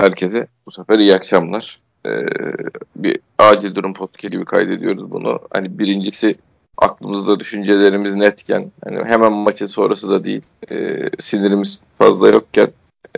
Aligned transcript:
herkese. 0.00 0.46
Bu 0.66 0.70
sefer 0.70 0.98
iyi 0.98 1.14
akşamlar. 1.14 1.80
Ee, 2.06 2.10
bir 2.96 3.18
acil 3.38 3.74
durum 3.74 3.94
podcast 3.94 4.32
gibi 4.32 4.44
kaydediyoruz 4.44 5.10
bunu. 5.10 5.40
Hani 5.50 5.78
birincisi 5.78 6.36
aklımızda 6.78 7.40
düşüncelerimiz 7.40 8.14
netken, 8.14 8.72
hani 8.84 9.04
hemen 9.04 9.32
maçın 9.32 9.66
sonrası 9.66 10.10
da 10.10 10.24
değil, 10.24 10.42
e, 10.70 11.10
sinirimiz 11.18 11.78
fazla 11.98 12.28
yokken, 12.28 12.68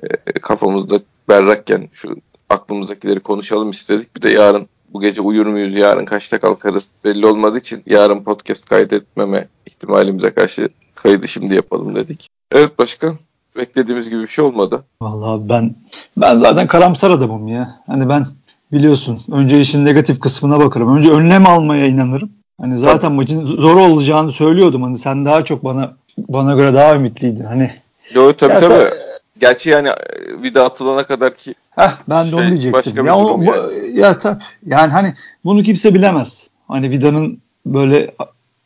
e, 0.02 0.32
kafamızda 0.32 1.00
berrakken 1.28 1.88
şu 1.92 2.16
aklımızdakileri 2.48 3.20
konuşalım 3.20 3.70
istedik. 3.70 4.16
Bir 4.16 4.22
de 4.22 4.30
yarın 4.30 4.68
bu 4.88 5.00
gece 5.00 5.20
uyur 5.20 5.46
muyuz, 5.46 5.74
yarın 5.74 6.04
kaçta 6.04 6.38
kalkarız 6.38 6.90
belli 7.04 7.26
olmadığı 7.26 7.58
için 7.58 7.82
yarın 7.86 8.24
podcast 8.24 8.68
kaydetmeme 8.68 9.48
ihtimalimize 9.66 10.30
karşı 10.30 10.68
kaydı 10.94 11.28
şimdi 11.28 11.54
yapalım 11.54 11.94
dedik. 11.94 12.28
Evet 12.52 12.78
başkan 12.78 13.16
beklediğimiz 13.56 14.10
gibi 14.10 14.22
bir 14.22 14.28
şey 14.28 14.44
olmadı. 14.44 14.84
Vallahi 15.02 15.48
ben 15.48 15.74
ben 16.16 16.36
zaten 16.36 16.66
karamsar 16.66 17.10
adamım 17.10 17.48
ya. 17.48 17.80
Hani 17.86 18.08
ben 18.08 18.26
biliyorsun 18.72 19.20
önce 19.32 19.60
işin 19.60 19.84
negatif 19.84 20.20
kısmına 20.20 20.60
bakarım. 20.60 20.96
Önce 20.96 21.10
önlem 21.10 21.46
almaya 21.46 21.86
inanırım. 21.86 22.30
Hani 22.60 22.76
zaten 22.76 22.98
Tabii. 22.98 23.14
maçın 23.14 23.44
zor 23.44 23.76
olacağını 23.76 24.32
söylüyordum. 24.32 24.82
Hani 24.82 24.98
sen 24.98 25.24
daha 25.24 25.44
çok 25.44 25.64
bana 25.64 25.92
bana 26.18 26.54
göre 26.54 26.74
daha 26.74 26.94
ümitliydin. 26.94 27.44
Hani 27.44 27.70
Yo 28.14 28.32
tabii 28.32 28.52
ya 28.52 28.60
tabii. 28.60 28.74
Sen, 28.74 28.92
Gerçi 29.40 29.70
yani 29.70 29.88
e, 29.88 29.96
vida 30.42 30.64
atılana 30.64 31.04
kadar 31.04 31.34
ki 31.34 31.54
Heh, 31.70 31.90
ben 32.08 32.22
şey, 32.22 32.32
de 32.32 32.36
onu 32.36 32.42
şey, 32.42 32.50
diyecektim. 32.50 33.06
Ya, 33.06 33.16
o, 33.16 33.42
yani. 33.42 33.98
ya 33.98 34.18
tabii. 34.18 34.42
Yani 34.66 34.92
hani 34.92 35.14
bunu 35.44 35.62
kimse 35.62 35.94
bilemez. 35.94 36.50
Hani 36.68 36.90
Vida'nın 36.90 37.38
böyle 37.66 38.10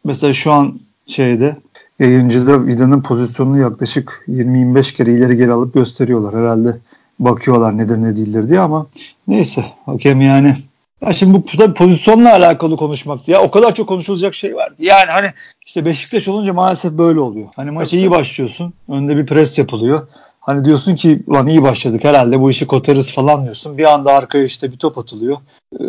mesela 0.04 0.32
şu 0.32 0.52
an 0.52 0.80
şeyde 1.06 1.56
yayıncıda 1.98 2.66
Vida'nın 2.66 3.02
pozisyonunu 3.02 3.58
yaklaşık 3.58 4.24
20-25 4.28 4.96
kere 4.96 5.12
ileri 5.12 5.36
geri 5.36 5.52
alıp 5.52 5.74
gösteriyorlar. 5.74 6.34
Herhalde 6.42 6.78
bakıyorlar 7.18 7.78
nedir 7.78 8.02
ne 8.02 8.16
değildir 8.16 8.48
diye 8.48 8.60
ama 8.60 8.86
neyse 9.28 9.64
hakem 9.86 10.20
yani 10.20 10.56
ya 11.06 11.12
şimdi 11.12 11.34
bu 11.34 11.44
tabii 11.58 11.74
pozisyonla 11.74 12.32
alakalı 12.32 12.76
konuşmaktı. 12.76 13.30
Ya 13.30 13.42
o 13.42 13.51
kadar 13.51 13.74
çok 13.74 13.88
konuşulacak 13.88 14.34
şey 14.34 14.56
vardı. 14.56 14.74
Yani 14.78 15.10
hani 15.10 15.32
işte 15.66 15.84
Beşiktaş 15.84 16.28
olunca 16.28 16.52
maalesef 16.52 16.92
böyle 16.92 17.20
oluyor. 17.20 17.48
Hani 17.56 17.70
maça 17.70 17.96
iyi 17.96 18.10
başlıyorsun. 18.10 18.73
Önde 18.88 19.16
bir 19.16 19.26
pres 19.26 19.58
yapılıyor. 19.58 20.08
Hani 20.40 20.64
diyorsun 20.64 20.96
ki 20.96 21.23
lan 21.29 21.46
iyi 21.46 21.62
başladık 21.62 22.04
herhalde 22.04 22.40
bu 22.40 22.51
işi 22.51 22.66
kotarız 22.66 23.12
falan 23.12 23.45
diyorsun. 23.45 23.79
Bir 23.79 23.92
anda 23.95 24.12
arkaya 24.12 24.45
işte 24.45 24.73
bir 24.73 24.76
top 24.76 24.98
atılıyor. 24.98 25.36
Ee, 25.80 25.84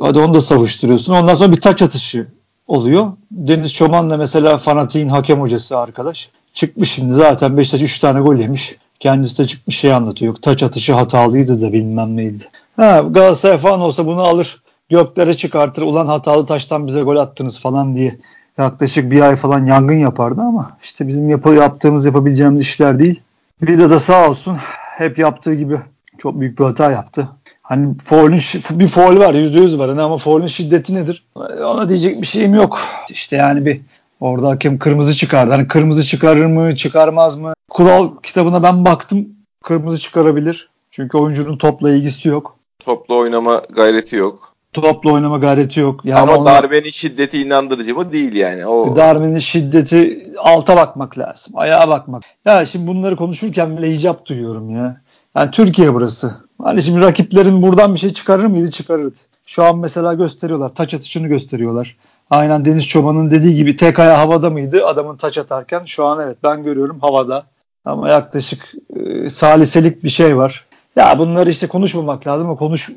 hadi 0.00 0.18
onu 0.18 0.34
da 0.34 0.40
savuşturuyorsun. 0.40 1.14
Ondan 1.14 1.34
sonra 1.34 1.52
bir 1.52 1.60
taç 1.60 1.82
atışı 1.82 2.26
oluyor. 2.68 3.12
Deniz 3.30 3.74
Çoban 3.74 4.10
da 4.10 4.16
mesela 4.16 4.58
fanatiğin 4.58 5.08
hakem 5.08 5.40
hocası 5.40 5.78
arkadaş. 5.78 6.30
Çıkmış 6.52 6.90
şimdi 6.92 7.12
zaten 7.12 7.56
Beşiktaş 7.56 7.82
3 7.82 7.98
tane 7.98 8.20
gol 8.20 8.36
yemiş. 8.36 8.76
Kendisi 9.00 9.38
de 9.38 9.46
çıkmış 9.46 9.78
şey 9.78 9.92
anlatıyor. 9.92 10.34
Taç 10.34 10.62
atışı 10.62 10.94
hatalıydı 10.94 11.62
da 11.62 11.72
bilmem 11.72 12.16
neydi. 12.16 12.44
Ha, 12.76 13.04
Galatasaray 13.10 13.58
falan 13.58 13.80
olsa 13.80 14.06
bunu 14.06 14.20
alır 14.20 14.62
göklere 14.90 15.34
çıkartır. 15.34 15.82
Ulan 15.82 16.06
hatalı 16.06 16.46
taştan 16.46 16.86
bize 16.86 17.02
gol 17.02 17.16
attınız 17.16 17.60
falan 17.60 17.96
diye 17.96 18.18
yaklaşık 18.58 19.10
bir 19.10 19.20
ay 19.20 19.36
falan 19.36 19.66
yangın 19.66 19.98
yapardı 19.98 20.40
ama 20.40 20.76
işte 20.82 21.08
bizim 21.08 21.30
yap 21.30 21.46
yaptığımız 21.46 22.04
yapabileceğimiz 22.06 22.62
işler 22.62 23.00
değil. 23.00 23.20
Vida 23.62 23.90
da 23.90 23.98
sağ 23.98 24.30
olsun 24.30 24.56
hep 24.98 25.18
yaptığı 25.18 25.54
gibi 25.54 25.80
çok 26.18 26.40
büyük 26.40 26.58
bir 26.58 26.64
hata 26.64 26.90
yaptı. 26.90 27.28
Hani 27.68 27.98
foul'ün 28.04 28.40
bir 28.70 28.88
foul 28.88 29.18
var 29.18 29.34
yüzde 29.34 29.60
yüz 29.60 29.78
var 29.78 29.90
hani 29.90 30.02
ama 30.02 30.18
foul'ün 30.18 30.46
şiddeti 30.46 30.94
nedir? 30.94 31.24
Ona 31.64 31.88
diyecek 31.88 32.22
bir 32.22 32.26
şeyim 32.26 32.54
yok. 32.54 32.80
İşte 33.10 33.36
yani 33.36 33.66
bir 33.66 33.80
orada 34.20 34.48
hakem 34.48 34.78
kırmızı 34.78 35.16
çıkardı. 35.16 35.52
Hani 35.52 35.68
kırmızı 35.68 36.04
çıkarır 36.04 36.46
mı 36.46 36.76
çıkarmaz 36.76 37.38
mı? 37.38 37.54
Kural 37.70 38.10
kitabına 38.22 38.62
ben 38.62 38.84
baktım 38.84 39.28
kırmızı 39.62 39.98
çıkarabilir. 39.98 40.68
Çünkü 40.90 41.18
oyuncunun 41.18 41.56
topla 41.58 41.90
ilgisi 41.90 42.28
yok. 42.28 42.56
Topla 42.78 43.14
oynama 43.14 43.62
gayreti 43.70 44.16
yok. 44.16 44.54
Topla 44.72 45.12
oynama 45.12 45.38
gayreti 45.38 45.80
yok. 45.80 46.04
Yani 46.04 46.20
Ama 46.20 46.36
ona, 46.36 46.44
darbenin 46.44 46.90
şiddeti 46.90 47.42
inandırıcı 47.42 47.94
mı 47.94 48.12
değil 48.12 48.34
yani. 48.34 48.66
O... 48.66 48.96
Darbenin 48.96 49.38
şiddeti 49.38 50.32
alta 50.38 50.76
bakmak 50.76 51.18
lazım. 51.18 51.52
Ayağa 51.56 51.88
bakmak. 51.88 52.22
Ya 52.44 52.66
şimdi 52.66 52.86
bunları 52.86 53.16
konuşurken 53.16 53.76
bile 53.76 53.92
icap 53.92 54.26
duyuyorum 54.26 54.70
ya. 54.70 55.00
Yani 55.36 55.50
Türkiye 55.50 55.94
burası. 55.94 56.34
Hani 56.62 56.82
şimdi 56.82 57.00
rakiplerin 57.00 57.62
buradan 57.62 57.94
bir 57.94 57.98
şey 57.98 58.12
çıkarır 58.12 58.44
mıydı? 58.44 58.70
Çıkarırdı. 58.70 59.18
Şu 59.46 59.64
an 59.64 59.78
mesela 59.78 60.14
gösteriyorlar. 60.14 60.74
Taç 60.74 60.94
atışını 60.94 61.28
gösteriyorlar. 61.28 61.96
Aynen 62.30 62.64
Deniz 62.64 62.88
Çoban'ın 62.88 63.30
dediği 63.30 63.54
gibi 63.54 63.76
tek 63.76 63.98
ayağı 63.98 64.16
havada 64.16 64.50
mıydı 64.50 64.86
adamın 64.86 65.16
taç 65.16 65.38
atarken? 65.38 65.84
Şu 65.84 66.04
an 66.04 66.20
evet 66.20 66.36
ben 66.42 66.62
görüyorum 66.62 67.00
havada. 67.00 67.46
Ama 67.84 68.08
yaklaşık 68.08 68.74
e, 68.96 69.30
saliselik 69.30 70.04
bir 70.04 70.08
şey 70.08 70.36
var. 70.36 70.64
Ya 70.96 71.18
bunları 71.18 71.50
işte 71.50 71.66
konuşmamak 71.66 72.26
lazım 72.26 72.56
konuş 72.56 72.90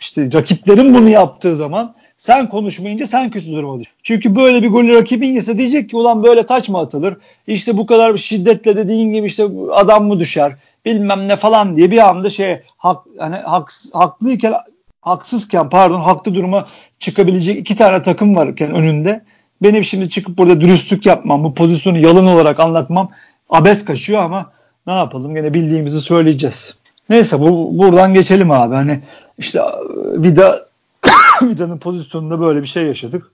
işte 0.00 0.30
rakiplerin 0.32 0.94
bunu 0.94 1.08
yaptığı 1.08 1.56
zaman 1.56 1.94
sen 2.16 2.48
konuşmayınca 2.48 3.06
sen 3.06 3.30
kötü 3.30 3.52
duruma 3.52 3.80
düş. 3.80 3.86
Çünkü 4.02 4.36
böyle 4.36 4.62
bir 4.62 4.68
golü 4.68 4.94
rakibin 4.94 5.32
yese 5.32 5.58
diyecek 5.58 5.90
ki 5.90 5.96
ulan 5.96 6.24
böyle 6.24 6.46
taç 6.46 6.68
mı 6.68 6.78
atılır? 6.78 7.16
İşte 7.46 7.76
bu 7.76 7.86
kadar 7.86 8.16
şiddetle 8.16 8.76
dediğin 8.76 9.12
gibi 9.12 9.26
işte 9.26 9.46
adam 9.72 10.06
mı 10.06 10.20
düşer? 10.20 10.56
Bilmem 10.84 11.28
ne 11.28 11.36
falan 11.36 11.76
diye 11.76 11.90
bir 11.90 12.08
anda 12.08 12.30
şey 12.30 12.62
hak, 12.76 13.06
hani 13.18 13.36
haks, 13.36 13.92
haklıyken 13.92 14.54
haksızken 15.02 15.70
pardon 15.70 16.00
haklı 16.00 16.34
duruma 16.34 16.68
çıkabilecek 16.98 17.58
iki 17.58 17.76
tane 17.76 18.02
takım 18.02 18.36
varken 18.36 18.74
önünde 18.74 19.24
benim 19.62 19.84
şimdi 19.84 20.08
çıkıp 20.08 20.38
burada 20.38 20.60
dürüstlük 20.60 21.06
yapmam, 21.06 21.44
bu 21.44 21.54
pozisyonu 21.54 21.98
yalan 21.98 22.26
olarak 22.26 22.60
anlatmam 22.60 23.10
abes 23.50 23.84
kaçıyor 23.84 24.22
ama 24.22 24.52
ne 24.86 24.92
yapalım 24.92 25.34
gene 25.34 25.54
bildiğimizi 25.54 26.00
söyleyeceğiz. 26.00 26.76
Neyse 27.08 27.40
bu 27.40 27.78
buradan 27.78 28.14
geçelim 28.14 28.50
abi. 28.50 28.74
Hani 28.74 29.00
işte 29.38 29.60
Vida 29.94 30.68
Vida'nın 31.42 31.78
pozisyonunda 31.78 32.40
böyle 32.40 32.62
bir 32.62 32.66
şey 32.66 32.86
yaşadık. 32.86 33.32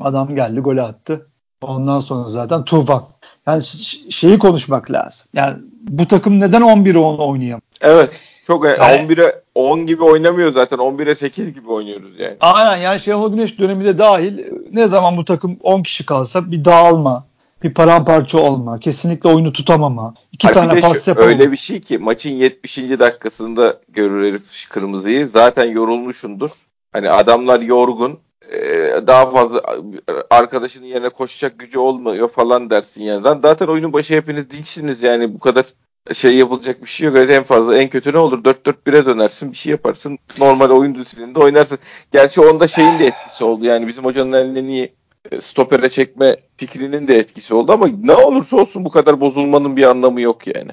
Adam 0.00 0.34
geldi 0.34 0.60
gole 0.60 0.82
attı. 0.82 1.26
Ondan 1.60 2.00
sonra 2.00 2.28
zaten 2.28 2.64
tufan. 2.64 3.04
Yani 3.48 3.62
şeyi 4.10 4.38
konuşmak 4.38 4.90
lazım. 4.90 5.28
Yani 5.34 5.56
bu 5.82 6.06
takım 6.08 6.40
neden 6.40 6.62
11'e 6.62 6.98
10 6.98 7.18
oynayamıyor? 7.18 7.60
Evet. 7.80 8.20
Çok 8.46 8.64
yani, 8.64 9.12
11'e 9.12 9.42
10 9.54 9.86
gibi 9.86 10.02
oynamıyor 10.02 10.52
zaten. 10.52 10.78
11'e 10.78 11.14
8 11.14 11.54
gibi 11.54 11.68
oynuyoruz 11.68 12.18
yani. 12.18 12.36
Aynen 12.40 12.76
yani 12.76 13.00
Şenol 13.00 13.32
Güneş 13.32 13.58
dönemi 13.58 13.84
de 13.84 13.98
dahil 13.98 14.38
ne 14.72 14.88
zaman 14.88 15.16
bu 15.16 15.24
takım 15.24 15.58
10 15.62 15.82
kişi 15.82 16.06
kalsa 16.06 16.50
bir 16.50 16.64
dağılma, 16.64 17.26
bir 17.62 17.74
paramparça 17.74 18.38
olma, 18.38 18.80
kesinlikle 18.80 19.28
oyunu 19.28 19.52
tutamama, 19.52 20.14
iki 20.32 20.46
Abi 20.46 20.54
tane 20.54 20.80
pas 20.80 21.08
yapamama. 21.08 21.32
Öyle 21.32 21.52
bir 21.52 21.56
şey 21.56 21.80
ki 21.80 21.98
maçın 21.98 22.30
70. 22.30 22.78
dakikasında 22.78 23.76
görür 23.88 24.28
herif 24.28 24.68
kırmızıyı. 24.68 25.26
Zaten 25.26 25.64
yorulmuşundur. 25.64 26.50
Hani 26.92 27.10
adamlar 27.10 27.60
yorgun. 27.60 28.18
Ee, 28.52 29.06
daha 29.06 29.30
fazla 29.30 29.62
arkadaşının 30.30 30.86
yerine 30.86 31.08
koşacak 31.08 31.58
gücü 31.58 31.78
olmuyor 31.78 32.28
falan 32.28 32.70
dersin 32.70 33.02
yani. 33.02 33.22
Zaten 33.42 33.66
oyunun 33.66 33.92
başı 33.92 34.14
hepiniz 34.14 34.50
dinçsiniz 34.50 35.02
yani 35.02 35.34
bu 35.34 35.38
kadar 35.38 35.66
şey 36.12 36.36
yapılacak 36.36 36.82
bir 36.82 36.88
şey 36.88 37.06
yok. 37.06 37.16
En 37.16 37.42
fazla 37.42 37.76
en 37.78 37.88
kötü 37.88 38.12
ne 38.12 38.18
olur 38.18 38.44
4-4-1'e 38.44 39.06
dönersin 39.06 39.52
bir 39.52 39.56
şey 39.56 39.70
yaparsın. 39.70 40.18
Normal 40.38 40.70
oyun 40.70 40.94
düzeninde 40.94 41.38
oynarsın. 41.38 41.78
Gerçi 42.12 42.40
onda 42.40 42.66
şeyin 42.66 42.98
de 42.98 43.06
etkisi 43.06 43.44
oldu 43.44 43.64
yani 43.64 43.86
bizim 43.86 44.04
hocanın 44.04 44.32
eline 44.32 44.64
niye 44.64 44.97
stopere 45.40 45.88
çekme 45.88 46.36
fikrinin 46.56 47.08
de 47.08 47.18
etkisi 47.18 47.54
oldu 47.54 47.72
ama 47.72 47.88
ne 48.02 48.14
olursa 48.14 48.56
olsun 48.56 48.84
bu 48.84 48.90
kadar 48.90 49.20
bozulmanın 49.20 49.76
bir 49.76 49.82
anlamı 49.90 50.20
yok 50.20 50.56
yani. 50.56 50.70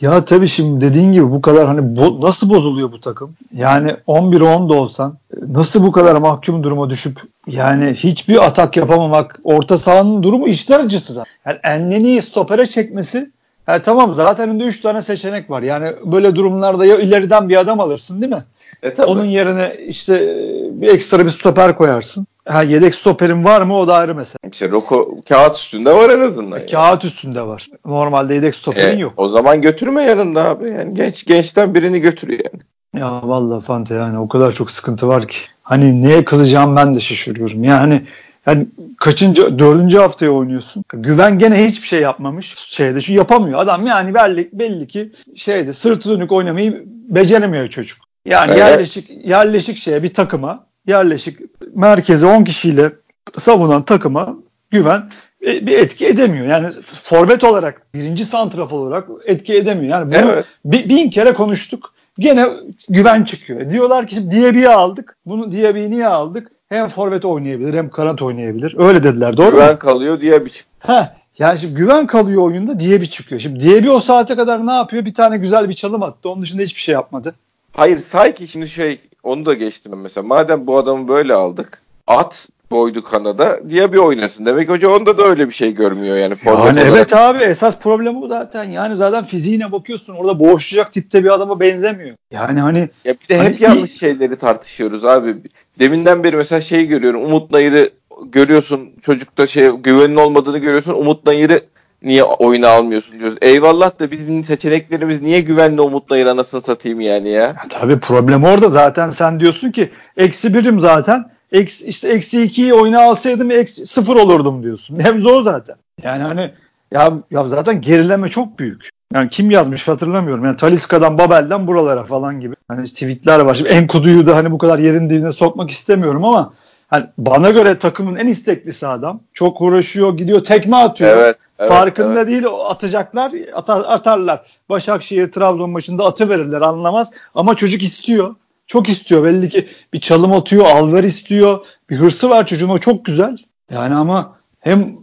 Ya 0.00 0.24
tabii 0.24 0.48
şimdi 0.48 0.80
dediğin 0.80 1.12
gibi 1.12 1.30
bu 1.30 1.42
kadar 1.42 1.66
hani 1.66 1.80
bo- 1.80 2.20
nasıl 2.20 2.50
bozuluyor 2.50 2.92
bu 2.92 3.00
takım? 3.00 3.34
Yani 3.56 3.96
11'e 4.06 4.44
10 4.44 4.68
da 4.68 4.74
olsan 4.74 5.18
nasıl 5.48 5.82
bu 5.82 5.92
kadar 5.92 6.16
mahkum 6.16 6.62
duruma 6.62 6.90
düşüp 6.90 7.20
yani 7.46 7.94
hiçbir 7.94 8.44
atak 8.44 8.76
yapamamak 8.76 9.40
orta 9.44 9.78
sahanın 9.78 10.22
durumu 10.22 10.48
içler 10.48 10.80
acısı 10.80 11.16
da. 11.16 11.24
Yani 11.46 11.58
Enleni'yi 11.62 12.22
stopere 12.22 12.66
çekmesi 12.66 13.30
yani 13.68 13.82
tamam 13.82 14.14
zaten 14.14 14.48
önünde 14.48 14.64
3 14.64 14.80
tane 14.80 15.02
seçenek 15.02 15.50
var. 15.50 15.62
Yani 15.62 15.88
böyle 16.04 16.34
durumlarda 16.34 16.86
ya 16.86 16.96
ileriden 16.96 17.48
bir 17.48 17.56
adam 17.56 17.80
alırsın 17.80 18.22
değil 18.22 18.32
mi? 18.32 18.44
E, 18.82 18.94
tabii. 18.94 19.10
Onun 19.10 19.24
yerine 19.24 19.76
işte 19.86 20.36
bir 20.72 20.88
ekstra 20.88 21.24
bir 21.24 21.30
stoper 21.30 21.76
koyarsın. 21.76 22.26
Ha, 22.48 22.62
yedek 22.62 22.94
stoperin 22.94 23.44
var 23.44 23.62
mı 23.62 23.78
o 23.78 23.88
da 23.88 23.94
ayrı 23.94 24.14
mesele. 24.14 24.50
İşte 24.52 24.70
Roko 24.70 25.16
kağıt 25.28 25.56
üstünde 25.56 25.94
var 25.94 26.10
en 26.10 26.20
azından. 26.20 26.60
E, 26.60 26.66
kağıt 26.66 27.04
üstünde 27.04 27.42
var. 27.42 27.66
Normalde 27.86 28.34
yedek 28.34 28.54
stoperin 28.54 28.98
e, 28.98 29.00
yok. 29.00 29.12
O 29.16 29.28
zaman 29.28 29.62
götürme 29.62 30.04
yanında 30.04 30.44
abi. 30.44 30.70
Yani 30.70 30.94
genç 30.94 31.24
gençten 31.24 31.74
birini 31.74 32.00
götür 32.00 32.28
yani. 32.28 32.62
Ya 32.98 33.20
vallahi 33.24 33.64
Fante 33.64 33.94
yani 33.94 34.18
o 34.18 34.28
kadar 34.28 34.52
çok 34.52 34.70
sıkıntı 34.70 35.08
var 35.08 35.28
ki. 35.28 35.38
Hani 35.62 36.02
neye 36.02 36.24
kızacağım 36.24 36.76
ben 36.76 36.94
de 36.94 37.00
şaşırıyorum. 37.00 37.64
Yani 37.64 38.02
yani 38.46 38.66
kaçıncı 38.98 39.58
dördüncü 39.58 39.98
haftaya 39.98 40.30
oynuyorsun. 40.30 40.84
Güven 40.92 41.38
gene 41.38 41.64
hiçbir 41.64 41.86
şey 41.86 42.00
yapmamış. 42.00 42.54
Şeyde 42.56 43.00
şu 43.00 43.12
yapamıyor. 43.12 43.58
Adam 43.58 43.86
yani 43.86 44.14
belli, 44.14 44.50
belli 44.52 44.86
ki 44.86 45.12
şeyde 45.36 45.72
sırtı 45.72 46.10
dönük 46.10 46.32
oynamayı 46.32 46.84
beceremiyor 46.86 47.68
çocuk. 47.68 47.98
Yani 48.26 48.50
evet. 48.50 48.58
yerleşik 48.58 49.26
yerleşik 49.26 49.76
şeye 49.76 50.02
bir 50.02 50.14
takıma 50.14 50.66
yerleşik 50.86 51.38
merkeze 51.74 52.26
10 52.26 52.44
kişiyle 52.44 52.92
savunan 53.32 53.84
takıma 53.84 54.36
güven 54.70 55.10
e, 55.46 55.66
bir 55.66 55.78
etki 55.78 56.06
edemiyor. 56.06 56.46
Yani 56.46 56.82
forvet 56.82 57.44
olarak 57.44 57.94
birinci 57.94 58.24
santraf 58.24 58.72
olarak 58.72 59.08
etki 59.24 59.54
edemiyor. 59.54 59.90
Yani 59.90 60.14
bunu 60.14 60.32
evet. 60.32 60.46
bin 60.64 61.10
kere 61.10 61.32
konuştuk. 61.32 61.94
Gene 62.18 62.46
güven 62.88 63.24
çıkıyor. 63.24 63.70
Diyorlar 63.70 64.06
ki 64.06 64.30
Diaby'i 64.30 64.68
aldık. 64.68 65.16
Bunu 65.26 65.52
Diaby'i 65.52 65.90
niye 65.90 66.06
aldık? 66.06 66.52
Hem 66.68 66.88
forvet 66.88 67.24
oynayabilir 67.24 67.74
hem 67.74 67.90
kanat 67.90 68.22
oynayabilir. 68.22 68.74
Öyle 68.78 69.04
dediler. 69.04 69.36
Doğru 69.36 69.50
güven 69.50 69.72
mu? 69.72 69.78
kalıyor 69.78 70.20
Diaby 70.20 70.48
çıkıyor. 70.48 70.66
Ha, 70.78 71.16
yani 71.38 71.58
şimdi 71.58 71.74
güven 71.74 72.06
kalıyor 72.06 72.42
oyunda 72.42 72.80
Diaby 72.80 73.04
çıkıyor. 73.04 73.40
Şimdi 73.40 73.60
Diaby 73.60 73.90
o 73.90 74.00
saate 74.00 74.36
kadar 74.36 74.66
ne 74.66 74.72
yapıyor? 74.72 75.04
Bir 75.04 75.14
tane 75.14 75.38
güzel 75.38 75.68
bir 75.68 75.74
çalım 75.74 76.02
attı. 76.02 76.28
Onun 76.28 76.42
dışında 76.42 76.62
hiçbir 76.62 76.80
şey 76.80 76.92
yapmadı. 76.92 77.34
Hayır 77.72 78.00
sanki 78.10 78.48
şimdi 78.48 78.68
şey 78.68 79.00
onu 79.22 79.46
da 79.46 79.54
geçtim 79.54 79.92
mesela. 80.00 80.26
Madem 80.26 80.66
bu 80.66 80.78
adamı 80.78 81.08
böyle 81.08 81.34
aldık 81.34 81.82
at 82.06 82.48
boydu 82.70 83.04
Kanada 83.04 83.70
diye 83.70 83.92
bir 83.92 83.98
oynasın. 83.98 84.46
Demek 84.46 84.68
hoca 84.68 84.88
onda 84.88 85.18
da 85.18 85.22
öyle 85.22 85.48
bir 85.48 85.54
şey 85.54 85.74
görmüyor 85.74 86.16
yani. 86.16 86.34
Yani 86.44 86.80
evet 86.80 87.16
abi 87.16 87.38
esas 87.38 87.78
problem 87.78 88.22
bu 88.22 88.28
zaten. 88.28 88.64
Yani 88.64 88.94
zaten 88.94 89.24
fiziğine 89.24 89.72
bakıyorsun 89.72 90.14
orada 90.14 90.40
boğuşacak 90.40 90.92
tipte 90.92 91.24
bir 91.24 91.30
adama 91.30 91.60
benzemiyor. 91.60 92.16
Yani 92.30 92.60
hani 92.60 92.88
ya 93.04 93.14
bir 93.22 93.28
de 93.28 93.38
hep 93.38 93.44
hani, 93.44 93.56
yanlış 93.60 93.98
şeyleri 93.98 94.36
tartışıyoruz 94.36 95.04
abi. 95.04 95.36
Deminden 95.78 96.24
beri 96.24 96.36
mesela 96.36 96.60
şey 96.60 96.86
görüyorum. 96.86 97.24
Umut 97.24 97.50
Nayır'ı 97.50 97.90
görüyorsun. 98.24 98.90
Çocukta 99.02 99.46
şey 99.46 99.70
güvenin 99.70 100.16
olmadığını 100.16 100.58
görüyorsun. 100.58 100.94
Umut 100.94 101.26
Nayır'ı 101.26 101.60
niye 102.04 102.24
oyuna 102.24 102.68
almıyorsun 102.68 103.18
diyoruz. 103.18 103.38
Eyvallah 103.40 103.98
da 104.00 104.10
bizim 104.10 104.44
seçeneklerimiz 104.44 105.22
niye 105.22 105.40
güvenli 105.40 105.80
Umut 105.80 106.10
Nayır 106.10 106.26
anasını 106.26 106.62
satayım 106.62 107.00
yani 107.00 107.28
ya. 107.28 107.42
ya 107.42 107.56
tabii 107.70 107.98
problem 107.98 108.44
orada 108.44 108.68
zaten 108.68 109.10
sen 109.10 109.40
diyorsun 109.40 109.70
ki 109.70 109.90
eksi 110.16 110.54
birim 110.54 110.80
zaten 110.80 111.30
eksi, 111.52 111.86
işte 111.86 112.08
eksi 112.08 112.38
2'yi 112.38 112.74
oyuna 112.74 113.02
alsaydım 113.02 113.50
eksi 113.50 113.86
0 113.86 114.16
olurdum 114.16 114.62
diyorsun. 114.62 115.00
Hem 115.00 115.26
o 115.26 115.42
zaten. 115.42 115.76
Yani 116.02 116.22
hani 116.22 116.50
ya, 116.92 117.12
ya 117.30 117.48
zaten 117.48 117.80
gerileme 117.80 118.28
çok 118.28 118.58
büyük. 118.58 118.88
Yani 119.14 119.28
kim 119.30 119.50
yazmış 119.50 119.88
hatırlamıyorum. 119.88 120.44
Yani 120.44 120.56
Taliska'dan 120.56 121.18
Babel'den 121.18 121.66
buralara 121.66 122.04
falan 122.04 122.40
gibi. 122.40 122.54
Hani 122.68 122.84
tweetler 122.84 123.40
var. 123.40 123.54
Şimdi 123.54 123.70
Enkudu'yu 123.70 124.26
da 124.26 124.36
hani 124.36 124.50
bu 124.50 124.58
kadar 124.58 124.78
yerin 124.78 125.10
dibine 125.10 125.32
sokmak 125.32 125.70
istemiyorum 125.70 126.24
ama 126.24 126.52
hani 126.88 127.06
bana 127.18 127.50
göre 127.50 127.78
takımın 127.78 128.16
en 128.16 128.26
isteklisi 128.26 128.86
adam. 128.86 129.20
Çok 129.34 129.60
uğraşıyor, 129.60 130.16
gidiyor, 130.16 130.44
tekme 130.44 130.76
atıyor. 130.76 131.16
Evet, 131.16 131.36
evet, 131.62 131.78
Farkında 131.78 132.18
evet. 132.18 132.26
değil 132.26 132.44
atacaklar, 132.66 133.32
atar, 133.54 133.84
atarlar. 133.86 134.42
Başakşehir 134.68 135.32
Trabzon 135.32 135.70
maçında 135.70 136.04
atı 136.04 136.28
verirler 136.28 136.60
anlamaz 136.60 137.10
ama 137.34 137.54
çocuk 137.54 137.82
istiyor. 137.82 138.34
Çok 138.66 138.88
istiyor 138.88 139.24
belli 139.24 139.48
ki 139.48 139.68
bir 139.92 140.00
çalım 140.00 140.32
atıyor, 140.32 140.64
alver 140.64 141.04
istiyor. 141.04 141.58
Bir 141.90 141.96
hırsı 141.96 142.30
var 142.30 142.46
çocuğun 142.46 142.68
o 142.68 142.78
çok 142.78 143.04
güzel. 143.04 143.36
Yani 143.70 143.94
ama 143.94 144.36
hem 144.60 144.96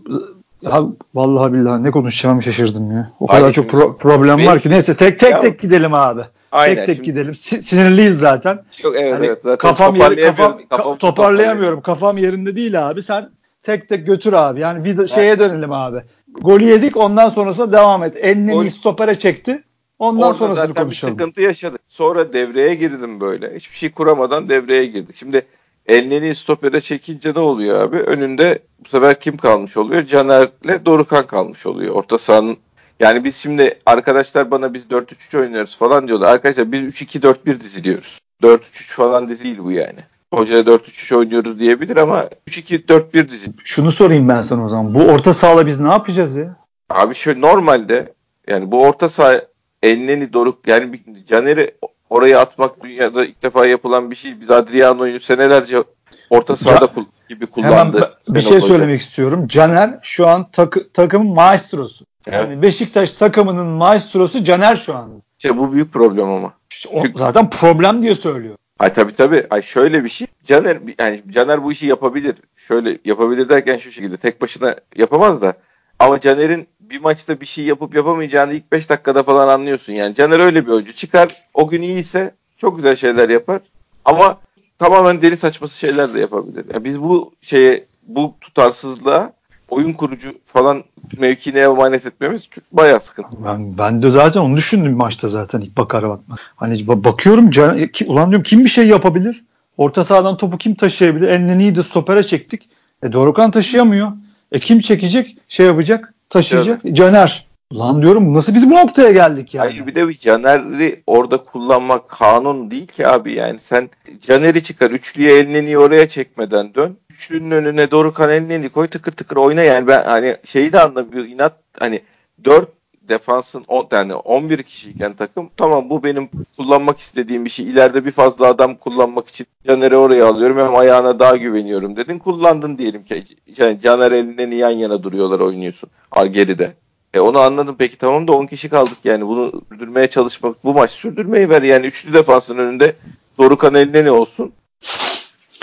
ya 0.61 0.83
vallahi 1.15 1.53
billahi 1.53 1.83
ne 1.83 1.91
konuşacağımı 1.91 2.43
şaşırdım 2.43 2.91
ya. 2.91 3.11
O 3.19 3.25
Aynen. 3.29 3.41
kadar 3.41 3.53
çok 3.53 3.71
pro- 3.71 3.97
problem 3.97 4.37
Benim, 4.37 4.49
var 4.49 4.59
ki. 4.59 4.69
Neyse 4.69 4.95
tek 4.95 5.19
tek 5.19 5.31
ya, 5.31 5.41
tek 5.41 5.59
gidelim 5.59 5.93
abi. 5.93 6.21
Aynen, 6.51 6.75
tek 6.75 6.85
tek 6.85 6.95
şimdi, 6.95 7.09
gidelim. 7.09 7.35
Sinirliyiz 7.35 8.19
zaten. 8.19 8.59
Yok 8.83 8.95
evet 8.97 9.13
hani 9.13 9.25
evet. 9.25 9.39
Zaten 9.43 9.57
kafam 9.57 9.95
yeri, 9.95 10.25
kafam, 10.25 10.57
kafam 10.69 10.97
toparlayamıyorum. 10.97 11.81
Kafam 11.81 12.17
yerinde 12.17 12.55
değil 12.55 12.89
abi. 12.89 13.03
Sen 13.03 13.29
tek 13.63 13.89
tek 13.89 14.07
götür 14.07 14.33
abi. 14.33 14.59
Yani 14.59 14.83
vida, 14.85 15.07
şeye 15.07 15.39
dönelim 15.39 15.71
abi. 15.71 16.03
Golü 16.31 16.63
yedik 16.63 16.97
ondan 16.97 17.29
sonrasında 17.29 17.71
devam 17.71 18.03
et. 18.03 18.15
Elini 18.15 18.51
Gol... 18.51 18.67
stopere 18.67 19.19
çekti. 19.19 19.63
Ondan 19.99 20.27
Orada 20.27 20.37
sonrasını 20.37 20.67
zaten 20.67 20.83
konuşalım. 20.83 21.13
Bir 21.13 21.19
sıkıntı 21.19 21.41
yaşadık. 21.41 21.81
Sonra 21.87 22.33
devreye 22.33 22.75
girdim 22.75 23.21
böyle. 23.21 23.55
Hiçbir 23.55 23.75
şey 23.77 23.91
kuramadan 23.91 24.49
devreye 24.49 24.85
girdik. 24.85 25.15
Şimdi 25.15 25.45
Elneni 25.89 26.35
stopere 26.35 26.81
çekince 26.81 27.33
ne 27.33 27.39
oluyor 27.39 27.81
abi? 27.81 27.97
Önünde 27.97 28.59
bu 28.85 28.89
sefer 28.89 29.19
kim 29.19 29.37
kalmış 29.37 29.77
oluyor? 29.77 30.05
Caner'le 30.05 30.85
Dorukan 30.85 31.27
kalmış 31.27 31.65
oluyor. 31.65 31.95
Orta 31.95 32.17
sahanın 32.17 32.57
yani 32.99 33.23
biz 33.23 33.35
şimdi 33.35 33.79
arkadaşlar 33.85 34.51
bana 34.51 34.73
biz 34.73 34.85
4-3-3 34.85 35.39
oynuyoruz 35.39 35.77
falan 35.77 36.07
diyorlar. 36.07 36.31
Arkadaşlar 36.31 36.71
biz 36.71 36.81
3-2-4-1 36.81 37.59
diziliyoruz. 37.59 38.19
4-3-3 38.43 38.93
falan 38.93 39.29
değil 39.29 39.57
bu 39.63 39.71
yani. 39.71 39.99
Hoca 40.33 40.59
4-3-3 40.59 41.15
oynuyoruz 41.15 41.59
diyebilir 41.59 41.97
ama 41.97 42.29
3-2-4-1 42.47 43.29
dizi. 43.29 43.51
Şunu 43.63 43.91
sorayım 43.91 44.29
ben 44.29 44.41
sana 44.41 44.65
o 44.65 44.69
zaman. 44.69 44.95
Bu 44.95 45.03
orta 45.03 45.33
sahada 45.33 45.67
biz 45.67 45.79
ne 45.79 45.89
yapacağız 45.89 46.35
ya? 46.35 46.55
Abi 46.89 47.15
şöyle 47.15 47.41
normalde 47.41 48.13
yani 48.47 48.71
bu 48.71 48.81
orta 48.81 49.09
saha 49.09 49.41
Elneni 49.83 50.33
Doruk 50.33 50.67
yani 50.67 50.99
Caner'i 51.27 51.71
oraya 52.09 52.39
atmak 52.39 52.83
dünyada 52.83 53.25
ilk 53.25 53.43
defa 53.43 53.65
yapılan 53.65 54.11
bir 54.11 54.15
şey. 54.15 54.41
Biz 54.41 54.51
Adriano'yu 54.51 55.19
senelerce 55.19 55.83
orta 56.29 56.55
sahada 56.55 56.89
Can, 56.95 57.05
gibi 57.29 57.45
kullandı. 57.45 57.97
Hemen 57.97 58.35
bir 58.35 58.41
şey 58.41 58.61
söylemek 58.61 59.01
istiyorum. 59.01 59.47
Caner 59.47 59.99
şu 60.01 60.27
an 60.27 60.51
takı, 60.51 60.91
takımın 60.91 61.33
maestrosu. 61.33 62.05
Evet. 62.27 62.39
Yani 62.39 62.61
Beşiktaş 62.61 63.13
takımının 63.13 63.67
maestrosu 63.67 64.43
Caner 64.43 64.75
şu 64.75 64.95
an. 64.95 65.09
İşte 65.37 65.57
bu 65.57 65.73
büyük 65.73 65.93
problem 65.93 66.29
ama. 66.29 66.53
İşte 66.71 66.89
o, 66.89 67.03
zaten 67.15 67.49
problem 67.49 68.01
diye 68.01 68.15
söylüyor. 68.15 68.55
Ay 68.79 68.93
tabii 68.93 69.15
tabii. 69.15 69.47
Ay 69.49 69.61
şöyle 69.61 70.03
bir 70.03 70.09
şey. 70.09 70.27
Caner 70.43 70.77
yani 70.99 71.21
Caner 71.29 71.63
bu 71.63 71.71
işi 71.71 71.87
yapabilir. 71.87 72.35
Şöyle 72.55 72.97
yapabilir 73.05 73.49
derken 73.49 73.77
şu 73.77 73.91
şekilde 73.91 74.17
tek 74.17 74.41
başına 74.41 74.75
yapamaz 74.95 75.41
da 75.41 75.53
ama 75.99 76.19
Caner'in 76.19 76.67
bir 76.79 76.99
maçta 76.99 77.41
bir 77.41 77.45
şey 77.45 77.65
yapıp 77.65 77.95
yapamayacağını 77.95 78.53
ilk 78.53 78.71
5 78.71 78.89
dakikada 78.89 79.23
falan 79.23 79.47
anlıyorsun. 79.47 79.93
Yani 79.93 80.15
Caner 80.15 80.39
öyle 80.39 80.65
bir 80.65 80.71
oyuncu. 80.71 80.93
Çıkar 80.93 81.45
o 81.53 81.67
gün 81.67 81.81
iyiyse 81.81 82.35
çok 82.57 82.75
güzel 82.75 82.95
şeyler 82.95 83.29
yapar. 83.29 83.61
Ama 84.05 84.39
tamamen 84.79 85.21
deli 85.21 85.37
saçması 85.37 85.77
şeyler 85.77 86.13
de 86.13 86.19
yapabilir. 86.19 86.65
Yani 86.73 86.83
biz 86.83 87.01
bu 87.01 87.33
şeye 87.41 87.85
bu 88.03 88.35
tutarsızlığa 88.41 89.33
oyun 89.69 89.93
kurucu 89.93 90.33
falan 90.45 90.83
mevkine 91.17 91.59
emanet 91.59 92.05
etmemiz 92.05 92.49
bayağı 92.71 92.99
sıkıntı. 92.99 93.29
Ben, 93.45 93.77
ben 93.77 94.03
de 94.03 94.09
zaten 94.09 94.41
onu 94.41 94.57
düşündüm 94.57 94.93
maçta 94.93 95.27
zaten 95.27 95.61
ilk 95.61 95.77
bakar 95.77 96.09
bakmaz. 96.09 96.37
Hani 96.55 96.87
bakıyorum 96.87 97.49
can, 97.49 97.87
ki, 97.87 98.05
ulan 98.05 98.29
diyorum 98.29 98.43
kim 98.43 98.63
bir 98.63 98.69
şey 98.69 98.87
yapabilir? 98.87 99.43
Orta 99.77 100.03
sahadan 100.03 100.37
topu 100.37 100.57
kim 100.57 100.75
taşıyabilir? 100.75 101.27
Enleni'yi 101.27 101.75
de 101.75 101.83
stopere 101.83 102.23
çektik. 102.23 102.69
E 103.03 103.13
Dorukan 103.13 103.51
taşıyamıyor. 103.51 104.11
E 104.51 104.59
kim 104.59 104.79
çekecek? 104.79 105.37
Şey 105.47 105.65
yapacak? 105.65 106.13
taşıyacak. 106.29 106.81
Evet. 106.85 106.95
Caner. 106.95 107.49
Lan 107.73 108.01
diyorum 108.01 108.33
nasıl 108.33 108.55
biz 108.55 108.69
bu 108.69 108.73
noktaya 108.73 109.11
geldik 109.11 109.53
yani? 109.53 109.69
Hayır 109.69 109.87
bir 109.87 109.95
de 109.95 110.07
bir 110.07 110.17
Caner'i 110.17 111.03
orada 111.07 111.37
kullanmak 111.37 112.09
kanun 112.09 112.71
değil 112.71 112.87
ki 112.87 113.07
abi 113.07 113.33
yani 113.33 113.59
sen 113.59 113.89
Caner'i 114.21 114.63
çıkar 114.63 114.91
üçlüye 114.91 115.39
elini 115.39 115.77
oraya 115.77 116.09
çekmeden 116.09 116.73
dön. 116.73 116.97
Üçlünün 117.19 117.51
önüne 117.51 117.91
doğru 117.91 118.13
kan 118.13 118.29
elini 118.29 118.69
koy 118.69 118.87
tıkır 118.87 119.11
tıkır 119.11 119.35
oyna 119.37 119.61
yani 119.61 119.87
ben 119.87 120.03
hani 120.03 120.37
şeyi 120.43 120.73
de 120.73 120.79
anlamıyorum 120.79 121.31
inat 121.31 121.53
hani 121.79 122.01
dört 122.45 122.69
defansın 123.09 123.65
on, 123.67 123.87
yani 123.91 124.15
11 124.15 124.63
kişiyken 124.63 125.13
takım 125.13 125.49
tamam 125.57 125.89
bu 125.89 126.03
benim 126.03 126.29
kullanmak 126.57 126.99
istediğim 126.99 127.45
bir 127.45 127.49
şey. 127.49 127.65
İleride 127.65 128.05
bir 128.05 128.11
fazla 128.11 128.47
adam 128.47 128.75
kullanmak 128.75 129.27
için 129.27 129.47
Caner'i 129.67 129.95
oraya 129.95 130.27
alıyorum 130.27 130.57
hem 130.57 130.75
ayağına 130.75 131.19
daha 131.19 131.35
güveniyorum 131.35 131.95
dedin. 131.95 132.17
Kullandın 132.17 132.77
diyelim 132.77 133.03
ki. 133.03 133.23
Yani 133.57 133.81
Caner 133.81 134.11
elinden 134.11 134.51
yan 134.51 134.69
yana 134.69 135.03
duruyorlar 135.03 135.39
oynuyorsun. 135.39 135.89
Geride. 136.31 136.73
E 137.13 137.19
onu 137.19 137.39
anladım 137.39 137.75
peki 137.79 137.97
tamam 137.97 138.27
da 138.27 138.31
10 138.31 138.45
kişi 138.45 138.69
kaldık 138.69 138.97
yani 139.03 139.27
bunu 139.27 139.61
sürdürmeye 139.69 140.07
çalışmak 140.07 140.63
bu 140.63 140.73
maç 140.73 140.91
sürdürmeyi 140.91 141.49
ver 141.49 141.61
yani 141.61 141.85
üçlü 141.85 142.13
defansın 142.13 142.57
önünde 142.57 142.95
Dorukan 143.37 143.75
eline 143.75 144.05
ne 144.05 144.11
olsun? 144.11 144.53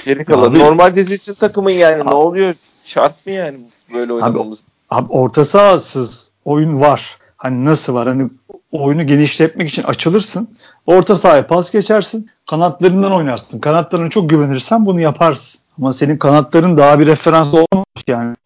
Geri 0.06 0.24
kalan 0.24 0.50
abi, 0.50 0.58
normal 0.58 0.94
dizilsin 0.94 1.34
takımın 1.34 1.70
yani 1.70 2.02
abi, 2.02 2.10
ne 2.10 2.14
oluyor? 2.14 2.54
Şart 2.84 3.26
mı 3.26 3.32
yani 3.32 3.58
böyle 3.94 4.12
oynamamız? 4.12 4.62
Abi, 4.90 5.04
abi 5.06 5.12
orta 5.12 5.44
sahasız 5.44 6.30
oyun 6.44 6.80
var. 6.80 7.18
Hani 7.36 7.64
nasıl 7.64 7.94
var? 7.94 8.08
Hani 8.08 8.30
oyunu 8.72 9.06
genişletmek 9.06 9.68
için 9.68 9.82
açılırsın. 9.82 10.48
Orta 10.86 11.16
sahaya 11.16 11.46
pas 11.46 11.70
geçersin. 11.70 12.30
Kanatlarından 12.50 13.12
oynarsın. 13.12 13.58
Kanatlarına 13.58 14.10
çok 14.10 14.30
güvenirsen 14.30 14.86
bunu 14.86 15.00
yaparsın. 15.00 15.60
Ama 15.78 15.92
senin 15.92 16.16
kanatların 16.16 16.76
daha 16.76 16.98
bir 16.98 17.06
referans 17.06 17.48
olmamış 17.48 18.04
yani. 18.08 18.36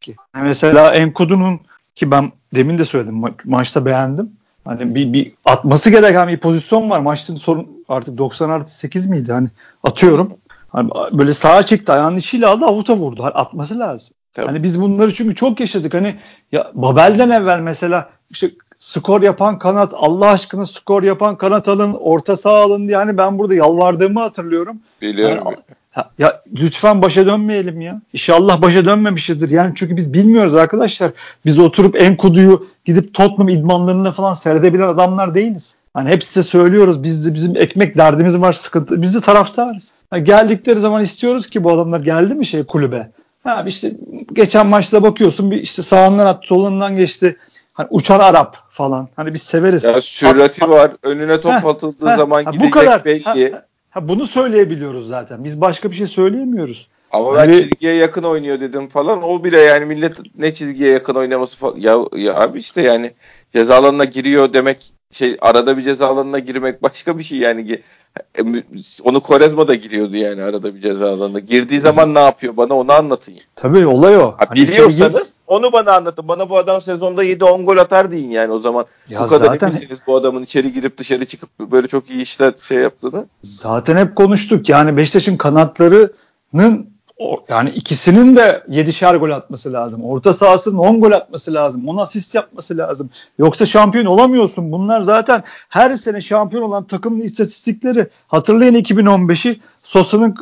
Ki. 0.00 0.16
Mesela 0.42 0.94
Enkudu'nun 0.94 1.60
ki 1.94 2.10
ben 2.10 2.32
demin 2.54 2.78
de 2.78 2.84
söyledim 2.84 3.14
ma- 3.14 3.34
maçta 3.44 3.86
beğendim. 3.86 4.30
Hani 4.64 4.94
bir, 4.94 5.12
bir 5.12 5.32
atması 5.44 5.90
gereken 5.90 6.28
bir 6.28 6.36
pozisyon 6.36 6.90
var. 6.90 7.00
Maçın 7.00 7.36
sorun 7.36 7.68
artık 7.88 8.18
90 8.18 8.50
artı 8.50 8.78
8 8.78 9.06
miydi? 9.06 9.32
Hani 9.32 9.48
atıyorum. 9.84 10.32
Hani 10.68 10.90
böyle 11.12 11.34
sağa 11.34 11.62
çekti 11.62 11.92
ayağının 11.92 12.16
içiyle 12.16 12.46
aldı 12.46 12.64
avuta 12.64 12.96
vurdu. 12.96 13.22
Hani 13.22 13.32
atması 13.32 13.78
lazım. 13.78 14.14
Tabii. 14.34 14.46
Hani 14.46 14.62
biz 14.62 14.80
bunları 14.80 15.14
çünkü 15.14 15.34
çok 15.34 15.60
yaşadık. 15.60 15.94
Hani 15.94 16.16
ya 16.52 16.70
Babel'den 16.74 17.30
evvel 17.30 17.60
mesela 17.60 18.08
işte 18.30 18.50
skor 18.78 19.22
yapan 19.22 19.58
kanat 19.58 19.94
Allah 19.96 20.30
aşkına 20.30 20.66
skor 20.66 21.02
yapan 21.02 21.36
kanat 21.36 21.68
alın 21.68 21.96
orta 22.00 22.36
saha 22.36 22.62
alın 22.62 22.88
diye 22.88 22.96
hani 22.96 23.18
ben 23.18 23.38
burada 23.38 23.54
yalvardığımı 23.54 24.20
hatırlıyorum. 24.20 24.76
Biliyorum. 25.02 25.44
Yani, 25.46 25.56
ya, 25.96 26.10
ya 26.18 26.42
lütfen 26.58 27.02
başa 27.02 27.26
dönmeyelim 27.26 27.80
ya. 27.80 28.00
İnşallah 28.12 28.62
başa 28.62 28.84
dönmemişizdir. 28.84 29.50
Yani 29.50 29.72
çünkü 29.74 29.96
biz 29.96 30.12
bilmiyoruz 30.12 30.54
arkadaşlar. 30.54 31.10
Biz 31.44 31.58
oturup 31.58 32.02
Enkudu'yu 32.02 32.66
gidip 32.84 33.14
Tottenham 33.14 33.48
idmanlarında 33.48 34.12
falan 34.12 34.34
seyredebilen 34.34 34.88
adamlar 34.88 35.34
değiliz. 35.34 35.76
Hani 35.94 36.10
hep 36.10 36.24
size 36.24 36.42
söylüyoruz. 36.42 37.02
Biz 37.02 37.26
de 37.26 37.34
bizim 37.34 37.56
ekmek 37.56 37.96
derdimiz 37.96 38.40
var, 38.40 38.52
sıkıntı. 38.52 39.02
Biz 39.02 39.14
de 39.14 39.20
taraftarız. 39.20 39.92
Yani 40.12 40.24
geldikleri 40.24 40.80
zaman 40.80 41.02
istiyoruz 41.02 41.46
ki 41.50 41.64
bu 41.64 41.72
adamlar 41.72 42.00
geldi 42.00 42.34
mi 42.34 42.46
şey 42.46 42.64
kulübe? 42.64 43.10
Ha 43.44 43.64
işte 43.66 43.92
geçen 44.32 44.66
maçta 44.66 45.02
bakıyorsun 45.02 45.50
bir 45.50 45.62
işte 45.62 45.82
sağından 45.82 46.26
attı 46.26 46.48
solundan 46.48 46.96
geçti. 46.96 47.36
hani 47.72 47.88
uçan 47.90 48.20
Arap 48.20 48.56
falan. 48.70 49.08
Hani 49.16 49.34
biz 49.34 49.42
severiz. 49.42 49.84
Ya 49.84 50.00
sürati 50.00 50.70
var. 50.70 50.92
Önüne 51.02 51.40
top 51.40 51.52
ha, 51.52 51.68
atıldığı 51.68 52.06
ha, 52.06 52.16
zaman 52.16 52.44
ha, 52.44 52.50
gidecek 52.50 52.70
bu 52.70 52.78
kadar. 52.78 53.04
belki. 53.04 53.52
Ha, 53.52 53.62
ha, 53.90 54.08
bunu 54.08 54.26
söyleyebiliyoruz 54.26 55.08
zaten. 55.08 55.44
Biz 55.44 55.60
başka 55.60 55.90
bir 55.90 55.96
şey 55.96 56.06
söyleyemiyoruz. 56.06 56.88
Ama 57.10 57.32
ben 57.32 57.38
hani... 57.38 57.52
çizgiye 57.52 57.94
yakın 57.94 58.22
oynuyor 58.22 58.60
dedim 58.60 58.88
falan. 58.88 59.22
O 59.22 59.44
bile 59.44 59.60
yani 59.60 59.84
millet 59.84 60.16
ne 60.38 60.54
çizgiye 60.54 60.92
yakın 60.92 61.14
oynaması 61.14 61.56
falan. 61.56 61.76
Ya, 61.76 61.96
ya 62.16 62.34
abi 62.34 62.58
işte 62.58 62.82
yani 62.82 63.12
ceza 63.52 63.76
alanına 63.76 64.04
giriyor 64.04 64.52
demek 64.52 64.92
şey 65.10 65.36
arada 65.40 65.78
bir 65.78 65.82
ceza 65.82 66.06
alanına 66.06 66.38
girmek 66.38 66.82
başka 66.82 67.18
bir 67.18 67.22
şey 67.22 67.38
yani 67.38 67.82
e, 68.38 68.42
onu 69.02 69.20
Quaresma 69.20 69.68
da 69.68 69.74
giriyordu 69.74 70.16
yani 70.16 70.42
arada 70.42 70.74
bir 70.74 70.80
ceza 70.80 71.10
alanına. 71.10 71.38
Girdiği 71.38 71.80
zaman 71.80 72.14
ne 72.14 72.18
yapıyor 72.18 72.56
bana 72.56 72.74
onu 72.74 72.92
anlatın. 72.92 73.32
Yani. 73.32 73.42
Tabii 73.56 73.86
olay 73.86 74.16
o. 74.16 74.32
Ha, 74.32 74.36
hani 74.48 74.56
biliyorsanız 74.56 75.38
onu 75.46 75.72
bana 75.72 75.92
anlatın. 75.92 76.28
Bana 76.28 76.50
bu 76.50 76.58
adam 76.58 76.82
sezonda 76.82 77.24
7-10 77.24 77.64
gol 77.64 77.76
atar 77.76 78.10
deyin 78.10 78.30
yani 78.30 78.52
o 78.52 78.58
zaman. 78.58 78.86
Ya 79.08 79.20
bu 79.20 79.26
kadar 79.26 79.46
zaten... 79.46 79.68
eminsiniz 79.68 79.98
bu 80.06 80.16
adamın 80.16 80.42
içeri 80.42 80.72
girip 80.72 80.98
dışarı 80.98 81.24
çıkıp 81.24 81.48
böyle 81.58 81.88
çok 81.88 82.10
iyi 82.10 82.22
işler 82.22 82.52
şey 82.62 82.78
yaptığını. 82.78 83.26
Zaten 83.42 83.96
hep 83.96 84.16
konuştuk. 84.16 84.68
Yani 84.68 84.96
Beşiktaş'ın 84.96 85.36
kanatlarının 85.36 86.87
o, 87.18 87.44
yani 87.48 87.70
ikisinin 87.70 88.36
de 88.36 88.62
7'şer 88.68 89.16
gol 89.16 89.30
atması 89.30 89.72
lazım. 89.72 90.04
Orta 90.04 90.32
sahasının 90.32 90.78
10 90.78 91.00
gol 91.00 91.12
atması 91.12 91.54
lazım. 91.54 91.88
10 91.88 91.96
asist 91.96 92.34
yapması 92.34 92.76
lazım. 92.76 93.10
Yoksa 93.38 93.66
şampiyon 93.66 94.04
olamıyorsun. 94.04 94.72
Bunlar 94.72 95.00
zaten 95.00 95.42
her 95.68 95.90
sene 95.90 96.20
şampiyon 96.20 96.62
olan 96.62 96.84
takımın 96.84 97.20
istatistikleri. 97.20 98.08
Hatırlayın 98.28 98.74
2015'i 98.74 99.60
Sosa'nın 99.82 100.36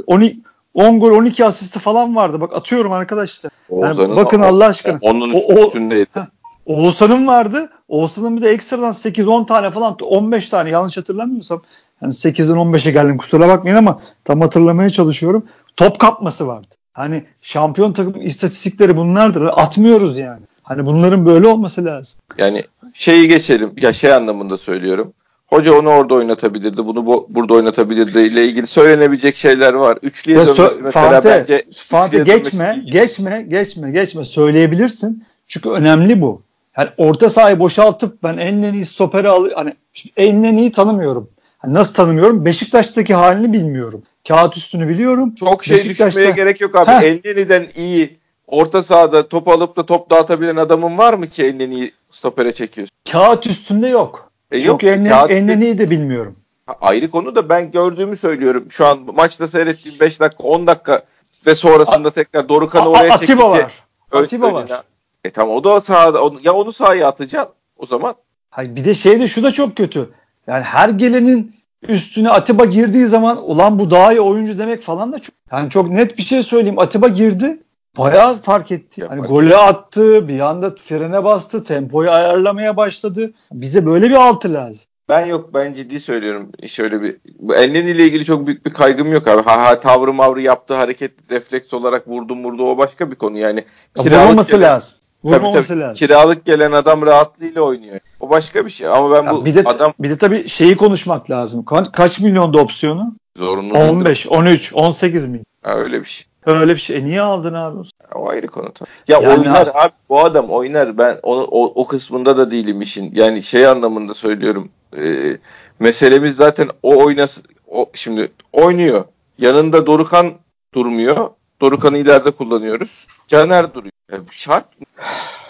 10 0.74 1.00
gol 1.00 1.10
12 1.10 1.44
asisti 1.44 1.78
falan 1.78 2.16
vardı. 2.16 2.40
Bak 2.40 2.52
atıyorum 2.56 2.92
arkadaşlar. 2.92 3.52
Yani 3.70 4.16
bakın 4.16 4.40
Allah 4.40 4.66
aşkına. 4.66 4.98
Onun 5.00 5.34
üstündeydi. 5.66 6.28
Oğuzhan'ın 6.66 7.26
vardı. 7.26 7.70
Oğuzhan'ın 7.88 8.36
bir 8.36 8.42
de 8.42 8.50
ekstradan 8.50 8.92
8-10 8.92 9.46
tane 9.46 9.70
falan 9.70 9.96
15 10.02 10.50
tane 10.50 10.70
yanlış 10.70 10.96
hatırlamıyorsam. 10.96 11.62
Yani 12.02 12.12
8'den 12.12 12.56
15'e 12.56 12.92
geldim 12.92 13.18
kusura 13.18 13.48
bakmayın 13.48 13.76
ama 13.76 14.00
tam 14.24 14.40
hatırlamaya 14.40 14.90
çalışıyorum 14.90 15.44
top 15.76 15.98
kapması 15.98 16.46
vardı. 16.46 16.74
Hani 16.92 17.24
şampiyon 17.42 17.92
takım 17.92 18.22
istatistikleri 18.22 18.96
bunlardır. 18.96 19.42
Atmıyoruz 19.42 20.18
yani. 20.18 20.42
Hani 20.62 20.86
bunların 20.86 21.26
böyle 21.26 21.46
olması 21.46 21.84
lazım. 21.84 22.20
Yani 22.38 22.64
şeyi 22.94 23.28
geçelim. 23.28 23.72
Ya 23.76 23.92
şey 23.92 24.12
anlamında 24.12 24.56
söylüyorum. 24.56 25.12
Hoca 25.46 25.74
onu 25.74 25.88
orada 25.88 26.14
oynatabilirdi. 26.14 26.86
Bunu 26.86 27.06
bu, 27.06 27.26
burada 27.30 27.54
oynatabilirdi 27.54 28.18
ile 28.18 28.46
ilgili 28.46 28.66
söylenebilecek 28.66 29.36
şeyler 29.36 29.74
var. 29.74 29.98
Üçlüye 30.02 30.38
dönmesi 30.38 30.62
so- 30.62 30.82
mesela 30.82 31.10
Fante, 31.10 31.28
bence 31.28 31.64
Fante 31.88 32.18
geçme, 32.18 32.84
geçme, 32.92 33.44
geçme, 33.48 33.90
geçme. 33.90 34.24
Söyleyebilirsin. 34.24 35.24
Çünkü 35.48 35.68
önemli 35.68 36.20
bu. 36.20 36.42
Yani 36.78 36.88
orta 36.96 37.30
sahayı 37.30 37.58
boşaltıp 37.58 38.22
ben 38.22 38.36
en 38.36 38.72
iyi 38.72 38.86
stoperi 38.86 39.28
al 39.28 39.50
hani 39.54 39.74
en 40.16 40.56
iyi 40.56 40.72
tanımıyorum. 40.72 41.30
Hani 41.58 41.74
nasıl 41.74 41.94
tanımıyorum? 41.94 42.44
Beşiktaş'taki 42.44 43.14
halini 43.14 43.52
bilmiyorum. 43.52 44.02
Kağıt 44.28 44.56
üstünü 44.56 44.88
biliyorum. 44.88 45.34
Çok 45.34 45.64
şey 45.64 45.84
düşünmeye 45.84 46.30
gerek 46.30 46.60
yok 46.60 46.76
abi. 46.76 47.04
Elneni'den 47.04 47.66
iyi 47.76 48.18
orta 48.46 48.82
sahada 48.82 49.28
top 49.28 49.48
alıp 49.48 49.76
da 49.76 49.86
top 49.86 50.10
dağıtabilen 50.10 50.56
adamın 50.56 50.98
var 50.98 51.14
mı 51.14 51.28
ki 51.28 51.44
Elneni'yi 51.44 51.92
stopere 52.10 52.54
çekiyorsun? 52.54 52.96
Kağıt 53.12 53.46
üstünde 53.46 53.88
yok. 53.88 54.30
E 54.50 54.58
yok. 54.58 54.80
Çünkü 54.80 55.10
Elneni'yi 55.28 55.78
de 55.78 55.90
bilmiyorum. 55.90 56.36
Ha, 56.66 56.76
ayrı 56.80 57.10
konu 57.10 57.36
da 57.36 57.48
ben 57.48 57.70
gördüğümü 57.70 58.16
söylüyorum. 58.16 58.66
Şu 58.70 58.86
an 58.86 58.98
maçta 59.14 59.48
seyrettiğim 59.48 60.00
5 60.00 60.20
dakika 60.20 60.42
10 60.44 60.66
dakika 60.66 61.02
ve 61.46 61.54
sonrasında 61.54 62.08
A- 62.08 62.12
tekrar 62.12 62.48
Dorukan'ı 62.48 62.88
oraya 62.88 63.10
çekti. 63.18 63.32
Atiba 63.32 63.50
var. 63.50 63.72
Atiba 64.12 64.52
var. 64.52 64.82
E 65.24 65.30
tamam 65.30 65.56
o 65.56 65.64
da 65.64 65.80
sahada 65.80 66.20
ya 66.42 66.52
onu 66.52 66.72
sahaya 66.72 67.08
atacaksın 67.08 67.54
o 67.76 67.86
zaman. 67.86 68.14
Hayır 68.50 68.76
bir 68.76 68.84
de 68.84 68.94
şey 68.94 69.20
de 69.20 69.28
şu 69.28 69.42
da 69.42 69.52
çok 69.52 69.76
kötü. 69.76 70.10
Yani 70.46 70.62
her 70.62 70.88
gelenin 70.88 71.55
üstüne 71.88 72.30
Atiba 72.30 72.64
girdiği 72.64 73.06
zaman 73.06 73.50
ulan 73.50 73.78
bu 73.78 73.90
daha 73.90 74.12
iyi 74.12 74.20
oyuncu 74.20 74.58
demek 74.58 74.82
falan 74.82 75.12
da 75.12 75.18
çok 75.18 75.34
yani 75.52 75.70
çok 75.70 75.88
net 75.88 76.18
bir 76.18 76.22
şey 76.22 76.42
söyleyeyim. 76.42 76.78
Atiba 76.78 77.08
girdi. 77.08 77.58
Bayağı 77.98 78.36
fark 78.36 78.72
etti. 78.72 79.06
Hani 79.06 79.20
golü 79.20 79.56
attı, 79.56 80.28
bir 80.28 80.40
anda 80.40 80.74
frene 80.76 81.24
bastı, 81.24 81.64
tempoyu 81.64 82.10
ayarlamaya 82.10 82.76
başladı. 82.76 83.32
Bize 83.52 83.86
böyle 83.86 84.10
bir 84.10 84.14
altı 84.14 84.52
lazım. 84.52 84.88
Ben 85.08 85.26
yok 85.26 85.54
ben 85.54 85.74
ciddi 85.74 86.00
söylüyorum. 86.00 86.52
Şöyle 86.66 87.02
bir 87.02 87.16
Elneni 87.54 87.90
ile 87.90 88.04
ilgili 88.04 88.24
çok 88.24 88.46
büyük 88.46 88.66
bir 88.66 88.72
kaygım 88.72 89.12
yok 89.12 89.28
abi. 89.28 89.42
Ha 89.42 89.62
ha 89.62 89.80
tavrı 89.80 90.12
mavrı 90.12 90.40
yaptığı 90.40 90.74
hareket 90.74 91.12
refleks 91.30 91.74
olarak 91.74 92.08
vurdum 92.08 92.44
vurdu 92.44 92.70
o 92.70 92.78
başka 92.78 93.10
bir 93.10 93.16
konu 93.16 93.38
yani. 93.38 93.64
Vurulması 93.98 94.60
lazım. 94.60 94.96
Vurmaması 95.26 95.54
tabii, 95.54 95.66
tabii. 95.66 95.80
lazım. 95.80 95.94
Kiralık 95.94 96.44
gelen 96.44 96.72
adam 96.72 97.06
rahatlığıyla 97.06 97.62
oynuyor. 97.62 98.00
O 98.20 98.30
başka 98.30 98.66
bir 98.66 98.70
şey 98.70 98.88
ama 98.88 99.10
ben 99.10 99.22
ya 99.22 99.32
bu 99.32 99.44
bir 99.44 99.54
de, 99.54 99.62
adam 99.64 99.92
bir 99.98 100.10
de 100.10 100.18
tabii 100.18 100.48
şeyi 100.48 100.76
konuşmak 100.76 101.30
lazım. 101.30 101.62
Ka- 101.62 101.92
kaç 101.92 102.20
milyonda 102.20 102.58
opsiyonu? 102.58 103.14
Zorunlu 103.36 103.78
15, 103.78 104.26
13, 104.26 104.74
18 104.74 105.26
milyon. 105.26 105.44
Ha, 105.62 105.74
öyle 105.74 106.00
bir 106.00 106.04
şey. 106.04 106.26
Öyle 106.46 106.74
bir 106.74 106.80
şey. 106.80 106.96
E 106.96 107.04
niye 107.04 107.20
aldın 107.20 107.54
abi? 107.54 107.78
O 108.14 108.28
ayrı 108.28 108.46
konu. 108.46 108.72
Ya 109.08 109.20
yani 109.20 109.28
oynar 109.28 109.70
abi. 109.74 109.92
Bu 110.08 110.20
adam 110.20 110.50
oynar. 110.50 110.98
Ben 110.98 111.18
onu, 111.22 111.44
o, 111.50 111.82
o 111.82 111.86
kısmında 111.86 112.36
da 112.36 112.50
değilim 112.50 112.80
işin. 112.80 113.12
Yani 113.14 113.42
şey 113.42 113.66
anlamında 113.66 114.14
söylüyorum. 114.14 114.68
E, 114.96 115.36
meselemiz 115.80 116.36
zaten 116.36 116.68
o 116.82 117.04
oynasın. 117.04 117.44
O, 117.68 117.86
şimdi 117.94 118.32
oynuyor. 118.52 119.04
Yanında 119.38 119.86
Dorukan 119.86 120.32
durmuyor. 120.74 121.30
Dorukan'ı 121.60 121.98
ileride 121.98 122.30
kullanıyoruz. 122.30 123.06
Caner 123.28 123.74
duruyor. 123.74 123.92
E, 124.12 124.16
şart 124.30 124.80
mı? 124.80 124.86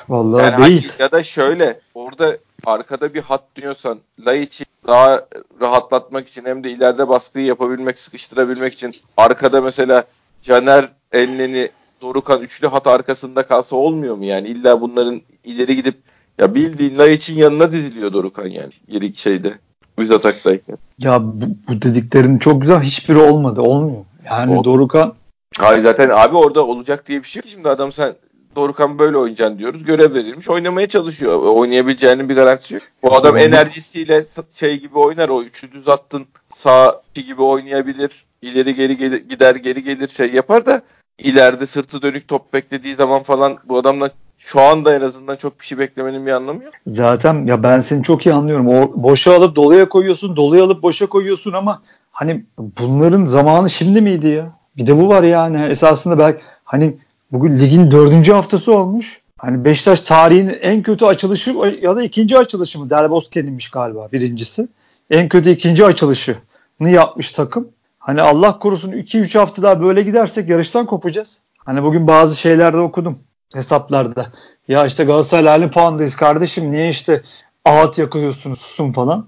Vallahi 0.09 0.45
yani 0.45 0.65
değil. 0.65 0.93
Ya 0.99 1.13
da 1.13 1.23
şöyle 1.23 1.81
orada 1.95 2.37
arkada 2.67 3.15
bir 3.15 3.23
hat 3.23 3.43
diyorsan 3.57 3.99
Laiç'i 4.27 4.65
daha 4.87 5.27
rahatlatmak 5.61 6.29
için 6.29 6.45
hem 6.45 6.65
de 6.65 6.71
ileride 6.71 7.09
baskıyı 7.09 7.47
yapabilmek, 7.47 7.99
sıkıştırabilmek 7.99 8.75
için 8.75 8.95
arkada 9.17 9.61
mesela 9.61 10.05
Caner 10.43 10.89
Elneni 11.13 11.71
Dorukan 12.03 12.43
üçlü 12.43 12.67
hat 12.67 12.87
arkasında 12.87 13.43
kalsa 13.43 13.77
olmuyor 13.77 14.17
mu 14.17 14.25
yani? 14.25 14.49
İlla 14.49 14.81
bunların 14.81 15.21
ileri 15.45 15.77
gidip 15.77 15.99
ya 16.39 16.55
bildiğin 16.55 16.99
Laiç'in 16.99 17.35
yanına 17.35 17.73
diziliyor 17.73 18.13
Dorukan 18.13 18.47
yani. 18.47 18.71
Geri 18.89 19.17
şeyde. 19.17 19.53
Biz 19.99 20.11
ataktayken. 20.11 20.79
Ya 20.99 21.23
bu, 21.23 21.45
bu 21.69 21.83
dediklerin 21.83 22.39
çok 22.39 22.63
güzel. 22.63 22.81
Hiçbiri 22.81 23.19
olmadı. 23.19 23.63
Olmuyor. 23.63 24.05
Yani 24.25 24.57
Oldu. 24.57 24.65
Dorukan 24.65 25.15
Hayır 25.59 25.83
zaten 25.83 26.09
abi 26.09 26.37
orada 26.37 26.67
olacak 26.67 27.07
diye 27.07 27.23
bir 27.23 27.29
şey 27.29 27.41
yok. 27.41 27.49
Şimdi 27.49 27.69
adam 27.69 27.93
sen 27.93 28.15
Dorukan 28.57 28.99
böyle 28.99 29.17
oynayacaksın 29.17 29.59
diyoruz. 29.59 29.85
Görev 29.85 30.15
verilmiş. 30.15 30.49
Oynamaya 30.49 30.87
çalışıyor. 30.87 31.43
Oynayabileceğinin 31.43 32.29
bir 32.29 32.35
garantisi 32.35 32.75
yok. 32.75 32.83
Bu 33.03 33.17
adam 33.17 33.37
enerjisiyle 33.37 34.25
şey 34.55 34.81
gibi 34.81 34.99
oynar. 34.99 35.29
O 35.29 35.43
üçlü 35.43 35.73
düz 35.73 35.89
attın 35.89 36.27
sağ 36.55 37.03
gibi 37.15 37.43
oynayabilir. 37.43 38.27
İleri 38.43 38.75
geri 38.75 38.97
gelir, 38.97 39.29
gider 39.29 39.55
geri 39.55 39.83
gelir 39.83 40.09
şey 40.09 40.33
yapar 40.33 40.67
da 40.67 40.83
ileride 41.19 41.67
sırtı 41.67 42.03
dönük 42.03 42.29
top 42.29 42.53
beklediği 42.53 42.95
zaman 42.95 43.23
falan 43.23 43.57
bu 43.65 43.79
adamla 43.79 44.11
şu 44.39 44.61
anda 44.61 44.97
en 44.97 45.01
azından 45.01 45.37
çok 45.37 45.61
bir 45.61 45.67
şey 45.67 45.79
beklemenin 45.79 46.27
bir 46.27 46.33
anlamı 46.33 46.65
yok. 46.65 46.73
Zaten 46.87 47.47
ya 47.47 47.63
ben 47.63 47.81
seni 47.81 48.03
çok 48.03 48.27
iyi 48.27 48.35
anlıyorum. 48.35 48.69
O 48.69 48.93
boşa 48.95 49.37
alıp 49.37 49.57
doluya 49.57 49.89
koyuyorsun, 49.89 50.37
doluya 50.37 50.65
alıp 50.65 50.83
boşa 50.83 51.07
koyuyorsun 51.07 51.53
ama 51.53 51.83
hani 52.13 52.45
bunların 52.59 53.25
zamanı 53.25 53.71
şimdi 53.71 54.01
miydi 54.01 54.29
ya? 54.29 54.56
Bir 54.77 54.87
de 54.87 54.99
bu 54.99 55.09
var 55.09 55.23
yani. 55.23 55.63
Esasında 55.63 56.19
belki 56.19 56.43
hani 56.65 56.97
bugün 57.33 57.59
ligin 57.59 57.91
dördüncü 57.91 58.33
haftası 58.33 58.75
olmuş. 58.75 59.21
Hani 59.39 59.65
Beşiktaş 59.65 60.01
tarihinin 60.01 60.59
en 60.63 60.83
kötü 60.83 61.05
açılışı 61.05 61.51
ya 61.83 61.97
da 61.97 62.03
ikinci 62.03 62.39
açılışı 62.39 62.79
mı? 62.79 62.91
Delbosken'inmiş 62.91 63.71
galiba 63.71 64.09
birincisi. 64.13 64.69
En 65.11 65.29
kötü 65.29 65.51
ikinci 65.51 65.85
açılışını 65.85 66.91
yapmış 66.91 67.33
takım. 67.33 67.69
Hani 67.99 68.23
Allah 68.23 68.59
korusun 68.59 68.93
2-3 68.93 69.39
hafta 69.39 69.63
daha 69.63 69.83
böyle 69.83 70.03
gidersek 70.03 70.49
yarıştan 70.49 70.87
kopacağız. 70.87 71.41
Hani 71.59 71.83
bugün 71.83 72.07
bazı 72.07 72.37
şeylerde 72.37 72.77
okudum 72.77 73.19
hesaplarda. 73.55 74.27
Ya 74.69 74.87
işte 74.87 75.05
Galatasaray 75.05 75.47
halin 75.47 75.69
puandayız 75.69 76.17
kardeşim. 76.17 76.73
Niye 76.73 76.89
işte 76.89 77.23
ağıt 77.65 77.99
yakıyorsunuz 77.99 78.59
susun 78.59 78.93
falan. 78.93 79.27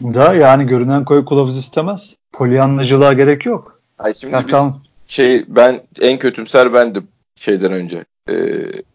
da 0.00 0.34
yani 0.34 0.66
görünen 0.66 1.04
koyu 1.04 1.24
kılavuz 1.24 1.56
istemez. 1.56 2.16
Polyanlacılığa 2.32 3.12
gerek 3.12 3.46
yok. 3.46 3.81
Ay 4.02 4.14
şimdi 4.14 4.34
ya, 4.34 4.40
biz 4.40 4.50
tamam. 4.50 4.80
şey 5.06 5.44
ben 5.48 5.80
en 6.00 6.18
kötümser 6.18 6.74
bendim 6.74 7.08
şeyden 7.36 7.72
önce. 7.72 8.04
E, 8.30 8.34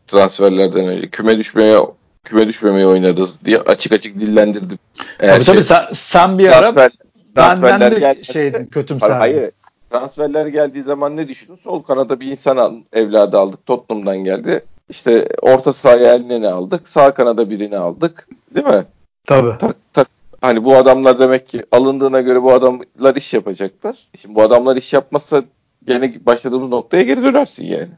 transferlerden 0.08 0.88
önce. 0.88 1.10
Küme 1.10 1.38
düşmeye 1.38 1.78
küme 2.24 2.48
düşmemeye 2.48 2.88
oynarız 2.88 3.38
diye 3.46 3.58
açık 3.60 3.92
açık 3.92 4.20
dillendirdim. 4.20 4.80
Eğer 5.20 5.34
tabii 5.34 5.46
şey, 5.46 5.54
tabii 5.54 5.64
sen, 5.64 5.86
sen 5.94 6.40
bir 6.40 6.48
transfer, 6.48 6.82
ara 6.82 6.92
transferler 7.36 7.74
benden 7.74 7.92
de 7.92 8.00
gel- 8.00 8.24
şeydin 8.24 8.66
kötümser. 8.66 9.10
Hayır. 9.10 9.52
Transferler 9.92 10.48
geldiği 10.48 10.84
zaman 10.84 11.18
ne 11.18 11.28
düşündün? 11.28 11.60
Sol 11.64 11.84
kanada 11.84 12.20
bir 12.20 12.32
insan 12.32 12.58
al, 12.58 12.74
evladı 12.94 13.38
aldık. 13.38 13.66
Tottenham'dan 13.66 14.18
geldi. 14.18 14.66
İşte 14.90 15.28
orta 15.42 15.74
sahaya 15.74 16.14
eline 16.16 16.42
ne 16.42 16.48
aldık? 16.48 16.90
Sağ 16.90 17.14
kanada 17.14 17.50
birini 17.50 17.78
aldık. 17.78 18.28
Değil 18.56 18.68
mi? 18.68 18.86
Tabii. 19.26 19.58
Tak, 19.60 19.76
tak, 19.94 20.08
Hani 20.42 20.64
bu 20.64 20.76
adamlar 20.76 21.20
demek 21.20 21.48
ki 21.48 21.66
alındığına 21.72 22.22
göre 22.22 22.44
bu 22.44 22.54
adamlar 22.54 23.16
iş 23.16 23.34
yapacaklar. 23.34 23.98
Şimdi 24.22 24.36
bu 24.36 24.42
adamlar 24.42 24.76
iş 24.76 24.94
yapmazsa 24.94 25.44
gene 25.88 26.26
başladığımız 26.26 26.70
noktaya 26.70 27.04
geri 27.04 27.24
dönersin 27.24 27.66
yani. 27.66 27.90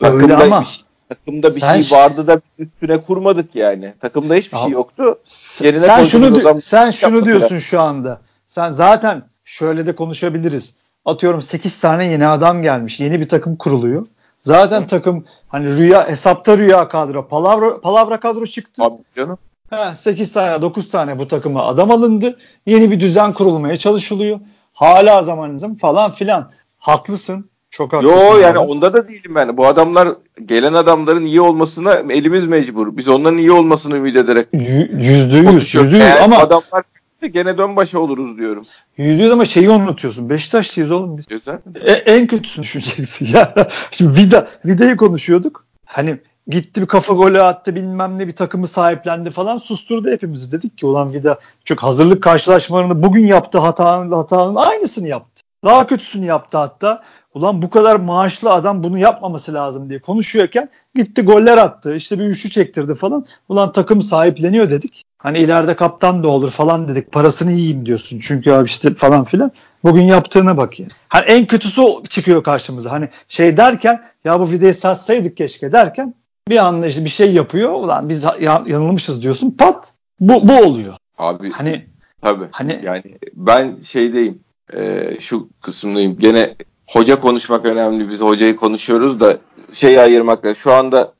Öyle 0.00 0.36
ama 0.36 0.64
takımda 1.08 1.54
bir 1.54 1.60
sen 1.60 1.80
şey 1.82 1.98
vardı 1.98 2.26
da 2.26 2.40
üstüne 2.58 3.00
kurmadık 3.00 3.54
yani. 3.54 3.94
Takımda 4.00 4.34
hiçbir 4.34 4.56
ya, 4.56 4.62
şey 4.62 4.72
yoktu. 4.72 5.18
Yerine 5.60 5.78
sen 5.78 6.04
şunu 6.04 6.60
sen 6.60 6.90
şunu 6.90 7.24
diyorsun 7.24 7.58
şu 7.58 7.80
anda. 7.80 8.20
Sen 8.46 8.72
zaten 8.72 9.22
şöyle 9.44 9.86
de 9.86 9.94
konuşabiliriz. 9.94 10.74
Atıyorum 11.04 11.42
8 11.42 11.80
tane 11.80 12.06
yeni 12.06 12.26
adam 12.26 12.62
gelmiş. 12.62 13.00
Yeni 13.00 13.20
bir 13.20 13.28
takım 13.28 13.56
kuruluyor. 13.56 14.06
Zaten 14.42 14.82
Hı. 14.82 14.86
takım 14.86 15.24
hani 15.48 15.76
rüya 15.76 16.08
hesapta 16.08 16.58
rüya 16.58 16.88
kadro. 16.88 17.28
Palavra, 17.28 17.80
palavra 17.80 18.20
kadro 18.20 18.46
çıktı. 18.46 18.82
Abi 18.82 18.96
canım. 19.16 19.38
He, 19.72 19.96
8 19.96 20.32
tane 20.32 20.62
9 20.62 20.88
tane 20.88 21.18
bu 21.18 21.28
takıma 21.28 21.66
adam 21.66 21.90
alındı. 21.90 22.38
Yeni 22.66 22.90
bir 22.90 23.00
düzen 23.00 23.32
kurulmaya 23.32 23.76
çalışılıyor. 23.76 24.40
Hala 24.72 25.22
zamanınızın 25.22 25.74
falan 25.74 26.12
filan. 26.12 26.50
Haklısın. 26.78 27.50
Çok 27.70 27.92
haklısın. 27.92 28.16
Yo 28.16 28.38
yani 28.38 28.58
abi. 28.58 28.58
onda 28.58 28.92
da 28.92 29.08
değilim 29.08 29.34
ben. 29.34 29.56
Bu 29.56 29.66
adamlar 29.66 30.08
gelen 30.44 30.72
adamların 30.72 31.24
iyi 31.24 31.40
olmasına 31.40 31.94
elimiz 31.94 32.46
mecbur. 32.46 32.96
Biz 32.96 33.08
onların 33.08 33.38
iyi 33.38 33.52
olmasını 33.52 33.96
ümit 33.96 34.16
ederek. 34.16 34.46
Yüzde 34.52 35.36
yüz. 35.36 35.74
Yüzde 35.74 35.96
yüz 35.96 36.16
ama. 36.22 36.36
Adamlar 36.36 36.84
gene 37.32 37.58
dön 37.58 37.76
başa 37.76 37.98
oluruz 37.98 38.38
diyorum. 38.38 38.64
Yüzde 38.96 39.22
yüz 39.22 39.32
ama 39.32 39.44
şeyi 39.44 39.70
unutuyorsun. 39.70 40.30
Beşiktaşlıyız 40.30 40.90
oğlum 40.90 41.18
biz. 41.18 41.26
Güzel. 41.26 41.58
E, 41.84 41.92
en 41.92 42.26
kötüsünü 42.26 42.62
düşüneceksin 42.64 43.26
ya. 43.34 43.68
Şimdi 43.90 44.18
Vida, 44.20 44.48
Vida'yı 44.66 44.96
konuşuyorduk. 44.96 45.64
Hani 45.84 46.18
gitti 46.48 46.80
bir 46.80 46.86
kafa 46.86 47.14
golü 47.14 47.42
attı 47.42 47.74
bilmem 47.74 48.18
ne 48.18 48.26
bir 48.26 48.36
takımı 48.36 48.68
sahiplendi 48.68 49.30
falan 49.30 49.58
susturdu 49.58 50.10
hepimizi. 50.10 50.52
Dedik 50.52 50.78
ki 50.78 50.86
ulan 50.86 51.12
Vida 51.12 51.38
çok 51.64 51.82
hazırlık 51.82 52.22
karşılaşmalarını 52.22 53.02
bugün 53.02 53.26
yaptı 53.26 53.58
hatanın 53.58 54.12
hatanın 54.12 54.54
aynısını 54.54 55.08
yaptı. 55.08 55.42
Daha 55.64 55.86
kötüsünü 55.86 56.24
yaptı 56.24 56.58
hatta. 56.58 57.02
Ulan 57.34 57.62
bu 57.62 57.70
kadar 57.70 57.96
maaşlı 57.96 58.52
adam 58.52 58.82
bunu 58.82 58.98
yapmaması 58.98 59.54
lazım 59.54 59.90
diye 59.90 59.98
konuşuyorken 59.98 60.68
gitti 60.94 61.22
goller 61.22 61.58
attı. 61.58 61.96
İşte 61.96 62.18
bir 62.18 62.24
üçlü 62.24 62.50
çektirdi 62.50 62.94
falan. 62.94 63.26
Ulan 63.48 63.72
takım 63.72 64.02
sahipleniyor 64.02 64.70
dedik. 64.70 65.02
Hani 65.18 65.38
ileride 65.38 65.76
kaptan 65.76 66.22
da 66.22 66.28
olur 66.28 66.50
falan 66.50 66.88
dedik. 66.88 67.12
Parasını 67.12 67.52
yiyeyim 67.52 67.86
diyorsun. 67.86 68.18
Çünkü 68.18 68.52
abi 68.52 68.66
işte 68.66 68.94
falan 68.94 69.24
filan. 69.24 69.52
Bugün 69.84 70.02
yaptığına 70.02 70.56
bak 70.56 70.80
ya. 70.80 70.86
Hani 71.08 71.24
en 71.24 71.46
kötüsü 71.46 71.82
çıkıyor 72.08 72.42
karşımıza. 72.42 72.90
Hani 72.90 73.08
şey 73.28 73.56
derken 73.56 74.04
ya 74.24 74.40
bu 74.40 74.50
videoyu 74.50 74.74
satsaydık 74.74 75.36
keşke 75.36 75.72
derken 75.72 76.14
bir 76.48 76.56
anda 76.66 76.86
işte 76.86 77.04
bir 77.04 77.10
şey 77.10 77.32
yapıyor. 77.32 77.72
Ulan 77.72 78.08
biz 78.08 78.24
yanılmışız 78.40 79.22
diyorsun. 79.22 79.50
Pat 79.50 79.92
bu, 80.20 80.48
bu 80.48 80.56
oluyor. 80.56 80.94
Abi 81.18 81.50
hani 81.50 81.86
tabii. 82.22 82.44
Hani 82.50 82.80
yani 82.84 83.02
ben 83.34 83.76
şeydeyim. 83.84 84.40
E, 84.74 85.10
şu 85.20 85.48
kısımdayım. 85.60 86.18
Gene 86.18 86.54
hoca 86.86 87.20
konuşmak 87.20 87.64
önemli. 87.64 88.08
Biz 88.08 88.20
hocayı 88.20 88.56
konuşuyoruz 88.56 89.20
da 89.20 89.38
şeyi 89.72 90.00
ayırmak. 90.00 90.56
Şu 90.56 90.72
anda 90.72 91.12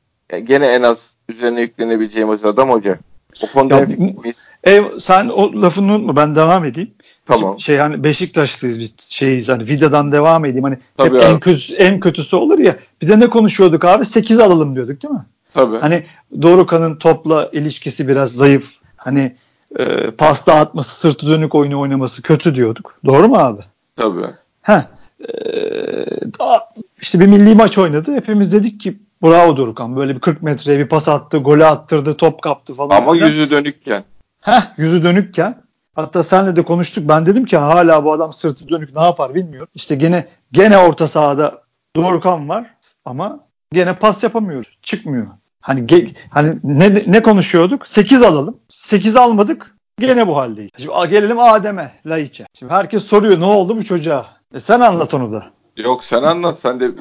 gene 0.43 0.65
en 0.65 0.81
az 0.81 1.15
üzerine 1.29 1.61
yüklenebileceğimiz 1.61 2.45
adam 2.45 2.69
hoca. 2.69 2.99
O 3.43 3.53
konuda 3.53 3.75
ya, 3.75 3.85
ev, 4.63 4.83
sen 4.99 5.29
o 5.29 5.61
lafını 5.61 5.93
unutma 5.93 6.15
ben 6.15 6.35
devam 6.35 6.65
edeyim. 6.65 6.93
Tamam. 7.25 7.59
Şey 7.59 7.77
hani 7.77 8.03
Beşiktaşlıyız 8.03 8.79
biz 8.79 8.95
şeyiz 8.99 9.49
hani 9.49 9.67
Vida'dan 9.67 10.11
devam 10.11 10.45
edeyim 10.45 10.63
hani 10.63 10.77
Tabii 10.97 11.17
hep 11.17 11.23
en 11.23 11.39
kötüsü, 11.39 11.73
en 11.73 11.99
kötüsü 11.99 12.35
olur 12.35 12.59
ya. 12.59 12.77
Bir 13.01 13.07
de 13.07 13.19
ne 13.19 13.29
konuşuyorduk 13.29 13.85
abi? 13.85 14.05
8 14.05 14.39
alalım 14.39 14.75
diyorduk 14.75 15.03
değil 15.03 15.13
mi? 15.13 15.25
Tabii. 15.53 15.77
Hani 15.77 16.05
Dorukan'ın 16.41 16.95
topla 16.95 17.49
ilişkisi 17.53 18.07
biraz 18.07 18.31
zayıf. 18.31 18.71
Hani 18.95 19.35
e, 19.79 20.11
pasta 20.11 20.55
atması, 20.55 20.95
sırtı 20.99 21.27
dönük 21.27 21.55
oyunu 21.55 21.79
oynaması 21.79 22.21
kötü 22.21 22.55
diyorduk. 22.55 22.95
Doğru 23.05 23.27
mu 23.27 23.37
abi? 23.37 23.61
Tabii. 23.95 24.27
Heh. 24.61 24.81
Ee, 25.29 26.05
işte 27.01 27.19
bir 27.19 27.27
milli 27.27 27.55
maç 27.55 27.77
oynadı. 27.77 28.15
Hepimiz 28.15 28.53
dedik 28.53 28.79
ki 28.79 28.97
bravo 29.23 29.57
Dorukan. 29.57 29.95
Böyle 29.95 30.15
bir 30.15 30.19
40 30.19 30.41
metreye 30.41 30.79
bir 30.79 30.87
pas 30.87 31.09
attı, 31.09 31.37
golü 31.37 31.65
attırdı, 31.65 32.17
top 32.17 32.41
kaptı 32.41 32.73
falan. 32.73 32.97
Ama 32.97 33.15
yüzü 33.15 33.49
dönükken. 33.49 34.03
Heh, 34.41 34.61
yüzü 34.77 35.03
dönükken. 35.03 35.62
Hatta 35.95 36.23
senle 36.23 36.55
de 36.55 36.61
konuştuk. 36.61 37.07
Ben 37.07 37.25
dedim 37.25 37.45
ki 37.45 37.57
hala 37.57 38.05
bu 38.05 38.13
adam 38.13 38.33
sırtı 38.33 38.69
dönük 38.69 38.95
ne 38.95 39.01
yapar 39.03 39.35
bilmiyorum. 39.35 39.69
İşte 39.75 39.95
gene 39.95 40.27
gene 40.51 40.77
orta 40.77 41.07
sahada 41.07 41.63
Dorukan 41.95 42.49
var 42.49 42.75
ama 43.05 43.39
gene 43.73 43.95
pas 43.95 44.23
yapamıyor. 44.23 44.65
Çıkmıyor. 44.81 45.27
Hani 45.61 45.87
ge, 45.87 46.07
hani 46.29 46.57
ne 46.63 47.03
ne 47.07 47.21
konuşuyorduk? 47.21 47.87
8 47.87 48.21
alalım. 48.21 48.57
8 48.69 49.15
almadık. 49.15 49.75
Gene 49.99 50.27
bu 50.27 50.37
haldeyiz. 50.37 50.71
Şimdi 50.77 51.09
gelelim 51.09 51.39
Adem'e, 51.39 51.91
Laiç'e. 52.05 52.45
Şimdi 52.53 52.73
herkes 52.73 53.03
soruyor 53.03 53.39
ne 53.39 53.45
oldu 53.45 53.77
bu 53.77 53.83
çocuğa? 53.83 54.27
E 54.53 54.59
sen 54.59 54.79
anlat 54.79 55.13
onu 55.13 55.33
da. 55.33 55.45
Yok 55.77 56.03
sen 56.03 56.23
anlat. 56.23 56.57
Sen 56.61 56.79
de 56.79 56.91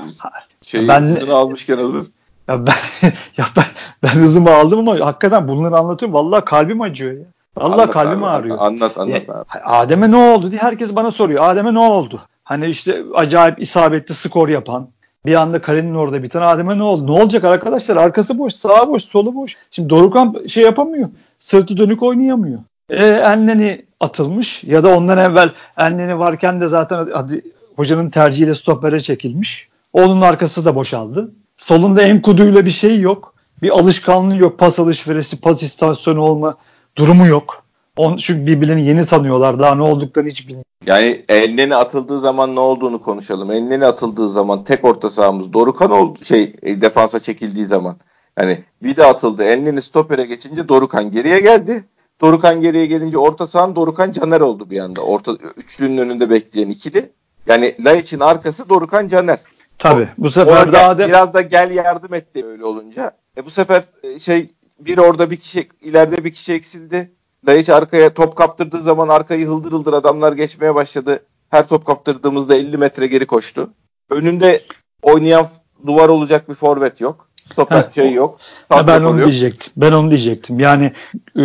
şeyi 0.62 0.88
ben, 0.88 1.16
almışken 1.31 1.79
hazır. 1.79 2.07
Ya 2.49 2.66
ben, 2.66 2.75
ya 3.37 3.45
ben, 3.57 3.64
ben 4.03 4.09
hızımı 4.09 4.51
aldım 4.51 4.79
ama 4.79 5.07
hakikaten 5.07 5.49
bunları 5.49 5.77
anlatıyorum. 5.77 6.14
Vallahi 6.14 6.45
kalbim 6.45 6.81
acıyor 6.81 7.12
ya. 7.12 7.25
Vallahi 7.57 7.73
anlat, 7.73 7.91
kalbim 7.91 8.25
abi, 8.25 8.27
ağrıyor. 8.27 8.59
Anlat 8.61 8.99
anlat 8.99 9.23
abi. 9.29 9.61
Adem'e 9.65 10.11
ne 10.11 10.17
oldu 10.17 10.51
diye 10.51 10.61
herkes 10.61 10.97
bana 10.97 11.11
soruyor. 11.11 11.45
Adem'e 11.45 11.75
ne 11.75 11.79
oldu? 11.79 12.21
Hani 12.45 12.67
işte 12.67 13.03
acayip 13.15 13.62
isabetli 13.62 14.15
skor 14.15 14.49
yapan, 14.49 14.88
bir 15.27 15.35
anda 15.35 15.62
kalenin 15.62 15.95
orada 15.95 16.23
bir 16.23 16.29
tane 16.29 16.45
Adem'e 16.45 16.79
ne 16.79 16.83
oldu? 16.83 17.07
Ne 17.07 17.11
olacak 17.11 17.45
arkadaşlar? 17.45 17.97
Arkası 17.97 18.38
boş, 18.38 18.55
sağa 18.55 18.88
boş, 18.88 19.05
solu 19.05 19.35
boş. 19.35 19.57
Şimdi 19.71 19.91
Dorukan 19.91 20.37
şey 20.49 20.65
yapamıyor. 20.65 21.09
Sırtı 21.38 21.77
dönük 21.77 22.03
oynayamıyor. 22.03 22.59
E, 22.91 23.07
Enneni 23.07 23.85
atılmış 24.01 24.65
ya 24.65 24.83
da 24.83 24.97
ondan 24.97 25.19
evvel 25.19 25.51
Enneni 25.79 26.19
varken 26.19 26.61
de 26.61 26.69
zaten 26.69 27.09
hadi, 27.12 27.43
hocanın 27.77 28.11
tercihiyle 28.11 28.55
stopere 28.55 29.01
çekilmiş. 29.01 29.69
Onun 29.93 30.21
arkası 30.21 30.65
da 30.65 30.75
boşaldı. 30.75 31.33
Solunda 31.57 32.03
Enkudu'yla 32.03 32.65
bir 32.65 32.71
şey 32.71 33.01
yok. 33.01 33.35
Bir 33.62 33.71
alışkanlığı 33.71 34.37
yok. 34.37 34.59
Pas 34.59 34.79
alışverişi, 34.79 35.41
pas 35.41 35.62
istasyonu 35.62 36.21
olma 36.21 36.57
durumu 36.96 37.26
yok. 37.26 37.62
On, 37.96 38.16
çünkü 38.16 38.46
birbirlerini 38.46 38.83
yeni 38.83 39.07
tanıyorlar. 39.07 39.59
Daha 39.59 39.74
ne 39.74 39.83
olduklarını 39.83 40.31
hiç 40.31 40.48
bilmiyor. 40.48 40.64
Yani 40.87 41.24
Elneni 41.28 41.76
atıldığı 41.76 42.20
zaman 42.20 42.55
ne 42.55 42.61
olduğunu 42.61 43.00
konuşalım. 43.00 43.50
Elneni 43.50 43.87
atıldığı 43.87 44.28
zaman 44.28 44.64
tek 44.64 44.85
orta 44.85 45.11
sahamız 45.11 45.52
Dorukan 45.52 45.90
oldu. 45.90 46.24
Şey 46.24 46.57
e, 46.62 46.81
defansa 46.81 47.20
çekildiği 47.20 47.66
zaman. 47.66 47.96
Yani 48.38 48.64
Vida 48.83 49.07
atıldı. 49.07 49.44
Elneni 49.44 49.83
stopere 49.83 50.24
geçince 50.24 50.68
Dorukan 50.68 51.11
geriye 51.11 51.40
geldi. 51.40 51.85
Dorukan 52.20 52.61
geriye 52.61 52.87
gelince 52.87 53.18
orta 53.18 53.46
sahan 53.46 53.76
Dorukan 53.76 54.12
Caner 54.12 54.40
oldu 54.40 54.70
bir 54.70 54.81
anda. 54.81 55.00
Orta 55.00 55.33
üçlünün 55.57 55.98
önünde 55.98 56.31
bekleyen 56.31 56.70
ikili. 56.70 57.12
Yani 57.46 57.76
Laiç'in 57.85 58.20
arkası 58.20 58.68
Dorukan 58.68 59.09
Caner. 59.09 59.38
Tabii. 59.78 60.09
Bu 60.18 60.31
sefer 60.31 60.72
daha 60.72 60.98
da 60.98 61.09
biraz 61.09 61.35
da 61.35 61.40
gel 61.40 61.70
yardım 61.70 62.14
etti 62.14 62.46
öyle 62.46 62.64
olunca. 62.64 63.12
E 63.37 63.44
bu 63.44 63.50
sefer 63.50 63.83
e, 64.02 64.18
şey 64.18 64.50
bir 64.87 64.99
orada 64.99 65.31
bir 65.31 65.37
kişi 65.37 65.68
ileride 65.81 66.25
bir 66.25 66.33
kişi 66.33 66.53
eksildi. 66.53 67.11
Laiç 67.49 67.68
arkaya 67.68 68.14
top 68.14 68.37
kaptırdığı 68.37 68.83
zaman 68.83 69.09
arkayı 69.09 69.47
hıldır 69.47 69.73
hıldır 69.73 69.92
adamlar 69.92 70.33
geçmeye 70.33 70.75
başladı. 70.75 71.23
Her 71.51 71.68
top 71.68 71.87
kaptırdığımızda 71.87 72.55
50 72.55 72.79
metre 72.79 73.07
geri 73.07 73.27
koştu. 73.27 73.71
Önünde 74.11 74.62
oynayan 75.03 75.47
duvar 75.87 76.09
olacak 76.09 76.49
bir 76.49 76.55
forvet 76.55 77.01
yok. 77.01 77.29
Stoper 77.53 77.90
şey 77.95 78.12
yok. 78.12 78.38
Ya 78.71 78.87
ben 78.87 79.03
onu 79.03 79.21
yok. 79.21 79.29
diyecektim. 79.29 79.73
Ben 79.77 79.92
onu 79.92 80.11
diyecektim. 80.11 80.61
Yani 80.61 80.92
e, 81.37 81.42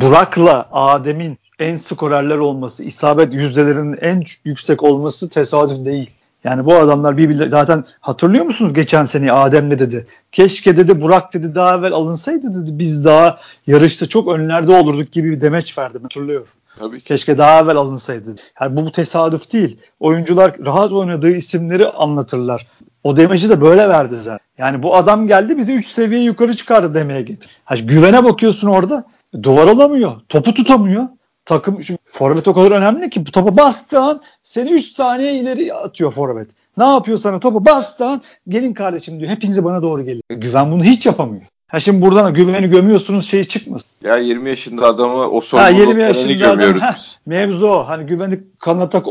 Burak'la 0.00 0.68
Adem'in 0.72 1.38
en 1.58 1.76
skorerler 1.76 2.38
olması, 2.38 2.84
isabet 2.84 3.34
yüzdelerinin 3.34 3.96
en 4.00 4.22
yüksek 4.44 4.82
olması 4.82 5.28
tesadüf 5.28 5.84
değil. 5.84 6.10
Yani 6.44 6.64
bu 6.64 6.74
adamlar 6.74 7.16
birbirleri 7.16 7.50
zaten 7.50 7.84
hatırlıyor 8.00 8.44
musunuz 8.44 8.74
geçen 8.74 9.04
sene 9.04 9.32
Adem 9.32 9.70
ne 9.70 9.78
dedi? 9.78 10.06
Keşke 10.32 10.76
dedi 10.76 11.00
Burak 11.00 11.34
dedi 11.34 11.54
daha 11.54 11.76
evvel 11.76 11.92
alınsaydı 11.92 12.62
dedi 12.62 12.78
biz 12.78 13.04
daha 13.04 13.38
yarışta 13.66 14.06
çok 14.06 14.28
önlerde 14.28 14.72
olurduk 14.72 15.12
gibi 15.12 15.30
bir 15.30 15.40
demeç 15.40 15.78
verdim 15.78 16.02
hatırlıyorum. 16.02 16.46
Tabii 16.78 16.98
ki. 16.98 17.04
Keşke 17.04 17.38
daha 17.38 17.60
evvel 17.60 17.76
alınsaydı. 17.76 18.36
Yani 18.60 18.76
bu, 18.76 18.86
bu 18.86 18.92
tesadüf 18.92 19.52
değil. 19.52 19.78
Oyuncular 20.00 20.56
rahat 20.66 20.92
oynadığı 20.92 21.30
isimleri 21.30 21.88
anlatırlar. 21.88 22.66
O 23.04 23.16
demeci 23.16 23.50
de 23.50 23.60
böyle 23.60 23.88
verdi 23.88 24.16
zaten. 24.16 24.46
Yani 24.58 24.82
bu 24.82 24.96
adam 24.96 25.26
geldi 25.26 25.58
bizi 25.58 25.72
3 25.72 25.86
seviye 25.86 26.22
yukarı 26.22 26.56
çıkardı 26.56 26.94
demeye 26.94 27.22
getir. 27.22 27.50
Ha, 27.64 27.74
güvene 27.74 28.24
bakıyorsun 28.24 28.68
orada. 28.68 29.04
Duvar 29.42 29.68
alamıyor. 29.68 30.12
Topu 30.28 30.54
tutamıyor 30.54 31.08
takım 31.50 31.82
şu 31.82 31.96
forvet 32.06 32.48
o 32.48 32.54
kadar 32.54 32.70
önemli 32.70 33.10
ki 33.10 33.26
bu 33.26 33.30
topa 33.30 33.56
bastığı 33.56 34.00
an 34.00 34.20
seni 34.42 34.70
3 34.70 34.86
saniye 34.86 35.34
ileri 35.34 35.74
atıyor 35.74 36.10
forvet. 36.12 36.48
Ne 36.76 36.84
yapıyor 36.84 37.18
sana 37.18 37.40
topu 37.40 37.64
bastığı 37.64 38.06
an 38.06 38.22
gelin 38.48 38.74
kardeşim 38.74 39.20
diyor 39.20 39.30
hepinizi 39.30 39.64
bana 39.64 39.82
doğru 39.82 40.04
gelin. 40.04 40.22
Güven 40.28 40.72
bunu 40.72 40.84
hiç 40.84 41.06
yapamıyor. 41.06 41.42
Ha 41.68 41.80
şimdi 41.80 42.02
buradan 42.02 42.34
güveni 42.34 42.70
gömüyorsunuz 42.70 43.26
şey 43.26 43.44
çıkmasın. 43.44 43.88
Ya 44.04 44.16
20 44.16 44.48
yaşında 44.48 44.86
adamı 44.86 45.30
o 45.30 45.40
sorumluluklarını 45.40 46.32
gömüyoruz 46.32 46.82
adam, 46.82 46.94
biz. 46.96 47.20
mevzu 47.26 47.66
o. 47.66 47.88
Hani 47.88 48.06
güveni 48.06 48.40
kanata 48.58 49.02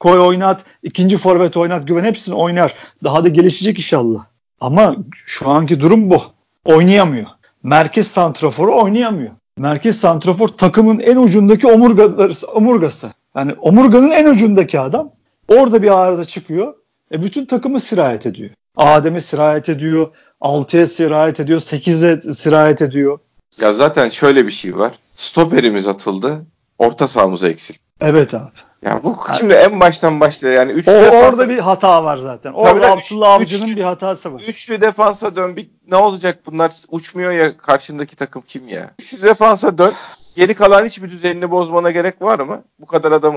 koy 0.00 0.20
oynat, 0.20 0.64
ikinci 0.82 1.16
forvet 1.16 1.56
oynat, 1.56 1.88
güven 1.88 2.04
hepsini 2.04 2.34
oynar. 2.34 2.74
Daha 3.04 3.24
da 3.24 3.28
gelişecek 3.28 3.78
inşallah. 3.78 4.24
Ama 4.60 4.94
şu 5.12 5.50
anki 5.50 5.80
durum 5.80 6.10
bu. 6.10 6.22
Oynayamıyor. 6.64 7.26
Merkez 7.62 8.08
santraforu 8.08 8.82
oynayamıyor 8.82 9.32
merkez 9.58 9.98
santrafor 9.98 10.48
takımın 10.48 10.98
en 10.98 11.16
ucundaki 11.16 11.66
omurgası, 11.66 12.46
omurgası. 12.46 13.12
Yani 13.36 13.52
omurganın 13.52 14.10
en 14.10 14.26
ucundaki 14.26 14.80
adam 14.80 15.12
orada 15.48 15.82
bir 15.82 15.98
arada 15.98 16.24
çıkıyor. 16.24 16.74
E 17.14 17.22
bütün 17.22 17.46
takımı 17.46 17.80
sirayet 17.80 18.26
ediyor. 18.26 18.50
Adem'e 18.76 19.20
sirayet 19.20 19.68
ediyor. 19.68 20.10
6'ya 20.40 20.86
sirayet 20.86 21.40
ediyor. 21.40 21.60
8'e 21.60 22.32
sirayet 22.34 22.82
ediyor. 22.82 23.18
Ya 23.60 23.72
zaten 23.72 24.08
şöyle 24.08 24.46
bir 24.46 24.52
şey 24.52 24.78
var. 24.78 24.92
Stoperimiz 25.14 25.88
atıldı. 25.88 26.46
Orta 26.82 27.08
sahamıza 27.08 27.48
eksik. 27.48 27.80
Evet 28.00 28.34
abi. 28.34 28.50
Ya 28.84 29.00
bu 29.02 29.16
şimdi 29.38 29.54
en 29.54 29.80
baştan 29.80 30.20
başlıyor 30.20 30.54
yani. 30.54 30.72
Üçlü 30.72 30.92
o, 30.92 30.94
defansa... 30.94 31.28
Orada 31.28 31.48
bir 31.48 31.58
hata 31.58 32.04
var 32.04 32.16
zaten. 32.18 32.52
Orada 32.52 32.80
Tabii 32.80 33.00
Abdullah 33.00 33.34
Avcı'nın 33.34 33.66
üçlü, 33.66 33.76
bir 33.76 33.84
hatası 33.84 34.34
var. 34.34 34.42
Üçlü 34.48 34.80
defansa 34.80 35.36
dön. 35.36 35.56
Bir, 35.56 35.70
ne 35.88 35.96
olacak 35.96 36.38
bunlar 36.46 36.72
uçmuyor 36.88 37.32
ya 37.32 37.56
karşındaki 37.56 38.16
takım 38.16 38.42
kim 38.46 38.68
ya? 38.68 38.90
Üçlü 38.98 39.22
defansa 39.22 39.78
dön. 39.78 39.92
Geri 40.36 40.54
kalan 40.54 40.84
hiçbir 40.84 41.10
düzenini 41.10 41.50
bozmana 41.50 41.90
gerek 41.90 42.22
var 42.22 42.40
mı? 42.40 42.62
Bu 42.80 42.86
kadar 42.86 43.12
adam 43.12 43.36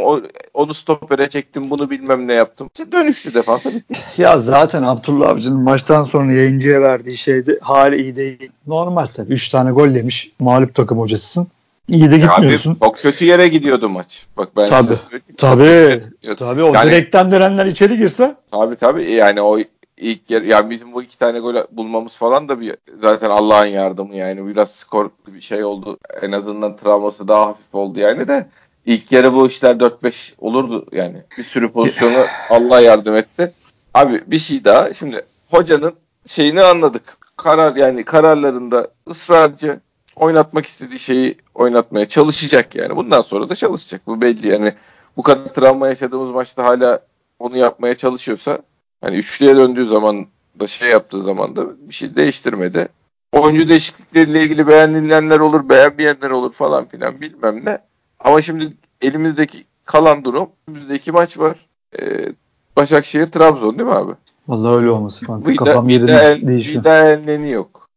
onu 0.53 0.73
stopere 0.73 1.29
çektim 1.29 1.69
bunu 1.69 1.89
bilmem 1.89 2.27
ne 2.27 2.33
yaptım. 2.33 2.69
İşte 2.73 2.91
dönüşlü 2.91 3.33
defansa 3.33 3.73
bitti. 3.73 3.95
Ya 4.17 4.39
zaten 4.39 4.83
Abdullah 4.83 5.29
Avcı'nın 5.29 5.63
maçtan 5.63 6.03
sonra 6.03 6.33
yayıncıya 6.33 6.81
verdiği 6.81 7.17
şeydi 7.17 7.59
hali 7.61 8.01
iyi 8.01 8.15
değil. 8.15 8.51
Normal 8.67 9.05
tabii. 9.05 9.33
3 9.33 9.49
tane 9.49 9.71
gol 9.71 9.87
yemiş. 9.87 10.31
Mağlup 10.39 10.75
takım 10.75 10.99
hocasısın. 10.99 11.47
İyi 11.87 12.11
de 12.11 12.17
gitmiyorsun. 12.17 12.71
Abi, 12.71 12.79
çok 12.79 12.97
kötü 12.97 13.25
yere 13.25 13.47
gidiyordu 13.47 13.89
maç. 13.89 14.25
Bak 14.37 14.49
ben 14.57 14.67
tabii, 14.67 14.95
tabii, 15.37 16.03
tabii 16.37 16.63
o 16.63 16.73
yani, 16.73 16.91
direkten 16.91 17.31
dönenler 17.31 17.65
içeri 17.65 17.97
girse. 17.97 18.35
Tabii 18.51 18.75
tabii 18.75 19.11
yani 19.11 19.41
o 19.41 19.59
ilk 19.97 20.31
yer 20.31 20.41
yani 20.41 20.69
bizim 20.69 20.93
bu 20.93 21.03
iki 21.03 21.17
tane 21.17 21.39
gol 21.39 21.55
bulmamız 21.71 22.13
falan 22.13 22.49
da 22.49 22.59
bir 22.61 22.75
zaten 23.01 23.29
Allah'ın 23.29 23.65
yardımı 23.65 24.15
yani 24.15 24.47
biraz 24.47 24.71
skor 24.71 25.09
bir 25.27 25.41
şey 25.41 25.63
oldu. 25.63 25.97
En 26.21 26.31
azından 26.31 26.77
travması 26.77 27.27
daha 27.27 27.47
hafif 27.47 27.75
oldu 27.75 27.99
yani 27.99 28.27
de 28.27 28.47
ilk 28.85 29.11
yarı 29.11 29.33
bu 29.33 29.47
işler 29.47 29.75
4-5 29.75 30.33
olurdu 30.37 30.85
yani. 30.91 31.23
Bir 31.37 31.43
sürü 31.43 31.71
pozisyonu 31.71 32.25
Allah 32.49 32.81
yardım 32.81 33.15
etti. 33.15 33.53
Abi 33.93 34.23
bir 34.27 34.37
şey 34.37 34.65
daha 34.65 34.93
şimdi 34.93 35.25
hocanın 35.51 35.93
şeyini 36.25 36.61
anladık. 36.61 37.17
Karar 37.37 37.75
yani 37.75 38.03
kararlarında 38.03 38.87
ısrarcı 39.09 39.79
oynatmak 40.15 40.65
istediği 40.65 40.99
şeyi 40.99 41.37
oynatmaya 41.53 42.09
çalışacak 42.09 42.75
yani. 42.75 42.95
Bundan 42.95 43.21
sonra 43.21 43.49
da 43.49 43.55
çalışacak. 43.55 44.01
Bu 44.07 44.21
belli 44.21 44.47
yani. 44.47 44.73
Bu 45.17 45.23
kadar 45.23 45.53
travma 45.53 45.87
yaşadığımız 45.87 46.29
maçta 46.29 46.63
hala 46.63 46.99
onu 47.39 47.57
yapmaya 47.57 47.97
çalışıyorsa 47.97 48.59
hani 49.01 49.17
üçlüye 49.17 49.55
döndüğü 49.55 49.87
zaman 49.87 50.25
da 50.59 50.67
şey 50.67 50.89
yaptığı 50.89 51.21
zaman 51.21 51.55
da 51.55 51.65
bir 51.89 51.93
şey 51.93 52.15
değiştirmedi. 52.15 52.87
Oyuncu 53.31 53.69
değişiklikleriyle 53.69 54.43
ilgili 54.43 54.67
beğenilenler 54.67 55.39
olur, 55.39 55.69
beğenmeyenler 55.69 56.29
olur 56.29 56.53
falan 56.53 56.85
filan 56.85 57.21
bilmem 57.21 57.65
ne. 57.65 57.77
Ama 58.19 58.41
şimdi 58.41 58.73
elimizdeki 59.01 59.65
kalan 59.85 60.23
durum, 60.23 60.49
önümüzdeki 60.67 61.11
maç 61.11 61.37
var. 61.37 61.57
Ee, 61.99 62.33
Başakşehir, 62.75 63.27
Trabzon 63.27 63.79
değil 63.79 63.89
mi 63.89 63.95
abi? 63.95 64.11
Vallahi 64.47 64.75
öyle 64.75 64.89
olması 64.89 65.31
lazım. 65.31 65.55
Kafam 65.55 65.89
yerine 65.89 66.47
değişiyor. 66.47 66.79
Bir 66.79 66.83
daha 66.83 66.97
elneni 66.97 67.51
yok. 67.51 67.87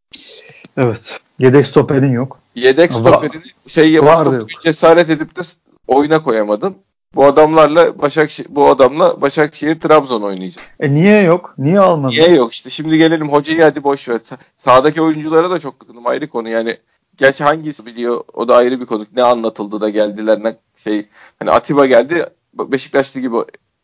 Evet. 0.77 1.19
Yedek 1.39 1.65
stoperin 1.65 2.11
yok. 2.11 2.39
Yedek 2.55 2.93
stoperini 2.93 3.43
şey 3.67 3.91
yapıp 3.91 4.49
cesaret 4.61 5.09
edip 5.09 5.37
de 5.37 5.41
oyuna 5.87 6.23
koyamadın. 6.23 6.75
Bu 7.15 7.25
adamlarla 7.25 8.01
Başakşehir 8.01 8.47
bu 8.55 8.69
adamla 8.69 9.21
Başakşehir 9.21 9.79
Trabzon 9.79 10.21
oynayacak. 10.21 10.63
E 10.79 10.93
niye 10.93 11.21
yok? 11.21 11.53
Niye 11.57 11.79
almadın? 11.79 12.11
Niye 12.11 12.29
yok? 12.29 12.53
İşte 12.53 12.69
şimdi 12.69 12.97
gelelim 12.97 13.29
hocayı 13.29 13.61
hadi 13.61 13.83
boş 13.83 14.09
ver. 14.09 14.21
Sağdaki 14.57 15.01
oyunculara 15.01 15.49
da 15.49 15.59
çok 15.59 15.79
kızdım 15.79 16.07
ayrı 16.07 16.27
konu. 16.27 16.49
Yani 16.49 16.77
gerçi 17.17 17.43
hangisi 17.43 17.85
biliyor 17.85 18.23
o 18.33 18.47
da 18.47 18.55
ayrı 18.55 18.81
bir 18.81 18.85
konu. 18.85 19.05
Ne 19.15 19.23
anlatıldı 19.23 19.81
da 19.81 19.89
geldiler 19.89 20.43
ne 20.43 20.55
şey 20.83 21.05
hani 21.39 21.51
Atiba 21.51 21.85
geldi 21.85 22.25
Beşiktaşlı 22.53 23.19
gibi 23.19 23.35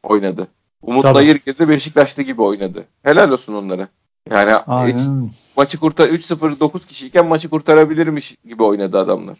oynadı. 0.04 0.48
Umut. 0.82 1.06
Nayır 1.06 1.36
girdi 1.46 1.70
Beşiktaşlı 1.70 2.24
gibi 2.24 2.42
oynadı. 2.42 2.86
Helal 3.04 3.30
olsun 3.30 3.54
onlara. 3.54 3.88
Yani 4.32 4.52
hiç, 4.88 5.00
maçı 5.58 5.80
kurtar 5.80 6.10
3-0 6.10 6.60
9 6.60 6.86
kişiyken 6.86 7.26
maçı 7.26 7.50
kurtarabilirmiş 7.50 8.36
gibi 8.46 8.64
oynadı 8.64 9.00
adamlar. 9.00 9.38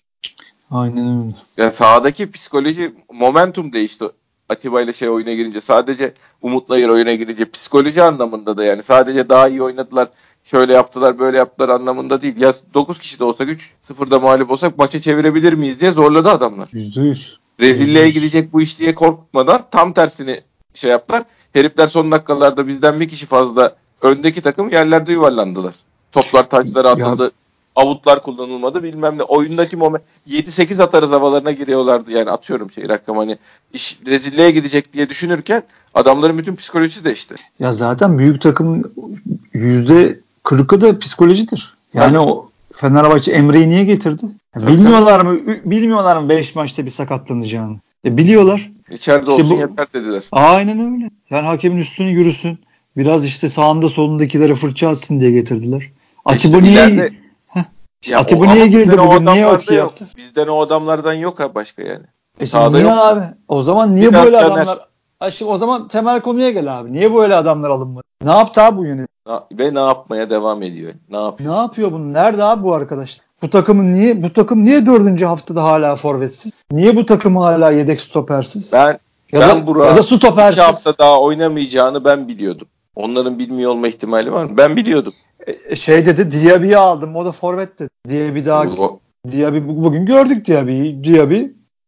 Aynen 0.72 1.24
öyle. 1.24 1.36
Yani 1.58 1.72
sahadaki 1.72 2.32
psikoloji 2.32 2.94
momentum 3.12 3.74
değişti. 3.74 4.06
Atiba 4.50 4.82
ile 4.82 4.94
şey 4.94 5.10
oyuna 5.10 5.34
girince 5.34 5.62
sadece 5.62 6.14
Umut'la 6.42 6.78
yer 6.78 6.90
oyuna 6.90 7.14
girince 7.14 7.52
psikoloji 7.52 8.04
anlamında 8.04 8.58
da 8.58 8.64
yani 8.64 8.84
sadece 8.84 9.30
daha 9.30 9.48
iyi 9.48 9.62
oynadılar 9.62 10.10
şöyle 10.44 10.74
yaptılar 10.74 11.20
böyle 11.20 11.38
yaptılar 11.38 11.70
anlamında 11.70 12.22
değil. 12.22 12.38
Ya 12.38 12.54
9 12.74 13.00
kişi 13.00 13.20
de 13.20 13.24
olsak 13.24 13.50
3-0'da 13.90 14.20
mağlup 14.20 14.52
olsak 14.52 14.78
maçı 14.78 15.02
çevirebilir 15.02 15.54
miyiz 15.54 15.80
diye 15.80 15.92
zorladı 15.92 16.30
adamlar. 16.30 16.68
%100. 16.68 17.38
Rezilliğe 17.60 18.10
gidecek 18.10 18.54
bu 18.54 18.62
iş 18.62 18.80
diye 18.80 18.96
korkmadan 18.96 19.62
tam 19.72 19.94
tersini 19.94 20.42
şey 20.74 20.92
yaptılar. 20.92 21.24
Herifler 21.54 21.88
son 21.88 22.12
dakikalarda 22.12 22.68
bizden 22.68 23.00
bir 23.00 23.10
kişi 23.10 23.26
fazla 23.26 23.76
öndeki 24.06 24.42
takım 24.42 24.70
yerlerde 24.70 25.12
yuvarlandılar. 25.12 25.74
Toplar 26.12 26.50
taçlara 26.50 26.90
atıldı. 26.90 27.24
Ya. 27.24 27.32
Avutlar 27.76 28.22
kullanılmadı 28.22 28.84
bilmem 28.84 29.18
ne. 29.18 29.24
Oyundaki 29.24 29.78
moment 29.78 30.04
7-8 30.30 30.84
atarız 30.84 31.12
havalarına 31.12 31.52
giriyorlardı. 31.52 32.12
Yani 32.12 32.30
atıyorum 32.30 32.72
şey 32.72 32.90
rakam 32.90 33.18
hani 33.18 33.38
iş 33.74 34.00
rezilliğe 34.06 34.52
gidecek 34.52 34.94
diye 34.94 35.10
düşünürken 35.10 35.64
adamların 35.94 36.38
bütün 36.38 36.56
psikolojisi 36.56 37.06
değişti. 37.06 37.36
Ya 37.60 37.74
zaten 37.74 38.18
büyük 38.18 38.42
takım 38.42 38.84
yüzde 39.54 40.20
kırkı 40.44 40.82
da 40.82 41.00
psikolojidir. 41.00 41.74
Yani 41.94 42.18
evet. 42.18 42.28
o 42.28 42.50
Fenerbahçe 42.74 43.32
Emre'yi 43.32 43.70
niye 43.70 43.84
getirdi? 43.84 44.26
Ya 44.56 44.68
bilmiyorlar 44.68 45.20
mı? 45.26 45.40
Bilmiyorlar 45.66 46.18
mı 46.18 46.30
5 46.30 46.56
maçta 46.56 46.86
bir 46.86 46.90
sakatlanacağını? 46.90 47.78
E 48.06 48.18
biliyorlar. 48.18 48.72
İçeride 48.92 49.32
işte 49.32 49.44
olsun 49.44 49.58
bu, 49.58 49.62
yeter 49.62 49.88
dediler. 49.94 50.24
Aynen 50.32 50.94
öyle. 50.94 51.10
Yani 51.30 51.46
hakemin 51.46 51.78
üstüne 51.78 52.10
yürüsün. 52.10 52.60
Biraz 52.98 53.26
işte 53.26 53.50
sağında 53.50 53.90
solundakilere 53.90 54.56
fırça 54.56 54.90
atsın 54.90 55.20
diye 55.20 55.32
getirdiler. 55.32 55.92
Atiba 56.26 56.58
niye 56.58 56.74
ileride, 56.74 57.14
Atiba 58.16 58.46
niye 58.54 58.68
girdi 58.68 58.98
bugün? 58.98 59.26
Niye 59.26 59.50
etki 59.50 59.74
yaptı? 59.74 60.08
Bizden 60.18 60.48
o 60.48 60.62
adamlardan 60.62 61.14
yok 61.14 61.40
ha 61.40 61.56
başka 61.56 61.82
yani. 61.82 62.06
E 62.40 62.48
Sağda 62.48 62.70
niye 62.78 62.84
yok. 62.90 62.98
abi? 63.00 63.22
O 63.48 63.64
zaman 63.64 63.96
niye 63.96 64.10
Biraz 64.10 64.26
böyle 64.26 64.38
Caner. 64.38 64.52
adamlar? 64.52 64.80
Aşkım 65.20 65.48
o 65.48 65.58
zaman 65.58 65.88
temel 65.88 66.22
konuya 66.22 66.50
gel 66.52 66.80
abi. 66.80 66.94
Niye 66.94 67.14
böyle 67.14 67.36
adamlar 67.36 67.70
alınmadı? 67.70 68.04
Ne 68.24 68.32
yaptı 68.32 68.62
abi 68.62 68.78
bu 68.78 68.86
yönetim? 68.86 69.08
Ve 69.52 69.74
ne 69.74 69.80
yapmaya 69.80 70.30
devam 70.30 70.64
ediyor? 70.64 70.94
Ne 71.10 71.18
yapıyor? 71.18 71.54
Ne 71.54 71.58
yapıyor 71.58 71.92
bunu? 71.92 72.14
Nerede 72.14 72.44
abi 72.44 72.64
bu 72.64 72.74
arkadaş? 72.74 73.20
Bu 73.42 73.50
takımın 73.50 73.94
niye 73.94 74.24
bu 74.24 74.34
takım 74.34 74.66
niye 74.66 74.86
dördüncü 74.86 75.26
haftada 75.26 75.64
hala 75.64 75.96
forvetsiz? 75.96 76.52
Niye 76.72 76.96
bu 76.96 77.06
takım 77.06 77.38
hala 77.38 77.72
yedek 77.72 78.02
stopersiz? 78.02 78.74
Ben 78.74 79.00
ya 79.32 79.40
ben 79.42 79.50
da, 79.62 79.68
Burak 79.68 79.88
ya 79.88 79.98
da 79.98 80.04
stopersiz. 80.04 80.64
hafta 80.64 80.98
daha 80.98 81.22
oynamayacağını 81.22 82.06
ben 82.06 82.28
biliyordum. 82.28 82.68
Onların 82.96 83.40
bilmiyor 83.40 83.72
olma 83.72 83.88
ihtimali 83.88 84.32
var 84.32 84.46
mı? 84.46 84.58
Ben 84.58 84.76
biliyordum. 84.76 85.14
E, 85.48 85.56
e 85.70 85.76
şey 85.76 86.06
dedi 86.06 86.32
Diaby'i 86.32 86.78
aldım. 86.78 87.16
O 87.16 87.26
da 87.26 87.32
forvet 87.32 87.80
dedi. 87.80 87.90
Diaby 88.10 88.46
daha 88.46 88.64
o... 88.64 89.00
Diaby 89.32 89.58
bugün 89.68 90.06
gördük 90.06 90.48
Diaby'yi. 90.48 91.04
Diaby 91.04 91.42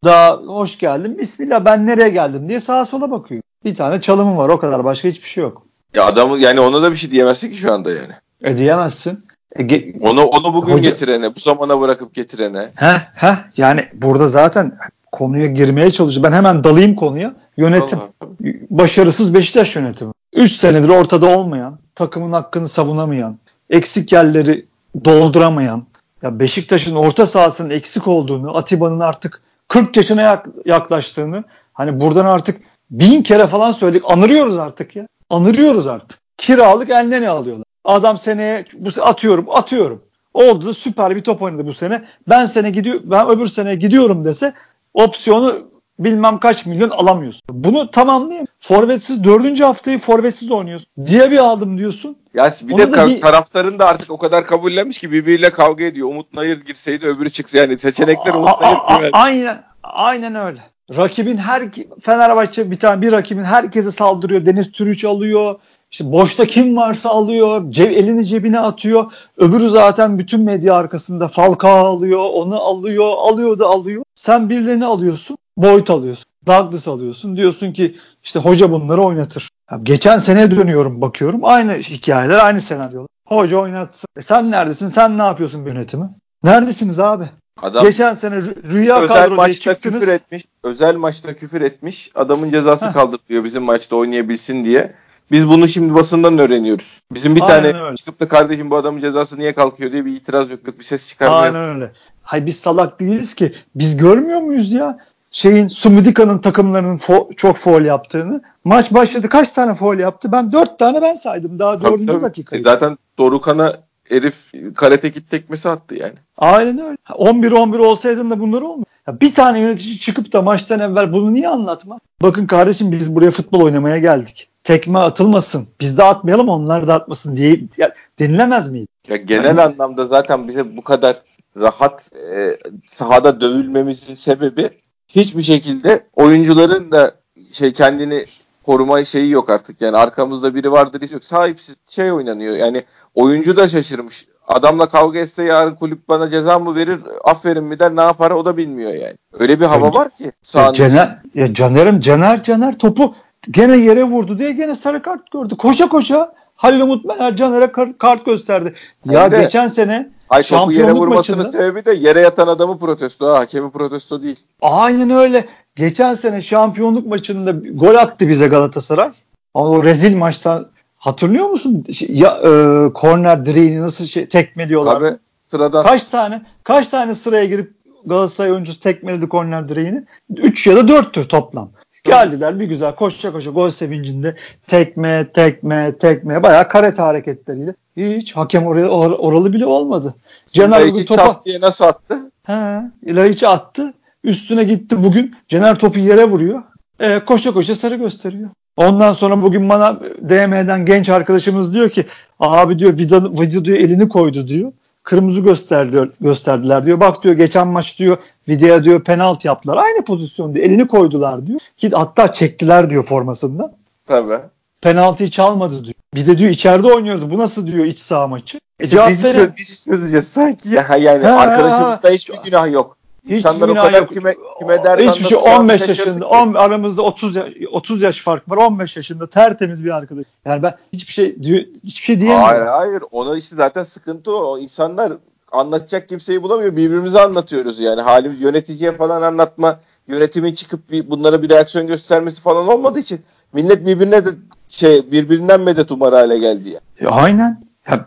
daha 0.04 0.38
hoş 0.38 0.78
geldin. 0.78 1.18
Bismillah 1.18 1.66
ben 1.66 1.88
nereye 1.88 2.10
geldim 2.10 2.50
diye 2.50 2.60
sağa 2.60 2.86
sola 2.86 3.12
bakıyor. 3.12 3.42
Bir 3.66 3.76
tane 3.76 4.02
çalımı 4.02 4.38
var 4.38 4.50
o 4.50 4.60
kadar. 4.60 4.86
Başka 4.86 5.08
hiçbir 5.08 5.28
şey 5.28 5.42
yok. 5.42 5.64
Ya 5.94 6.06
adamı 6.06 6.38
yani 6.38 6.60
ona 6.60 6.82
da 6.82 6.92
bir 6.92 6.98
şey 6.98 7.12
diyemezsin 7.12 7.52
ki 7.52 7.58
şu 7.58 7.74
anda 7.74 7.92
yani. 7.92 8.14
E 8.44 8.58
diyemezsin. 8.58 9.20
E, 9.56 9.64
ge- 9.64 10.02
onu 10.02 10.26
onu 10.26 10.54
bugün 10.54 10.74
Hoca... 10.74 10.90
getirene, 10.90 11.36
bu 11.36 11.40
zamana 11.40 11.82
bırakıp 11.82 12.14
getirene. 12.14 12.70
He 12.76 12.92
he 13.16 13.36
yani 13.58 13.86
burada 13.94 14.28
zaten 14.28 14.78
konuya 15.12 15.48
girmeye 15.48 15.92
çalışıyor. 15.92 16.24
Ben 16.24 16.32
hemen 16.32 16.64
dalayım 16.64 16.96
konuya. 16.96 17.36
Yönetim. 17.58 18.00
Allah. 18.00 18.28
Başarısız 18.70 19.34
Beşiktaş 19.34 19.76
yönetimi. 19.76 20.14
3 20.38 20.52
senedir 20.52 20.90
ortada 20.90 21.38
olmayan, 21.38 21.80
takımın 21.96 22.32
hakkını 22.32 22.68
savunamayan, 22.68 23.38
eksik 23.70 24.14
yerleri 24.14 24.66
dolduramayan, 25.06 25.86
ya 26.22 26.40
Beşiktaş'ın 26.40 26.96
orta 26.96 27.26
sahasının 27.26 27.70
eksik 27.70 28.08
olduğunu, 28.08 28.58
Atiba'nın 28.58 29.00
artık 29.00 29.42
40 29.68 29.98
yaşına 29.98 30.44
yaklaştığını 30.66 31.44
hani 31.74 32.02
buradan 32.02 32.26
artık 32.26 32.62
bin 32.92 33.24
kere 33.24 33.48
falan 33.48 33.72
söyledik. 33.72 34.04
Anırıyoruz 34.08 34.60
artık 34.60 34.96
ya. 34.96 35.08
Anırıyoruz 35.30 35.88
artık. 35.88 36.20
Kiralık 36.38 36.90
eline 36.90 37.22
ne 37.22 37.30
alıyorlar? 37.30 37.66
Adam 37.86 38.18
seneye 38.18 38.66
bu 38.74 38.90
atıyorum 39.02 39.46
atıyorum. 39.50 40.02
Oldu 40.34 40.66
da 40.66 40.74
süper 40.74 41.16
bir 41.16 41.22
top 41.22 41.42
oynadı 41.42 41.66
bu 41.66 41.74
sene. 41.74 42.06
Ben 42.30 42.46
sene 42.46 42.70
gidiyor 42.70 43.00
ben 43.04 43.30
öbür 43.30 43.48
sene 43.48 43.76
gidiyorum 43.76 44.26
dese 44.26 44.54
opsiyonu 44.94 45.68
bilmem 46.00 46.40
kaç 46.40 46.66
milyon 46.66 46.90
alamıyorsun. 46.90 47.42
Bunu 47.50 47.92
tamamlayayım. 47.92 48.48
Forvetsiz 48.60 49.24
dördüncü 49.24 49.64
haftayı 49.64 50.00
forvetsiz 50.00 50.52
oynuyorsun. 50.52 50.88
Diye 51.06 51.32
bir 51.32 51.38
aldım 51.38 51.78
diyorsun. 51.78 52.18
Ya 52.34 52.54
bir 52.62 52.74
Onu 52.74 52.80
de 52.80 52.96
ka- 52.96 53.20
taraftarın 53.20 53.80
da 53.80 53.86
artık 53.86 54.12
o 54.12 54.18
kadar 54.18 54.46
kabullenmiş 54.46 54.98
ki 54.98 55.12
birbiriyle 55.12 55.50
kavga 55.50 55.84
ediyor. 55.84 56.08
Umut 56.08 56.34
Nayır 56.34 56.66
girseydi 56.66 57.06
öbürü 57.06 57.30
çıksa 57.30 57.58
yani 57.58 57.78
seçenekler 57.78 58.34
Umut 58.34 58.62
Nayır. 58.62 59.10
Aynen 59.14 59.64
aynen 59.84 60.36
öyle. 60.36 60.60
Rakibin 60.96 61.38
her 61.38 61.64
Fenerbahçe 62.02 62.72
bir 62.72 62.80
tane 62.80 63.02
bir 63.02 63.12
rakibin 63.12 63.44
herkese 63.44 63.92
saldırıyor. 63.92 64.46
Deniz 64.46 64.72
Türüç 64.72 65.06
alıyor. 65.06 65.56
İşte 65.92 66.12
boşta 66.12 66.46
kim 66.46 66.78
varsa 66.78 67.10
alıyor. 67.10 67.72
Cev, 67.72 67.92
elini 67.92 68.26
cebine 68.26 68.60
atıyor. 68.60 69.12
Öbürü 69.38 69.70
zaten 69.70 70.20
bütün 70.20 70.44
medya 70.44 70.74
arkasında 70.74 71.28
Falcao 71.28 71.86
alıyor. 71.86 72.26
Onu 72.34 72.62
alıyor. 72.62 73.14
Alıyor 73.18 73.60
da 73.60 73.66
alıyor. 73.66 74.04
Sen 74.16 74.50
birilerini 74.50 74.86
alıyorsun. 74.86 75.38
Boyd 75.58 75.88
alıyorsun. 75.88 76.26
Douglas 76.48 76.88
alıyorsun. 76.88 77.38
Diyorsun 77.38 77.74
ki 77.74 77.96
işte 78.24 78.40
hoca 78.40 78.72
bunları 78.72 79.02
oynatır. 79.02 79.50
Geçen 79.84 80.18
sene 80.18 80.52
dönüyorum 80.52 81.02
bakıyorum. 81.02 81.40
Aynı 81.44 81.74
hikayeler, 81.74 82.46
aynı 82.46 82.62
senaryolar. 82.62 83.08
Hoca 83.26 83.58
oynatsın. 83.58 84.08
E 84.18 84.22
sen 84.22 84.52
neredesin? 84.52 84.88
Sen 84.88 85.18
ne 85.18 85.24
yapıyorsun 85.24 85.66
yönetimi? 85.66 86.10
Neredesiniz 86.44 87.00
abi? 87.00 87.24
Adam 87.62 87.84
Geçen 87.86 88.14
sene 88.14 88.42
rüya 88.42 89.00
özel 89.02 89.32
maçta 89.32 89.74
çıktınız. 89.74 90.00
küfür 90.00 90.12
etmiş. 90.14 90.46
Özel 90.64 90.96
maçta 90.96 91.36
küfür 91.36 91.62
etmiş. 91.62 92.12
Adamın 92.16 92.50
cezası 92.52 92.88
Heh. 92.88 92.94
kaldırılıyor 92.94 93.44
bizim 93.44 93.64
maçta 93.64 93.96
oynayabilsin 93.96 94.66
diye. 94.66 94.94
Biz 95.32 95.48
bunu 95.48 95.68
şimdi 95.68 95.94
basından 95.94 96.38
öğreniyoruz. 96.40 97.02
Bizim 97.14 97.36
bir 97.36 97.42
Aynen 97.42 97.72
tane 97.72 97.84
öyle. 97.84 97.96
çıkıp 97.96 98.20
da 98.20 98.28
kardeşim 98.28 98.72
bu 98.72 98.76
adamın 98.76 99.02
cezası 99.02 99.40
niye 99.40 99.54
kalkıyor 99.54 99.92
diye 99.92 100.06
bir 100.06 100.16
itiraz 100.16 100.50
yok. 100.50 100.68
yok 100.68 100.80
bir 100.80 100.84
ses 100.84 101.08
çıkarmıyor. 101.08 101.44
Aynen 101.44 101.76
öyle. 101.76 101.92
Hay 102.22 102.46
biz 102.46 102.60
salak 102.60 103.00
değiliz 103.00 103.34
ki. 103.36 103.56
Biz 103.76 103.98
görmüyor 103.98 104.42
muyuz 104.42 104.72
ya? 104.74 104.98
Şeyin 105.32 105.68
Sumidika'nın 105.68 106.40
takımlarının 106.40 106.98
fo- 106.98 107.36
çok 107.36 107.58
foul 107.58 107.86
yaptığını. 107.86 108.42
Maç 108.64 108.94
başladı 108.94 109.30
kaç 109.30 109.52
tane 109.52 109.74
foul 109.74 110.00
yaptı? 110.00 110.32
Ben 110.32 110.52
dört 110.52 110.80
tane 110.80 111.02
ben 111.02 111.16
saydım 111.16 111.60
daha 111.60 111.82
dördüncü 111.82 112.22
dakika. 112.22 112.56
E 112.56 112.64
zaten 112.64 112.98
Dorukan'a 113.18 113.78
herif 114.04 114.52
karate 114.76 115.12
kit 115.12 115.30
tekmesi 115.30 115.70
attı 115.70 115.96
yani. 115.96 116.14
Aynen 116.38 116.80
öyle. 116.80 116.98
11-11 117.10 117.78
olsaydın 117.78 118.30
da 118.30 118.40
bunlar 118.40 118.62
olmuyor. 118.62 118.86
Ya 119.08 119.22
bir 119.22 119.34
tane 119.34 119.60
yönetici 119.60 120.00
çıkıp 120.00 120.34
da 120.34 120.42
maçtan 120.42 120.80
evvel 120.80 121.14
bunu 121.14 121.34
niye 121.34 121.50
anlatmaz? 121.50 122.00
Bakın 122.22 122.48
kardeşim 122.48 122.92
biz 122.92 123.16
buraya 123.16 123.32
futbol 123.32 123.62
oynamaya 123.62 123.98
geldik. 123.98 124.50
Tekme 124.64 125.00
atılmasın. 125.00 125.68
Biz 125.82 125.98
de 125.98 126.04
atmayalım 126.04 126.50
onlar 126.50 126.88
da 126.88 126.94
atmasın 126.94 127.36
diye 127.36 127.60
ya, 127.78 127.94
denilemez 128.20 128.72
miydi? 128.72 128.88
Ya 129.10 129.18
genel 129.18 129.46
yani, 129.46 129.62
anlamda 129.62 130.06
zaten 130.06 130.48
bize 130.48 130.78
bu 130.78 130.82
kadar 130.82 131.22
rahat 131.58 132.14
e, 132.34 132.58
sahada 132.88 133.42
dövülmemizin 133.42 134.14
sebebi 134.14 134.70
hiçbir 135.08 135.44
şekilde 135.44 136.04
oyuncuların 136.16 136.92
da 136.92 137.12
şey 137.52 137.74
kendini 137.74 138.26
koruma 138.64 139.06
şeyi 139.06 139.32
yok 139.32 139.50
artık. 139.50 139.82
Yani 139.82 139.98
arkamızda 139.98 140.56
biri 140.56 140.72
vardır 140.72 141.10
yok. 141.12 141.24
Sahipsiz 141.24 141.76
şey 141.88 142.12
oynanıyor. 142.12 142.56
Yani 142.56 142.84
oyuncu 143.16 143.58
da 143.58 143.68
şaşırmış. 143.68 144.28
Adamla 144.48 144.90
kavga 144.90 145.20
etse 145.20 145.44
yarın 145.44 145.76
kulüp 145.76 146.10
bana 146.10 146.30
ceza 146.30 146.60
mı 146.60 146.76
verir, 146.76 147.00
aferin 147.24 147.64
mi 147.64 147.80
der, 147.80 147.96
ne 147.96 148.02
yapar 148.02 148.32
o 148.32 148.46
da 148.46 148.58
bilmiyor 148.58 148.94
yani. 148.94 149.16
Öyle 149.40 149.60
bir 149.60 149.66
hava 149.66 149.94
var 149.94 150.10
ki. 150.10 150.32
Ya 150.56 150.74
Caner, 150.74 151.18
ya 151.36 151.54
Caner'im 151.54 152.00
Caner 152.00 152.44
Caner 152.44 152.78
topu 152.78 153.16
gene 153.52 153.78
yere 153.78 154.04
vurdu 154.04 154.40
diye 154.40 154.52
gene 154.52 154.76
sarı 154.76 155.02
kart 155.02 155.32
gördü. 155.32 155.58
Koşa 155.58 155.90
koşa 155.90 156.34
Halil 156.56 156.80
Umut 156.80 157.06
Meler 157.06 157.36
Caner'e 157.36 157.72
kart 157.98 158.26
gösterdi. 158.26 158.74
Ya 159.06 159.32
de, 159.32 159.42
geçen 159.42 159.68
sene 159.68 160.10
Ay 160.30 160.44
topu 160.44 160.72
yere 160.72 160.92
vurmasının 160.92 161.38
maçında, 161.38 161.52
sebebi 161.52 161.86
de 161.86 161.94
yere 161.94 162.20
yatan 162.20 162.48
adamı 162.48 162.80
protesto. 162.80 163.28
Ha, 163.28 163.40
hakemi 163.40 163.72
protesto 163.72 164.24
değil. 164.24 164.40
Aynen 164.62 165.10
öyle. 165.10 165.46
Geçen 165.76 166.14
sene 166.14 166.42
şampiyonluk 166.42 167.08
maçında 167.08 167.52
gol 167.52 167.96
attı 167.96 168.28
bize 168.28 168.48
Galatasaray. 168.48 169.12
Ama 169.54 169.70
o 169.70 169.84
rezil 169.84 170.18
maçtan 170.18 170.68
hatırlıyor 170.98 171.50
musun? 171.50 171.84
Ya 172.10 172.40
e, 172.44 172.50
korner 172.94 173.46
direğini 173.46 173.82
nasıl 173.82 174.06
şey, 174.06 174.28
tekmeliyorlar. 174.28 175.00
Tabii 175.00 175.18
sıradan. 175.42 175.86
Kaç 175.86 176.08
tane 176.08 176.42
kaç 176.64 176.88
tane 176.88 177.16
sıraya 177.16 177.46
girip 177.46 177.74
Galatasaray 178.06 178.52
oyuncusu 178.52 178.80
tekmeledi 178.80 179.30
korner 179.30 179.70
direğini? 179.70 180.04
3 180.38 180.68
ya 180.68 180.76
da 180.76 180.80
4'tür 180.80 181.28
toplam. 181.28 181.70
Geldiler 182.04 182.60
bir 182.60 182.66
güzel 182.66 182.96
koşa 182.96 183.32
koşa 183.32 183.52
gol 183.52 183.70
sevincinde 183.70 184.36
tekme 184.68 185.32
tekme 185.34 185.98
tekme 185.98 186.44
bayağı 186.44 186.68
karate 186.68 187.02
hareketleriyle. 187.02 187.76
Hiç 187.98 188.36
hakem 188.36 188.66
oraya 188.66 188.88
or, 188.88 189.12
oralı 189.12 189.54
bile 189.54 189.66
olmadı. 189.66 190.16
Caner 190.48 190.88
bugün 190.88 191.06
topa 191.06 191.42
diye 191.46 191.62
nasıl 191.62 191.86
attı? 191.86 192.32
He, 192.44 192.82
İlahiç'i 193.06 193.48
attı. 193.48 193.94
Üstüne 194.24 194.64
gitti 194.64 195.04
bugün. 195.04 195.36
Caner 195.48 195.80
topu 195.80 196.00
yere 196.00 196.24
vuruyor. 196.24 196.64
E, 197.00 197.20
koşa 197.20 197.54
koşa 197.54 197.76
sarı 197.76 197.96
gösteriyor. 197.96 198.50
Ondan 198.78 199.14
sonra 199.14 199.42
bugün 199.42 199.70
bana 199.70 200.00
DM'den 200.30 200.86
genç 200.86 201.10
arkadaşımız 201.10 201.74
diyor 201.74 201.90
ki 201.90 202.06
abi 202.40 202.80
diyor 202.80 202.98
vida, 202.98 203.24
vida 203.24 203.66
diyor 203.66 203.78
elini 203.78 204.10
koydu 204.10 204.48
diyor. 204.48 204.72
Kırmızı 205.08 205.42
gösterdi, 205.42 206.12
gösterdiler 206.22 206.86
diyor. 206.86 207.00
Bak 207.00 207.24
diyor 207.24 207.36
geçen 207.36 207.68
maç 207.68 208.00
diyor 208.00 208.18
videoya 208.50 208.84
diyor 208.84 209.04
penaltı 209.04 209.48
yaptılar. 209.48 209.78
Aynı 209.78 210.06
pozisyon 210.06 210.56
diyor. 210.56 210.66
Elini 210.66 210.88
koydular 210.88 211.48
diyor. 211.48 211.60
Ki 211.78 211.90
hatta 211.94 212.34
çektiler 212.34 212.90
diyor 212.90 213.04
formasında. 213.04 213.74
Tabii. 214.08 214.40
Penaltıyı 214.82 215.30
çalmadı 215.30 215.84
diyor. 215.84 215.94
Bir 216.16 216.28
de 216.28 216.38
diyor 216.38 216.52
içeride 216.52 216.94
oynuyoruz. 216.94 217.32
Bu 217.32 217.38
nasıl 217.38 217.68
diyor 217.68 217.86
iç 217.86 218.00
saha 218.00 218.28
maçı? 218.28 218.58
E, 218.58 218.84
biz, 218.84 219.22
çöz, 219.22 219.58
biz 219.58 219.84
çözeceğiz 219.86 220.28
sanki 220.28 220.70
ya. 220.70 220.98
Yani 220.98 221.26
ha, 221.26 221.40
arkadaşımızda 221.40 222.10
hiçbir 222.10 222.38
günah 222.46 222.72
yok. 222.72 222.97
Hiç 223.30 223.38
İnsanlar 223.38 223.70
o 223.70 223.74
kadar 223.74 224.00
yok. 224.00 224.10
kime, 224.10 224.36
kime 224.60 224.84
dert 224.84 225.02
Hiçbir 225.02 225.26
şey 225.26 225.38
15 225.38 225.88
yaşında 225.88 226.28
10, 226.28 226.54
aramızda 226.54 227.02
30 227.02 227.36
yaş, 227.36 227.48
30 227.72 228.02
yaş 228.02 228.22
fark 228.22 228.50
var. 228.52 228.58
15 228.58 228.98
yaşında 228.98 229.28
tertemiz 229.28 229.86
bir 229.86 229.98
arkadaş. 229.98 230.26
Yani 230.46 230.64
ben 230.64 230.74
hiçbir 230.94 231.14
şey 231.14 231.36
hiçbir 231.84 232.04
şey 232.04 232.20
diyemiyorum. 232.20 232.46
Hayır 232.46 232.66
hayır. 232.66 233.04
Ona 233.12 233.38
işte 233.38 233.56
zaten 233.56 233.84
sıkıntı 233.84 234.38
o. 234.38 234.52
o 234.52 234.58
insanlar 234.58 235.14
anlatacak 235.52 236.10
kimseyi 236.10 236.44
bulamıyor. 236.44 236.76
Birbirimize 236.76 237.22
anlatıyoruz 237.22 237.80
yani. 237.80 238.02
Halimiz 238.02 238.42
yöneticiye 238.42 238.92
falan 238.92 239.22
anlatma, 239.22 239.80
yönetimin 240.08 240.54
çıkıp 240.54 240.92
bir, 240.92 241.10
bunlara 241.10 241.44
bir 241.44 241.50
reaksiyon 241.50 241.88
göstermesi 241.88 242.42
falan 242.42 242.68
olmadığı 242.68 243.00
için 243.00 243.22
millet 243.54 243.86
birbirine 243.86 244.26
de 244.26 244.30
şey 244.68 245.12
birbirinden 245.12 245.62
medet 245.62 245.92
umar 245.92 246.14
hale 246.14 246.38
geldi 246.38 246.70
ya. 246.70 246.80
ya 247.00 247.10
aynen. 247.10 247.68
Ya, 247.90 248.06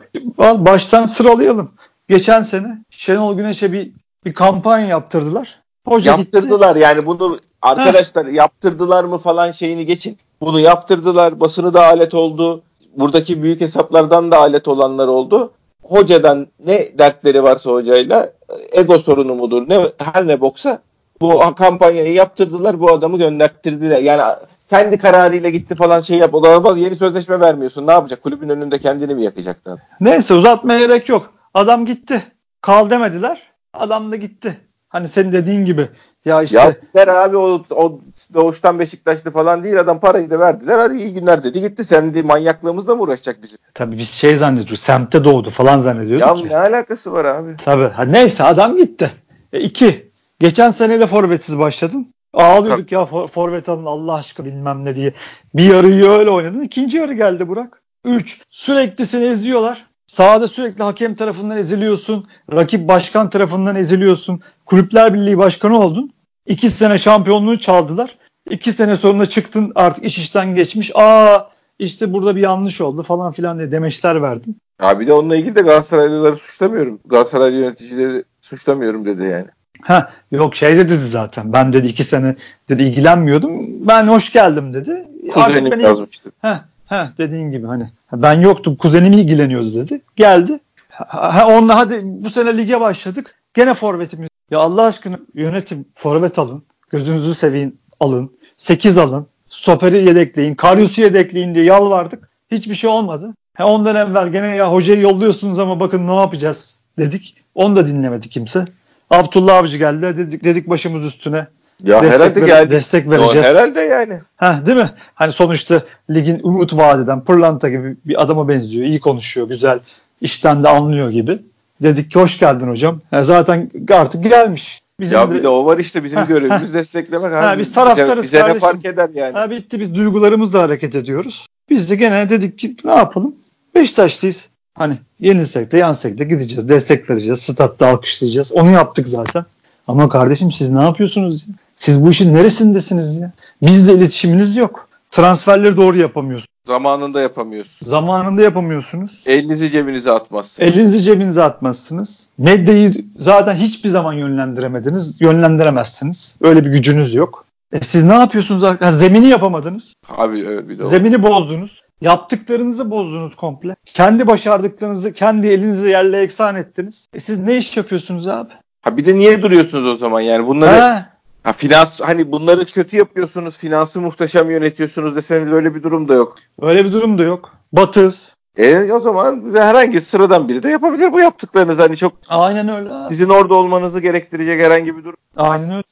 baştan 0.66 1.06
sıralayalım. 1.06 1.70
Geçen 2.08 2.42
sene 2.42 2.84
Şenol 2.90 3.36
Güneş'e 3.36 3.72
bir 3.72 3.92
bir 4.24 4.34
kampanya 4.34 4.86
yaptırdılar. 4.86 5.60
Hoca 5.86 6.10
yaptırdılar 6.10 6.74
gitti. 6.74 6.84
yani 6.84 7.06
bunu 7.06 7.38
arkadaşlar 7.62 8.26
Heh. 8.26 8.32
yaptırdılar 8.32 9.04
mı 9.04 9.18
falan 9.18 9.50
şeyini 9.50 9.86
geçin. 9.86 10.18
Bunu 10.40 10.60
yaptırdılar. 10.60 11.40
Basını 11.40 11.74
da 11.74 11.86
alet 11.86 12.14
oldu. 12.14 12.62
Buradaki 12.96 13.42
büyük 13.42 13.60
hesaplardan 13.60 14.32
da 14.32 14.38
alet 14.38 14.68
olanlar 14.68 15.08
oldu. 15.08 15.52
Hocadan 15.82 16.46
ne 16.66 16.98
dertleri 16.98 17.42
varsa 17.42 17.70
hocayla 17.70 18.32
ego 18.72 18.98
sorunu 18.98 19.34
mudur 19.34 19.68
ne 19.68 19.86
her 19.98 20.26
ne 20.26 20.40
boksa 20.40 20.82
bu 21.20 21.54
kampanyayı 21.58 22.12
yaptırdılar 22.12 22.80
bu 22.80 22.92
adamı 22.92 23.18
gönderttirdiler. 23.18 23.98
Yani 24.02 24.22
kendi 24.70 24.98
kararıyla 24.98 25.50
gitti 25.50 25.74
falan 25.74 26.00
şey 26.00 26.18
yap. 26.18 26.34
O 26.34 26.64
da 26.64 26.78
yeni 26.78 26.96
sözleşme 26.96 27.40
vermiyorsun. 27.40 27.86
Ne 27.86 27.92
yapacak? 27.92 28.22
Kulübün 28.22 28.48
önünde 28.48 28.78
kendini 28.78 29.14
mi 29.14 29.22
yakacaktı? 29.22 29.82
Neyse 30.00 30.34
uzatmaya 30.34 30.78
gerek 30.78 31.08
yok. 31.08 31.32
Adam 31.54 31.86
gitti. 31.86 32.22
Kal 32.60 32.90
demediler. 32.90 33.49
Adam 33.74 34.12
da 34.12 34.16
gitti. 34.16 34.60
Hani 34.88 35.08
senin 35.08 35.32
dediğin 35.32 35.64
gibi. 35.64 35.88
Ya 36.24 36.42
işte. 36.42 36.58
Ya 36.58 36.70
gider 36.70 37.08
abi 37.08 37.36
o, 37.36 37.62
o 37.70 38.00
doğuştan 38.34 38.78
Beşiktaşlı 38.78 39.30
falan 39.30 39.64
değil. 39.64 39.80
Adam 39.80 40.00
parayı 40.00 40.30
da 40.30 40.38
verdiler. 40.38 40.78
Hadi 40.78 40.96
iyi 40.96 41.14
günler 41.14 41.44
dedi 41.44 41.60
gitti. 41.60 41.84
Sen 41.84 42.14
de 42.14 42.22
manyaklığımızla 42.22 42.94
mı 42.94 43.02
uğraşacak 43.02 43.42
bizim? 43.42 43.58
Tabii 43.74 43.98
biz 43.98 44.10
şey 44.10 44.36
zannediyoruz. 44.36 44.80
Semtte 44.80 45.24
doğdu 45.24 45.50
falan 45.50 45.78
zannediyorduk 45.78 46.44
ya. 46.44 46.58
Ya 46.58 46.62
ne 46.64 46.68
alakası 46.76 47.12
var 47.12 47.24
abi? 47.24 47.56
Tabii. 47.64 47.88
Ha, 47.88 48.04
neyse 48.04 48.44
adam 48.44 48.76
gitti. 48.76 49.10
E, 49.52 49.60
iki. 49.60 50.10
Geçen 50.40 50.70
sene 50.70 51.00
de 51.00 51.06
forvetsiz 51.06 51.58
başladın. 51.58 52.14
Ağlıyorduk 52.32 52.88
Tabii. 52.88 52.94
ya 52.94 53.06
for, 53.06 53.28
forvet 53.28 53.68
alın 53.68 53.86
Allah 53.86 54.14
aşkına 54.14 54.46
bilmem 54.46 54.84
ne 54.84 54.96
diye. 54.96 55.12
Bir 55.54 55.74
yarıyı 55.74 56.08
öyle 56.08 56.30
oynadın. 56.30 56.62
İkinci 56.62 56.96
yarı 56.96 57.12
geldi 57.12 57.48
Burak. 57.48 57.82
Üç. 58.04 58.42
Sürekli 58.50 59.06
seni 59.06 59.24
eziyorlar. 59.24 59.89
Sahada 60.10 60.48
sürekli 60.48 60.82
hakem 60.82 61.14
tarafından 61.14 61.56
eziliyorsun. 61.56 62.26
Rakip 62.52 62.88
başkan 62.88 63.30
tarafından 63.30 63.76
eziliyorsun. 63.76 64.40
Kulüpler 64.66 65.14
Birliği 65.14 65.38
başkanı 65.38 65.78
oldun. 65.78 66.10
İki 66.46 66.70
sene 66.70 66.98
şampiyonluğu 66.98 67.58
çaldılar. 67.58 68.18
İki 68.50 68.72
sene 68.72 68.96
sonra 68.96 69.26
çıktın 69.26 69.72
artık 69.74 70.04
iş 70.04 70.18
işten 70.18 70.54
geçmiş. 70.54 70.90
Aa 70.94 71.48
işte 71.78 72.12
burada 72.12 72.36
bir 72.36 72.40
yanlış 72.40 72.80
oldu 72.80 73.02
falan 73.02 73.32
filan 73.32 73.58
diye 73.58 73.72
demeçler 73.72 74.22
verdin. 74.22 74.56
Abi 74.80 75.06
de 75.06 75.12
onunla 75.12 75.36
ilgili 75.36 75.56
de 75.56 75.60
Galatasaraylıları 75.60 76.36
suçlamıyorum. 76.36 77.00
Galatasaray 77.06 77.54
yöneticileri 77.54 78.24
suçlamıyorum 78.40 79.06
dedi 79.06 79.22
yani. 79.22 79.46
Ha 79.82 80.10
yok 80.32 80.56
şey 80.56 80.76
de 80.76 80.88
dedi 80.88 81.06
zaten. 81.06 81.52
Ben 81.52 81.72
dedi 81.72 81.86
iki 81.86 82.04
sene 82.04 82.36
dedi 82.68 82.82
ilgilenmiyordum. 82.82 83.86
Ben 83.88 84.06
hoş 84.06 84.32
geldim 84.32 84.74
dedi. 84.74 85.08
Beni, 85.36 85.82
yazmıştı. 85.82 86.32
Ha, 86.42 86.64
ha 86.90 87.12
dediğin 87.18 87.50
gibi 87.50 87.66
hani 87.66 87.90
ben 88.12 88.40
yoktum 88.40 88.76
kuzenim 88.76 89.12
ilgileniyordu 89.12 89.74
dedi. 89.74 90.02
Geldi. 90.16 90.60
Ha, 90.88 91.46
onunla 91.48 91.76
hadi 91.76 92.00
bu 92.04 92.30
sene 92.30 92.56
lige 92.56 92.80
başladık. 92.80 93.34
Gene 93.54 93.74
forvetimiz. 93.74 94.28
Ya 94.50 94.58
Allah 94.58 94.82
aşkına 94.82 95.18
yönetim 95.34 95.84
forvet 95.94 96.38
alın. 96.38 96.62
Gözünüzü 96.90 97.34
seveyim 97.34 97.78
alın. 98.00 98.36
8 98.56 98.98
alın. 98.98 99.26
Stoperi 99.48 99.98
yedekleyin. 99.98 100.54
Karyus'u 100.54 101.00
yedekleyin 101.00 101.54
diye 101.54 101.64
yalvardık. 101.64 102.30
Hiçbir 102.50 102.74
şey 102.74 102.90
olmadı. 102.90 103.34
Ha, 103.54 103.66
ondan 103.66 103.96
evvel 103.96 104.28
gene 104.28 104.56
ya 104.56 104.72
hocayı 104.72 105.00
yolluyorsunuz 105.00 105.58
ama 105.58 105.80
bakın 105.80 106.06
ne 106.06 106.14
yapacağız 106.14 106.78
dedik. 106.98 107.36
Onu 107.54 107.76
da 107.76 107.86
dinlemedi 107.86 108.28
kimse. 108.28 108.64
Abdullah 109.10 109.56
Avcı 109.56 109.78
geldi 109.78 110.02
dedik, 110.02 110.44
dedik 110.44 110.68
başımız 110.68 111.04
üstüne. 111.04 111.46
Ya 111.84 112.02
destek 112.02 112.20
herhalde 112.20 112.40
ver, 112.40 112.46
geldi. 112.46 112.70
Destek 112.70 113.10
vereceğiz. 113.10 113.46
Yo, 113.46 113.52
herhalde 113.52 113.80
yani. 113.80 114.20
Ha, 114.36 114.62
değil 114.66 114.78
mi? 114.78 114.90
Hani 115.14 115.32
sonuçta 115.32 115.82
ligin 116.10 116.40
umut 116.42 116.76
vadeden 116.76 117.24
pırlanta 117.24 117.68
gibi 117.68 117.96
bir 118.04 118.22
adama 118.22 118.48
benziyor. 118.48 118.86
İyi 118.86 119.00
konuşuyor, 119.00 119.48
güzel. 119.48 119.80
işten 120.20 120.62
de 120.62 120.68
anlıyor 120.68 121.10
gibi. 121.10 121.38
Dedik 121.82 122.10
ki 122.10 122.18
hoş 122.18 122.38
geldin 122.38 122.68
hocam. 122.68 123.00
Yani 123.12 123.24
zaten 123.24 123.70
artık 123.90 124.24
gelmiş. 124.24 124.80
Bizim 125.00 125.18
ya 125.18 125.30
de, 125.30 125.34
bir 125.34 125.42
de 125.42 125.48
o 125.48 125.66
var 125.66 125.78
işte 125.78 126.04
bizim 126.04 126.26
görevimiz 126.26 126.74
desteklemek. 126.74 127.32
Ha, 127.32 127.54
biz 127.58 127.72
taraftarız 127.72 128.22
bize, 128.22 128.38
bize 128.38 128.48
ne 128.48 128.58
fark 128.58 128.84
eder 128.84 129.10
yani. 129.14 129.32
Ha, 129.32 129.50
bitti 129.50 129.80
biz 129.80 129.94
duygularımızla 129.94 130.62
hareket 130.62 130.94
ediyoruz. 130.94 131.46
Biz 131.70 131.90
de 131.90 131.96
gene 131.96 132.30
dedik 132.30 132.58
ki 132.58 132.76
ne 132.84 132.94
yapalım? 132.94 133.34
Beşiktaşlıyız. 133.74 134.48
Hani 134.74 134.94
yenilsek 135.20 135.72
de 135.72 135.78
yansek 135.78 136.18
de 136.18 136.24
gideceğiz. 136.24 136.68
Destek 136.68 137.10
vereceğiz. 137.10 137.40
Statta 137.40 137.86
alkışlayacağız. 137.86 138.52
Onu 138.52 138.70
yaptık 138.70 139.08
zaten. 139.08 139.44
Ama 139.88 140.08
kardeşim 140.08 140.52
siz 140.52 140.70
ne 140.70 140.82
yapıyorsunuz? 140.82 141.46
Siz 141.80 142.04
bu 142.04 142.10
işin 142.10 142.34
neresindesiniz 142.34 143.18
ya? 143.18 143.32
Bizle 143.62 143.92
iletişiminiz 143.94 144.56
yok. 144.56 144.88
Transferleri 145.10 145.76
doğru 145.76 145.96
yapamıyorsunuz. 145.96 146.46
Zamanında 146.66 147.20
yapamıyorsunuz. 147.20 147.90
Zamanında 147.90 148.42
yapamıyorsunuz. 148.42 149.22
Elinizi 149.26 149.70
cebinize 149.70 150.10
atmazsınız. 150.12 150.68
Elinizi 150.68 151.00
cebinize 151.00 151.42
atmazsınız. 151.42 152.28
Medyayı 152.38 152.92
zaten 153.18 153.54
hiçbir 153.54 153.88
zaman 153.88 154.12
yönlendiremediniz. 154.12 155.20
Yönlendiremezsiniz. 155.20 156.36
Öyle 156.40 156.64
bir 156.64 156.70
gücünüz 156.70 157.14
yok. 157.14 157.44
E 157.72 157.80
siz 157.80 158.04
ne 158.04 158.14
yapıyorsunuz? 158.14 158.62
Ha, 158.62 158.92
zemini 158.92 159.26
yapamadınız. 159.26 159.94
Abi 160.08 160.40
evet 160.48 160.68
bir 160.68 160.78
de 160.78 160.88
Zemini 160.88 161.22
bozdunuz. 161.22 161.82
Yaptıklarınızı 162.00 162.90
bozdunuz 162.90 163.36
komple. 163.36 163.76
Kendi 163.84 164.26
başardıklarınızı 164.26 165.12
kendi 165.12 165.46
elinize 165.46 165.90
yerle 165.90 166.20
eksan 166.20 166.56
ettiniz. 166.56 167.06
E 167.14 167.20
siz 167.20 167.38
ne 167.38 167.56
iş 167.56 167.76
yapıyorsunuz 167.76 168.28
abi? 168.28 168.52
Ha 168.82 168.96
bir 168.96 169.04
de 169.04 169.14
niye 169.14 169.42
duruyorsunuz 169.42 169.86
o 169.86 169.96
zaman 169.96 170.20
yani 170.20 170.46
bunları 170.46 170.96
He. 170.96 171.10
Ha 171.44 171.52
finans 171.52 172.00
hani 172.00 172.32
bunları 172.32 172.64
kötü 172.64 172.96
yapıyorsunuz, 172.96 173.58
finansı 173.58 174.00
muhteşem 174.00 174.50
yönetiyorsunuz 174.50 175.16
deseniz 175.16 175.52
öyle 175.52 175.74
bir 175.74 175.82
durum 175.82 176.08
da 176.08 176.14
yok. 176.14 176.36
Öyle 176.62 176.84
bir 176.84 176.92
durum 176.92 177.18
da 177.18 177.22
yok. 177.22 177.52
Batız. 177.72 178.34
E 178.56 178.92
o 178.92 179.00
zaman 179.00 179.54
herhangi 179.54 180.00
sıradan 180.00 180.48
biri 180.48 180.62
de 180.62 180.68
yapabilir 180.68 181.12
bu 181.12 181.20
yaptıklarınız 181.20 181.78
hani 181.78 181.96
çok 181.96 182.12
Aynen 182.28 182.68
öyle. 182.68 182.90
Sizin 183.08 183.28
orada 183.28 183.54
olmanızı 183.54 184.00
gerektirecek 184.00 184.60
herhangi 184.60 184.96
bir 184.96 185.04
durum. 185.04 185.16
Aynen 185.36 185.70
öyle. 185.70 185.82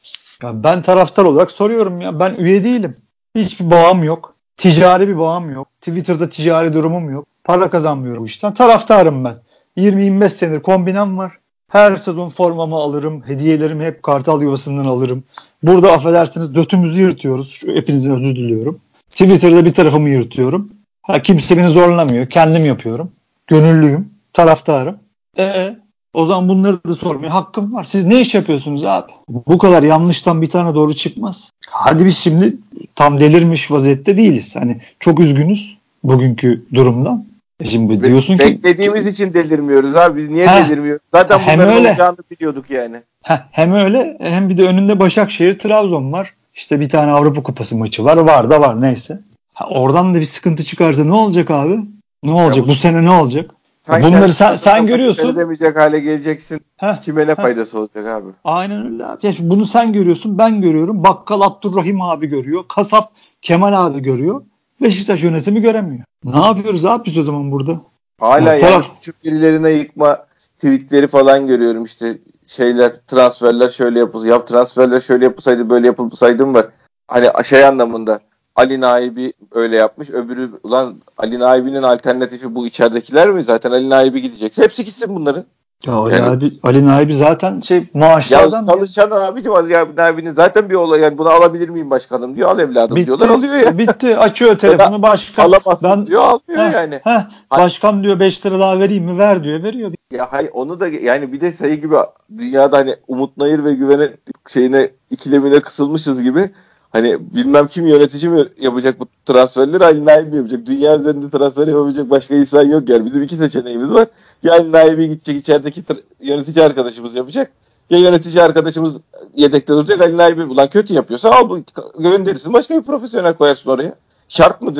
Ya 0.42 0.64
ben 0.64 0.82
taraftar 0.82 1.24
olarak 1.24 1.50
soruyorum 1.50 2.00
ya 2.00 2.20
ben 2.20 2.34
üye 2.34 2.64
değilim. 2.64 2.96
Hiçbir 3.34 3.70
bağım 3.70 4.04
yok. 4.04 4.34
Ticari 4.56 5.08
bir 5.08 5.18
bağım 5.18 5.50
yok. 5.50 5.68
Twitter'da 5.80 6.28
ticari 6.28 6.72
durumum 6.74 7.10
yok. 7.10 7.26
Para 7.44 7.70
kazanmıyorum 7.70 8.24
işten. 8.24 8.54
Taraftarım 8.54 9.24
ben. 9.24 9.36
20-25 9.76 10.28
senedir 10.28 10.62
kombinem 10.62 11.18
var. 11.18 11.32
Her 11.68 11.96
sezon 11.96 12.28
formamı 12.28 12.76
alırım. 12.76 13.22
Hediyelerimi 13.26 13.84
hep 13.84 14.02
kartal 14.02 14.42
yuvasından 14.42 14.84
alırım. 14.84 15.24
Burada 15.62 15.92
affedersiniz 15.92 16.54
dötümüzü 16.54 17.02
yırtıyoruz. 17.02 17.50
Şu 17.50 17.72
hepinizin 17.72 18.10
özür 18.10 18.36
diliyorum. 18.36 18.80
Twitter'da 19.10 19.64
bir 19.64 19.72
tarafımı 19.72 20.10
yırtıyorum. 20.10 20.70
Ha, 21.02 21.22
kimse 21.22 21.56
beni 21.56 21.68
zorlamıyor. 21.68 22.26
Kendim 22.26 22.64
yapıyorum. 22.64 23.10
Gönüllüyüm. 23.46 24.10
Taraftarım. 24.32 24.96
Ee, 25.38 25.76
o 26.14 26.26
zaman 26.26 26.48
bunları 26.48 26.84
da 26.84 26.94
sormaya 26.94 27.34
hakkım 27.34 27.74
var. 27.74 27.84
Siz 27.84 28.04
ne 28.04 28.20
iş 28.20 28.34
yapıyorsunuz 28.34 28.84
abi? 28.84 29.12
Bu 29.28 29.58
kadar 29.58 29.82
yanlıştan 29.82 30.42
bir 30.42 30.50
tane 30.50 30.74
doğru 30.74 30.94
çıkmaz. 30.94 31.52
Hadi 31.70 32.06
biz 32.06 32.18
şimdi 32.18 32.56
tam 32.94 33.20
delirmiş 33.20 33.70
vaziyette 33.70 34.16
değiliz. 34.16 34.56
Hani 34.56 34.80
çok 35.00 35.20
üzgünüz 35.20 35.78
bugünkü 36.04 36.66
durumdan. 36.74 37.24
E 37.60 37.70
şimdi 37.70 38.04
diyorsun 38.04 38.38
ki 38.38 38.44
beklediğimiz 38.44 39.06
için 39.06 39.34
delirmiyoruz 39.34 39.96
abi. 39.96 40.20
Biz 40.20 40.28
niye 40.28 40.46
heh, 40.46 40.68
delirmiyoruz? 40.68 41.02
Zaten 41.14 41.38
hem 41.38 41.58
bunların 41.58 41.76
öyle, 41.76 41.88
olacağını 41.88 42.16
biliyorduk 42.30 42.70
yani. 42.70 43.02
Heh, 43.22 43.38
hem 43.50 43.72
öyle 43.72 44.16
hem 44.20 44.48
bir 44.48 44.56
de 44.56 44.64
önünde 44.64 45.00
Başakşehir 45.00 45.58
Trabzon 45.58 46.12
var. 46.12 46.34
İşte 46.54 46.80
bir 46.80 46.88
tane 46.88 47.12
Avrupa 47.12 47.42
Kupası 47.42 47.76
maçı 47.76 48.04
var. 48.04 48.16
Var 48.16 48.50
da 48.50 48.60
var 48.60 48.82
neyse. 48.82 49.20
Ha, 49.54 49.68
oradan 49.68 50.14
da 50.14 50.20
bir 50.20 50.24
sıkıntı 50.24 50.64
çıkarsa 50.64 51.04
ne 51.04 51.12
olacak 51.12 51.50
abi? 51.50 51.78
Ne 52.22 52.32
olacak? 52.32 52.64
Bu, 52.64 52.68
bu 52.68 52.74
sene 52.74 53.04
ne 53.04 53.10
olacak? 53.10 53.50
Sen 53.82 54.02
Bunları 54.02 54.32
sen, 54.32 54.56
sen 54.56 54.86
görüyorsun. 54.86 55.36
Demeyecek 55.36 55.76
hale 55.76 56.00
geleceksin. 56.00 56.60
Heh, 56.76 57.00
Kime 57.00 57.26
ne 57.26 57.34
faydası 57.34 57.78
olacak 57.78 58.06
abi? 58.06 58.28
Aynen 58.44 58.86
öyle 58.86 59.06
abi. 59.06 59.26
Yani 59.26 59.36
bunu 59.40 59.66
sen 59.66 59.92
görüyorsun, 59.92 60.38
ben 60.38 60.60
görüyorum. 60.60 61.04
Bakkal 61.04 61.40
Abdurrahim 61.40 62.02
abi 62.02 62.26
görüyor. 62.26 62.64
Kasap 62.68 63.12
Kemal 63.42 63.86
abi 63.86 64.02
görüyor. 64.02 64.42
Beşiktaş 64.82 65.22
yönetimi 65.22 65.60
göremiyor. 65.62 66.04
Ne 66.24 66.46
yapıyoruz 66.46 66.84
abi 66.84 67.04
biz 67.04 67.18
o 67.18 67.22
zaman 67.22 67.52
burada? 67.52 67.80
Hala 68.20 68.54
ya 68.54 68.70
yani 68.70 68.84
küçük 68.94 69.24
birilerine 69.24 69.70
yıkma 69.70 70.26
tweetleri 70.56 71.06
falan 71.06 71.46
görüyorum 71.46 71.84
işte 71.84 72.18
şeyler 72.46 72.92
transferler 73.06 73.68
şöyle 73.68 73.98
yapılsın. 73.98 74.28
Ya 74.28 74.44
transferler 74.44 75.00
şöyle 75.00 75.24
yapılsaydı 75.24 75.70
böyle 75.70 75.86
yapılsaydı 75.86 76.46
mı 76.46 76.54
var? 76.54 76.66
Hani 77.08 77.44
şey 77.44 77.64
anlamında 77.64 78.20
Ali 78.56 78.80
Naibi 78.80 79.32
öyle 79.52 79.76
yapmış. 79.76 80.10
Öbürü 80.10 80.50
ulan 80.62 80.96
Ali 81.18 81.38
Naibi'nin 81.38 81.82
alternatifi 81.82 82.54
bu 82.54 82.66
içeridekiler 82.66 83.30
mi? 83.30 83.42
Zaten 83.42 83.70
Ali 83.70 83.90
Naibi 83.90 84.22
gidecek. 84.22 84.58
Hepsi 84.58 84.84
gitsin 84.84 85.14
bunların. 85.14 85.44
Ya 85.86 85.92
Ali, 85.92 86.14
yani, 86.14 86.30
abi, 86.30 86.52
Ali 86.62 86.86
Naibi 86.86 87.14
zaten 87.14 87.60
şey 87.60 87.86
maaşlı 87.94 88.36
ya. 88.36 88.50
Çalışan 88.66 89.10
abicim 89.10 89.52
Ali 89.52 89.72
Naibi'nin 89.96 90.34
zaten 90.34 90.70
bir 90.70 90.74
olay 90.74 91.00
yani 91.00 91.18
bunu 91.18 91.28
alabilir 91.28 91.68
miyim 91.68 91.90
başkanım 91.90 92.36
diyor. 92.36 92.48
Al 92.48 92.58
evladım 92.58 92.96
bitti, 92.96 93.06
diyorlar 93.06 93.28
alıyor 93.28 93.54
ya. 93.54 93.78
Bitti 93.78 94.16
açıyor 94.16 94.58
telefonu 94.58 95.02
başkan. 95.02 95.44
Alamazsın 95.44 95.90
ben, 95.90 96.06
diyor 96.06 96.22
almıyor 96.22 96.68
heh, 96.68 96.74
yani. 96.74 97.00
Heh, 97.04 97.26
başkan 97.50 98.04
diyor 98.04 98.20
5 98.20 98.46
lira 98.46 98.60
daha 98.60 98.78
vereyim 98.78 99.04
mi 99.04 99.18
ver 99.18 99.44
diyor 99.44 99.62
veriyor. 99.62 99.92
Ya 100.10 100.26
hayır 100.30 100.50
onu 100.52 100.80
da 100.80 100.88
yani 100.88 101.32
bir 101.32 101.40
de 101.40 101.52
sayı 101.52 101.80
gibi 101.80 101.94
dünyada 102.38 102.78
hani 102.78 102.96
Umut 103.08 103.36
Nayır 103.36 103.64
ve 103.64 103.74
Güven'e 103.74 104.08
şeyine 104.48 104.90
ikilemine 105.10 105.60
kısılmışız 105.60 106.22
gibi 106.22 106.50
hani 106.90 107.34
bilmem 107.34 107.66
kim 107.66 107.86
yönetici 107.86 108.32
mi 108.32 108.44
yapacak 108.60 109.00
bu 109.00 109.06
transferleri 109.26 109.84
Ali 109.84 110.04
Naim 110.06 110.34
yapacak? 110.34 110.66
Dünya 110.66 110.98
üzerinde 110.98 111.30
transfer 111.30 111.66
yapabilecek 111.66 112.10
başka 112.10 112.34
insan 112.34 112.64
yok 112.64 112.88
yani. 112.88 113.04
Bizim 113.04 113.22
iki 113.22 113.36
seçeneğimiz 113.36 113.94
var. 113.94 114.06
Ya 114.42 114.52
Ali 114.52 114.72
Naim'i 114.72 115.08
gidecek 115.08 115.36
içerideki 115.36 115.82
yönetici 116.20 116.64
arkadaşımız 116.64 117.14
yapacak. 117.14 117.50
Ya 117.90 117.98
yönetici 117.98 118.42
arkadaşımız 118.42 119.00
yedekte 119.36 119.72
duracak 119.72 120.00
Ali 120.00 120.16
Naim'i. 120.16 120.44
Ulan 120.44 120.68
kötü 120.68 120.94
yapıyorsa 120.94 121.30
al 121.30 121.50
bu 121.50 121.60
gönderirsin. 121.98 122.52
Başka 122.52 122.76
bir 122.76 122.82
profesyonel 122.82 123.34
koyarsın 123.34 123.70
oraya. 123.70 123.94
Şart 124.28 124.62
mı? 124.62 124.74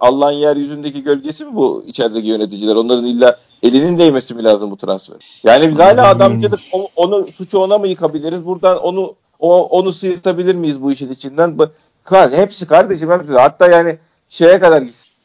Allah'ın 0.00 0.32
yeryüzündeki 0.32 1.02
gölgesi 1.02 1.44
mi 1.44 1.54
bu 1.54 1.84
içerideki 1.86 2.28
yöneticiler? 2.28 2.76
Onların 2.76 3.04
illa 3.04 3.38
elinin 3.62 3.98
değmesi 3.98 4.34
mi 4.34 4.44
lazım 4.44 4.70
bu 4.70 4.76
transfer? 4.76 5.16
Yani 5.44 5.70
biz 5.70 5.78
hala 5.78 6.08
adamcılık 6.08 6.60
onu 6.96 7.26
suçu 7.36 7.58
ona 7.58 7.78
mı 7.78 7.88
yıkabiliriz? 7.88 8.46
Buradan 8.46 8.78
onu 8.78 9.14
o 9.38 9.66
onu 9.66 9.92
sıyırtabilir 9.92 10.54
miyiz 10.54 10.82
bu 10.82 10.92
işin 10.92 11.10
içinden? 11.10 11.58
Hepsi 12.10 12.66
kardeşim 12.66 13.10
hepsi. 13.10 13.32
Hatta 13.32 13.66
yani 13.66 13.98
şeye 14.28 14.58
kadar 14.58 14.82
gitsin. 14.82 15.15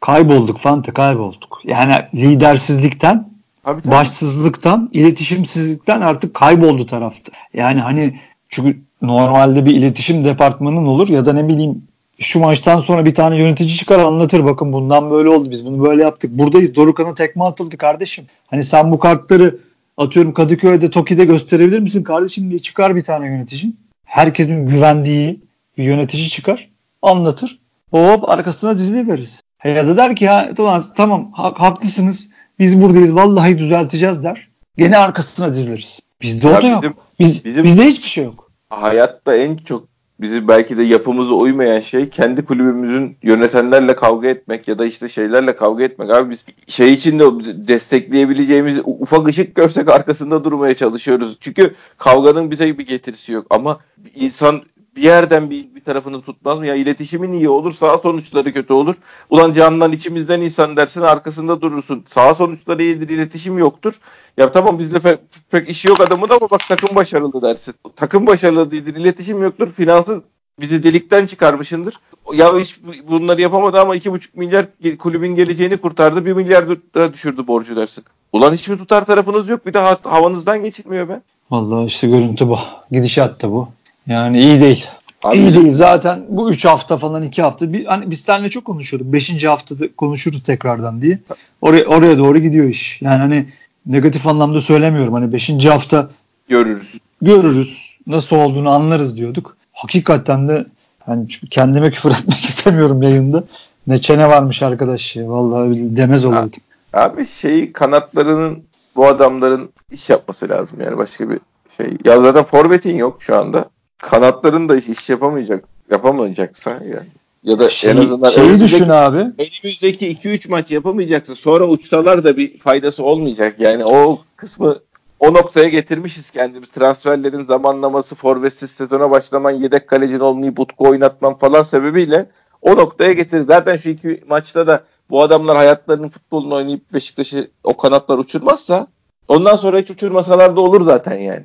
Kaybolduk 0.00 0.58
Fante 0.58 0.92
kaybolduk. 0.92 1.60
Yani 1.64 1.94
lidersizlikten, 2.14 3.28
tabii. 3.64 3.90
başsızlıktan, 3.90 4.90
iletişimsizlikten 4.92 6.00
artık 6.00 6.34
kayboldu 6.34 6.86
tarafta. 6.86 7.32
Yani 7.54 7.80
hani 7.80 8.20
çünkü 8.48 8.78
normalde 9.02 9.66
bir 9.66 9.76
iletişim 9.76 10.24
departmanın 10.24 10.86
olur 10.86 11.08
ya 11.08 11.26
da 11.26 11.32
ne 11.32 11.48
bileyim 11.48 11.82
şu 12.18 12.40
maçtan 12.40 12.80
sonra 12.80 13.04
bir 13.04 13.14
tane 13.14 13.36
yönetici 13.36 13.76
çıkar 13.76 13.98
anlatır 13.98 14.44
bakın 14.44 14.72
bundan 14.72 15.10
böyle 15.10 15.28
oldu 15.28 15.50
biz 15.50 15.66
bunu 15.66 15.84
böyle 15.84 16.02
yaptık. 16.02 16.30
Buradayız 16.38 16.74
Dorukan'a 16.74 17.14
tekme 17.14 17.44
atıldı 17.44 17.76
kardeşim. 17.76 18.24
Hani 18.46 18.64
sen 18.64 18.92
bu 18.92 18.98
kartları 18.98 19.58
atıyorum 19.96 20.34
Kadıköy'de 20.34 20.90
Toki'de 20.90 21.24
gösterebilir 21.24 21.80
misin 21.80 22.02
kardeşim 22.02 22.50
diye 22.50 22.58
çıkar 22.58 22.96
bir 22.96 23.04
tane 23.04 23.26
yönetici. 23.26 23.72
Herkesin 24.04 24.66
güvendiği 24.66 25.40
bir 25.78 25.84
yönetici 25.84 26.28
çıkar 26.28 26.68
anlatır. 27.02 27.58
Hop 27.90 28.28
arkasına 28.28 28.78
dizili 28.78 29.08
veririz. 29.08 29.42
Ya 29.64 29.86
da 29.86 29.96
der 29.96 30.16
ki 30.16 30.28
ha 30.28 30.48
tamam 30.96 31.32
ha, 31.32 31.54
haklısınız 31.56 32.30
biz 32.58 32.82
buradayız 32.82 33.14
vallahi 33.14 33.58
düzelteceğiz 33.58 34.24
der. 34.24 34.48
Gene 34.76 34.96
arkasına 34.96 35.54
diziliriz. 35.54 36.00
Bizde 36.22 36.48
o 36.48 36.62
da 36.62 36.66
yok. 36.66 36.84
Biz, 37.18 37.44
bizim, 37.44 37.64
bizde 37.64 37.82
hiçbir 37.82 38.08
şey 38.08 38.24
yok. 38.24 38.50
Hayatta 38.70 39.36
en 39.36 39.56
çok 39.56 39.88
bizi 40.20 40.48
belki 40.48 40.78
de 40.78 40.82
yapımıza 40.82 41.34
uymayan 41.34 41.80
şey 41.80 42.08
kendi 42.08 42.44
kulübümüzün 42.44 43.16
yönetenlerle 43.22 43.96
kavga 43.96 44.28
etmek 44.28 44.68
ya 44.68 44.78
da 44.78 44.86
işte 44.86 45.08
şeylerle 45.08 45.56
kavga 45.56 45.84
etmek. 45.84 46.10
Abi 46.10 46.30
biz 46.30 46.44
şey 46.66 46.92
için 46.92 47.18
de 47.18 47.24
destekleyebileceğimiz 47.68 48.78
ufak 48.84 49.28
ışık 49.28 49.54
görsek 49.54 49.88
arkasında 49.88 50.44
durmaya 50.44 50.74
çalışıyoruz. 50.74 51.36
Çünkü 51.40 51.74
kavganın 51.98 52.50
bize 52.50 52.78
bir 52.78 52.86
getirisi 52.86 53.32
yok 53.32 53.46
ama 53.50 53.80
insan 54.14 54.62
bir 54.96 55.02
yerden 55.02 55.50
bir, 55.50 55.74
bir 55.74 55.80
tarafını 55.80 56.22
tutmaz 56.22 56.58
mı? 56.58 56.66
Ya 56.66 56.74
iletişimin 56.74 57.32
iyi 57.32 57.48
olur, 57.48 57.72
sağ 57.72 57.98
sonuçları 57.98 58.52
kötü 58.52 58.72
olur. 58.72 58.94
Ulan 59.30 59.52
candan 59.52 59.92
içimizden 59.92 60.40
insan 60.40 60.76
dersin 60.76 61.00
arkasında 61.00 61.60
durursun. 61.60 62.04
Sağ 62.08 62.34
sonuçları 62.34 62.82
iyidir, 62.82 63.08
iletişim 63.08 63.58
yoktur. 63.58 63.94
Ya 64.36 64.52
tamam 64.52 64.78
bizde 64.78 64.96
pe- 64.96 65.18
pek 65.50 65.68
işi 65.68 65.88
yok 65.88 66.00
adamın 66.00 66.28
ama 66.28 66.50
bak 66.50 66.60
takım 66.68 66.96
başarılı 66.96 67.42
dersin. 67.42 67.74
Takım 67.96 68.26
başarılı 68.26 68.70
değildir, 68.70 68.96
iletişim 68.96 69.42
yoktur. 69.42 69.68
Finansı 69.72 70.22
bizi 70.60 70.82
delikten 70.82 71.26
çıkarmışındır. 71.26 71.94
Ya 72.34 72.58
hiç 72.58 72.80
bunları 73.08 73.40
yapamadı 73.40 73.80
ama 73.80 73.96
2,5 73.96 74.28
milyar 74.34 74.66
kulübün 74.98 75.34
geleceğini 75.34 75.76
kurtardı. 75.76 76.26
1 76.26 76.32
milyar 76.32 76.68
da 76.68 77.12
düşürdü 77.12 77.46
borcu 77.46 77.76
dersin. 77.76 78.04
Ulan 78.32 78.52
hiçbir 78.52 78.78
tutar 78.78 79.06
tarafınız 79.06 79.48
yok. 79.48 79.66
Bir 79.66 79.74
de 79.74 79.78
havanızdan 79.78 80.62
geçilmiyor 80.62 81.08
be. 81.08 81.20
Vallahi 81.50 81.86
işte 81.86 82.08
görüntü 82.08 82.48
bu. 82.48 82.58
Gidişat 82.90 83.42
da 83.42 83.50
bu. 83.50 83.68
Yani 84.10 84.40
iyi 84.40 84.60
değil. 84.60 84.86
Abi, 85.22 85.36
iyi 85.36 85.54
değil. 85.54 85.72
Zaten 85.72 86.24
bu 86.28 86.50
3 86.50 86.64
hafta 86.64 86.96
falan 86.96 87.22
2 87.22 87.42
hafta. 87.42 87.72
Bir, 87.72 87.84
hani 87.84 88.10
biz 88.10 88.20
seninle 88.20 88.50
çok 88.50 88.64
konuşuyorduk. 88.64 89.12
5. 89.12 89.44
haftada 89.44 89.92
konuşuruz 89.96 90.42
tekrardan 90.42 91.02
diye. 91.02 91.18
Oraya, 91.60 91.84
oraya 91.84 92.18
doğru 92.18 92.38
gidiyor 92.38 92.66
iş. 92.68 93.02
Yani 93.02 93.18
hani 93.18 93.48
negatif 93.86 94.26
anlamda 94.26 94.60
söylemiyorum. 94.60 95.12
Hani 95.12 95.32
5. 95.32 95.66
hafta 95.66 96.10
görürüz. 96.48 96.94
Görürüz. 97.22 97.96
nasıl 98.06 98.36
olduğunu 98.36 98.70
anlarız 98.70 99.16
diyorduk. 99.16 99.56
Hakikaten 99.72 100.48
de 100.48 100.66
hani 101.06 101.28
kendime 101.50 101.90
küfür 101.90 102.10
etmek 102.20 102.40
istemiyorum 102.40 103.02
yayında. 103.02 103.44
Ne 103.86 104.00
çene 104.00 104.28
varmış 104.28 104.62
arkadaş. 104.62 105.16
Vallahi 105.16 105.96
demez 105.96 106.24
olaydım. 106.24 106.62
Abi 106.92 107.26
şey 107.26 107.72
kanatlarının 107.72 108.62
bu 108.96 109.06
adamların 109.06 109.70
iş 109.90 110.10
yapması 110.10 110.48
lazım 110.48 110.80
yani 110.80 110.98
başka 110.98 111.30
bir 111.30 111.38
şey. 111.76 111.96
Ya 112.04 112.20
zaten 112.20 112.44
forvetin 112.44 112.96
yok 112.96 113.22
şu 113.22 113.36
anda. 113.36 113.70
Kanatların 114.02 114.68
da 114.68 114.76
iş, 114.76 114.88
iş 114.88 115.10
yapamayacak 115.10 115.64
yapamayacaksa 115.90 116.70
yani. 116.70 117.08
Ya 117.42 117.58
da 117.58 117.68
şey, 117.68 117.90
en 117.90 117.96
azından 117.96 118.30
şeyi 118.30 118.60
düşün 118.60 118.88
abi. 118.88 119.18
Önümüzdeki 119.18 120.16
2-3 120.16 120.50
maç 120.50 120.70
yapamayacaksın. 120.70 121.34
Sonra 121.34 121.66
uçsalar 121.68 122.24
da 122.24 122.36
bir 122.36 122.58
faydası 122.58 123.04
olmayacak. 123.04 123.60
Yani 123.60 123.84
o 123.84 124.20
kısmı 124.36 124.78
o 125.20 125.34
noktaya 125.34 125.68
getirmişiz 125.68 126.30
kendimiz. 126.30 126.68
Transferlerin 126.68 127.44
zamanlaması, 127.44 128.14
forvetsiz 128.14 128.70
sezona 128.70 129.10
başlaman, 129.10 129.50
yedek 129.50 129.88
kalecin 129.88 130.20
olmayıp 130.20 130.60
Utku 130.60 130.88
oynatman 130.88 131.34
falan 131.34 131.62
sebebiyle 131.62 132.26
o 132.62 132.76
noktaya 132.76 133.12
getirdik. 133.12 133.48
Zaten 133.48 133.76
şu 133.76 133.88
iki 133.88 134.22
maçta 134.28 134.66
da 134.66 134.84
bu 135.10 135.22
adamlar 135.22 135.56
hayatlarının 135.56 136.08
futbolunu 136.08 136.54
oynayıp 136.54 136.94
Beşiktaş'ı 136.94 137.50
o 137.64 137.76
kanatlar 137.76 138.18
uçurmazsa 138.18 138.86
ondan 139.28 139.56
sonra 139.56 139.78
hiç 139.78 139.90
uçurmasalar 139.90 140.56
da 140.56 140.60
olur 140.60 140.84
zaten 140.84 141.18
yani. 141.18 141.44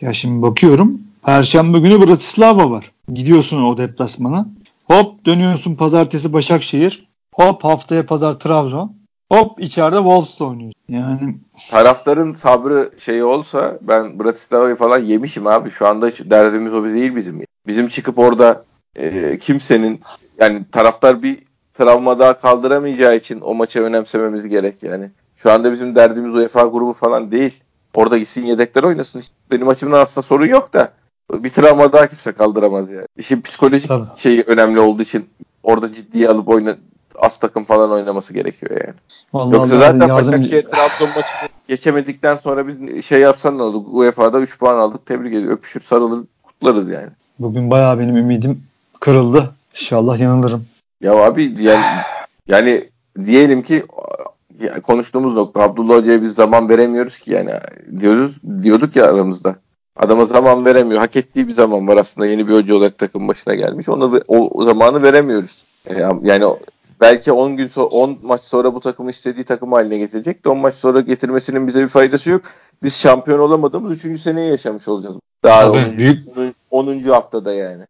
Ya 0.00 0.12
şimdi 0.12 0.42
bakıyorum. 0.42 1.00
Perşembe 1.22 1.78
günü 1.78 2.06
Bratislava 2.06 2.70
var. 2.70 2.92
Gidiyorsun 3.12 3.62
o 3.62 3.78
deplasmana. 3.78 4.46
Hop 4.84 5.26
dönüyorsun 5.26 5.74
pazartesi 5.74 6.32
Başakşehir. 6.32 7.08
Hop 7.34 7.64
haftaya 7.64 8.06
pazar 8.06 8.38
Trabzon. 8.38 8.96
Hop 9.32 9.60
içeride 9.60 9.96
Wolves'la 9.96 10.44
oynuyorsun. 10.44 10.80
Yani 10.88 11.36
taraftarın 11.70 12.34
sabrı 12.34 12.90
şeyi 12.98 13.24
olsa 13.24 13.78
ben 13.82 14.18
Bratislava'yı 14.18 14.74
falan 14.76 14.98
yemişim 14.98 15.46
abi. 15.46 15.70
Şu 15.70 15.88
anda 15.88 16.10
derdimiz 16.10 16.74
o 16.74 16.84
değil 16.84 17.16
bizim. 17.16 17.44
Bizim 17.66 17.88
çıkıp 17.88 18.18
orada 18.18 18.64
e, 18.96 19.38
kimsenin 19.38 20.00
yani 20.40 20.64
taraftar 20.72 21.22
bir 21.22 21.38
travma 21.74 22.18
daha 22.18 22.36
kaldıramayacağı 22.36 23.16
için 23.16 23.40
o 23.40 23.54
maça 23.54 23.80
önemsememiz 23.80 24.48
gerek 24.48 24.82
yani. 24.82 25.10
Şu 25.36 25.52
anda 25.52 25.72
bizim 25.72 25.94
derdimiz 25.96 26.34
UEFA 26.34 26.66
grubu 26.66 26.92
falan 26.92 27.32
değil. 27.32 27.62
Orada 27.94 28.18
gitsin 28.18 28.46
yedekler 28.46 28.82
oynasın. 28.82 29.22
Benim 29.50 29.68
açımdan 29.68 30.00
aslında 30.00 30.22
sorun 30.22 30.46
yok 30.46 30.72
da 30.72 30.92
bir 31.32 31.50
travma 31.50 31.92
daha 31.92 32.06
kimse 32.06 32.32
kaldıramaz 32.32 32.90
yani. 32.90 33.06
İşin 33.16 33.40
psikolojik 33.40 33.88
Tabii. 33.88 34.04
şeyi 34.16 34.42
önemli 34.42 34.80
olduğu 34.80 35.02
için 35.02 35.30
orada 35.62 35.92
ciddiye 35.92 36.28
alıp 36.28 36.48
oyna 36.48 36.76
az 37.18 37.38
takım 37.38 37.64
falan 37.64 37.90
oynaması 37.90 38.34
gerekiyor 38.34 38.72
yani. 38.86 38.94
Vallahi 39.32 39.54
Yoksa 39.54 39.78
zaten 39.78 40.08
yardım... 40.08 40.16
Başakşehir 40.16 40.62
Trabzon 40.62 41.08
maçını 41.16 41.48
geçemedikten 41.68 42.36
sonra 42.36 42.68
biz 42.68 43.04
şey 43.04 43.20
yapsan 43.20 43.58
ne 43.58 43.62
oldu? 43.62 43.84
UEFA'da 43.92 44.40
3 44.40 44.58
puan 44.58 44.76
aldık. 44.76 45.06
Tebrik 45.06 45.32
ediyorum. 45.32 45.58
Öpüşür 45.58 45.80
sarılır 45.80 46.24
kutlarız 46.42 46.88
yani. 46.88 47.08
Bugün 47.38 47.70
bayağı 47.70 47.98
benim 47.98 48.16
ümidim 48.16 48.62
kırıldı. 49.00 49.50
İnşallah 49.74 50.18
yanılırım. 50.18 50.66
Ya 51.00 51.14
abi 51.14 51.54
yani, 51.60 51.84
yani 52.46 52.88
diyelim 53.24 53.62
ki 53.62 53.82
konuştuğumuz 54.82 55.34
nokta 55.34 55.62
Abdullah 55.62 55.96
Hoca'ya 55.96 56.22
biz 56.22 56.34
zaman 56.34 56.68
veremiyoruz 56.68 57.18
ki 57.18 57.32
yani 57.32 57.52
diyoruz 58.00 58.36
diyorduk 58.62 58.96
ya 58.96 59.06
aramızda. 59.06 59.56
Adama 59.96 60.24
zaman 60.24 60.64
veremiyor. 60.64 61.00
Hak 61.00 61.16
ettiği 61.16 61.48
bir 61.48 61.52
zaman 61.52 61.88
var 61.88 61.96
aslında 61.96 62.26
yeni 62.26 62.48
bir 62.48 62.54
hoca 62.54 62.74
olarak 62.74 62.98
takım 62.98 63.28
başına 63.28 63.54
gelmiş. 63.54 63.88
Onu 63.88 64.20
o, 64.28 64.48
o 64.60 64.64
zamanı 64.64 65.02
veremiyoruz. 65.02 65.64
E, 65.86 65.94
yani 66.22 66.44
belki 67.00 67.32
10 67.32 67.56
gün 67.56 67.66
sonra 67.66 67.86
10 67.86 68.18
maç 68.22 68.40
sonra 68.40 68.74
bu 68.74 68.80
takımı 68.80 69.10
istediği 69.10 69.44
takım 69.44 69.72
haline 69.72 69.98
getirecek. 69.98 70.46
10 70.46 70.58
maç 70.58 70.74
sonra 70.74 71.00
getirmesinin 71.00 71.66
bize 71.66 71.82
bir 71.82 71.88
faydası 71.88 72.30
yok. 72.30 72.42
Biz 72.82 73.00
şampiyon 73.00 73.38
olamadığımız 73.38 74.04
3. 74.04 74.20
seneyi 74.20 74.50
yaşamış 74.50 74.88
olacağız. 74.88 75.16
Daha 75.44 75.72
Tabii, 75.72 75.78
10. 75.78 75.96
büyük 75.96 76.28
10. 76.70 76.86
10. 76.86 76.98
haftada 77.02 77.52
yani. 77.52 77.86